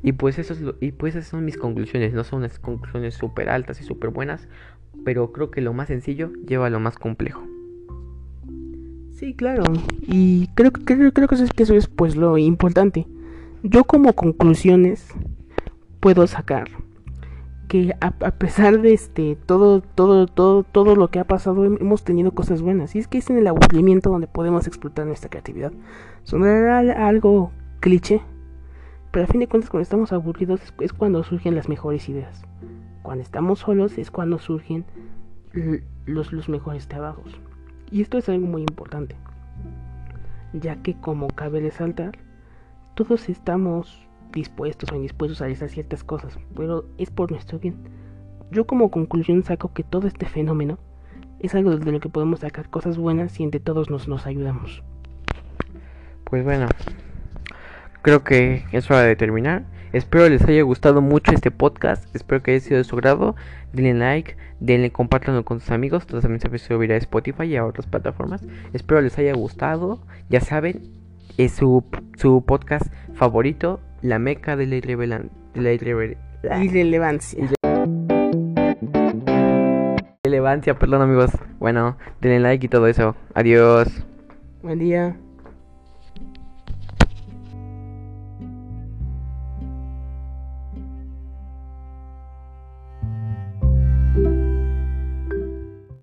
Y 0.02 0.12
pues 0.12 0.38
eso 0.38 0.52
es 0.52 0.60
lo- 0.60 0.76
y 0.80 0.92
pues 0.92 1.14
esas 1.16 1.28
son 1.30 1.44
mis 1.44 1.56
conclusiones. 1.56 2.12
No 2.14 2.24
son 2.24 2.40
unas 2.40 2.58
conclusiones 2.58 3.14
súper 3.14 3.48
altas 3.48 3.80
y 3.80 3.84
súper 3.84 4.10
buenas, 4.10 4.48
pero 5.04 5.32
creo 5.32 5.50
que 5.50 5.60
lo 5.60 5.72
más 5.72 5.88
sencillo 5.88 6.32
lleva 6.46 6.66
a 6.66 6.70
lo 6.70 6.80
más 6.80 6.96
complejo. 6.98 7.42
Sí, 9.12 9.34
claro. 9.34 9.64
Y 10.02 10.48
creo, 10.54 10.70
creo, 10.72 11.12
creo 11.12 11.28
que 11.28 11.34
eso 11.36 11.44
es, 11.44 11.52
que 11.52 11.62
eso 11.62 11.74
es 11.74 11.86
pues 11.86 12.16
lo 12.16 12.36
importante. 12.38 13.06
Yo 13.62 13.84
como 13.84 14.12
conclusiones 14.12 15.08
puedo 16.00 16.26
sacar 16.26 16.68
que 17.68 17.94
a, 18.00 18.08
a 18.08 18.30
pesar 18.32 18.80
de 18.80 18.92
este 18.92 19.36
todo 19.46 19.80
todo 19.80 20.26
todo 20.28 20.62
todo 20.62 20.94
lo 20.94 21.08
que 21.08 21.18
ha 21.18 21.24
pasado 21.24 21.64
hem- 21.66 21.78
hemos 21.80 22.04
tenido 22.04 22.30
cosas 22.30 22.62
buenas 22.62 22.94
y 22.94 23.00
es 23.00 23.08
que 23.08 23.18
es 23.18 23.28
en 23.28 23.38
el 23.38 23.46
aburrimiento 23.48 24.08
donde 24.10 24.28
podemos 24.28 24.68
explotar 24.68 25.04
nuestra 25.04 25.30
creatividad 25.30 25.72
sonará 26.22 26.78
al- 26.78 26.90
algo 26.92 27.50
cliché 27.80 28.22
pero 29.16 29.24
a 29.24 29.28
fin 29.28 29.40
de 29.40 29.48
cuentas 29.48 29.70
cuando 29.70 29.84
estamos 29.84 30.12
aburridos 30.12 30.60
es, 30.78 30.92
cuando 30.92 31.24
surgen 31.24 31.54
las 31.54 31.70
mejores 31.70 32.06
ideas 32.10 32.44
cuando 33.00 33.22
estamos 33.22 33.60
solos 33.60 33.96
es 33.96 34.10
cuando 34.10 34.38
surgen 34.38 34.84
los, 36.04 36.34
los 36.34 36.50
mejores 36.50 36.86
trabajos 36.86 37.40
y 37.90 38.02
esto 38.02 38.18
es 38.18 38.28
algo 38.28 38.46
muy 38.46 38.60
importante 38.60 39.16
ya 40.52 40.76
que 40.82 41.00
como 41.00 41.28
cabe 41.28 41.60
resaltar 41.60 42.18
todos 42.94 43.30
estamos 43.30 44.06
dispuestos 44.32 44.92
o 44.92 44.96
indispuestos 44.96 45.40
a 45.40 45.44
realizar 45.44 45.70
ciertas 45.70 46.04
cosas, 46.04 46.38
pero 46.54 46.84
es 46.98 47.10
por 47.10 47.30
nuestro 47.30 47.58
bien. 47.58 47.88
Yo 48.50 48.66
como 48.66 48.90
conclusión 48.90 49.42
saco 49.44 49.72
que 49.72 49.82
todo 49.82 50.08
este 50.08 50.26
fenómeno 50.26 50.78
es 51.38 51.54
algo 51.54 51.74
de 51.74 51.90
lo 51.90 52.00
que 52.00 52.10
podemos 52.10 52.40
sacar 52.40 52.68
cosas 52.68 52.98
buenas 52.98 53.40
y 53.40 53.44
entre 53.44 53.60
todos 53.60 53.88
nos, 53.88 54.08
nos 54.08 54.26
ayudamos. 54.26 54.82
Pues 56.24 56.44
bueno, 56.44 56.66
creo 58.06 58.22
que 58.22 58.64
es 58.70 58.88
hora 58.88 59.02
de 59.02 59.16
terminar. 59.16 59.64
Espero 59.92 60.28
les 60.28 60.40
haya 60.46 60.62
gustado 60.62 61.00
mucho 61.00 61.32
este 61.32 61.50
podcast. 61.50 62.14
Espero 62.14 62.40
que 62.40 62.52
haya 62.52 62.60
sido 62.60 62.78
de 62.78 62.84
su 62.84 62.94
grado. 62.94 63.34
Denle 63.72 63.94
like, 63.94 64.36
denle, 64.60 64.92
compártanlo 64.92 65.44
con 65.44 65.58
sus 65.58 65.72
amigos. 65.72 66.06
Todos 66.06 66.22
también 66.22 66.40
se 66.40 66.56
subirá 66.58 66.94
a 66.94 66.98
Spotify 66.98 67.44
y 67.46 67.56
a 67.56 67.64
otras 67.66 67.86
plataformas. 67.88 68.44
Espero 68.72 69.00
les 69.00 69.18
haya 69.18 69.34
gustado. 69.34 69.98
Ya 70.28 70.40
saben, 70.40 70.82
es 71.36 71.50
su, 71.54 71.82
su 72.16 72.44
podcast 72.46 72.86
favorito, 73.14 73.80
La 74.02 74.20
Meca 74.20 74.54
de 74.54 74.66
la 74.66 74.76
Irrevelan- 74.76 75.30
de 75.54 75.60
la 75.62 75.72
irrever- 75.72 76.16
Irrelevancia. 76.62 77.44
Irrelevancia. 80.24 80.78
Perdón 80.78 81.02
amigos. 81.02 81.32
Bueno, 81.58 81.96
denle 82.20 82.38
like 82.38 82.66
y 82.66 82.68
todo 82.68 82.86
eso. 82.86 83.16
Adiós. 83.34 83.88
Buen 84.62 84.78
día. 84.78 85.16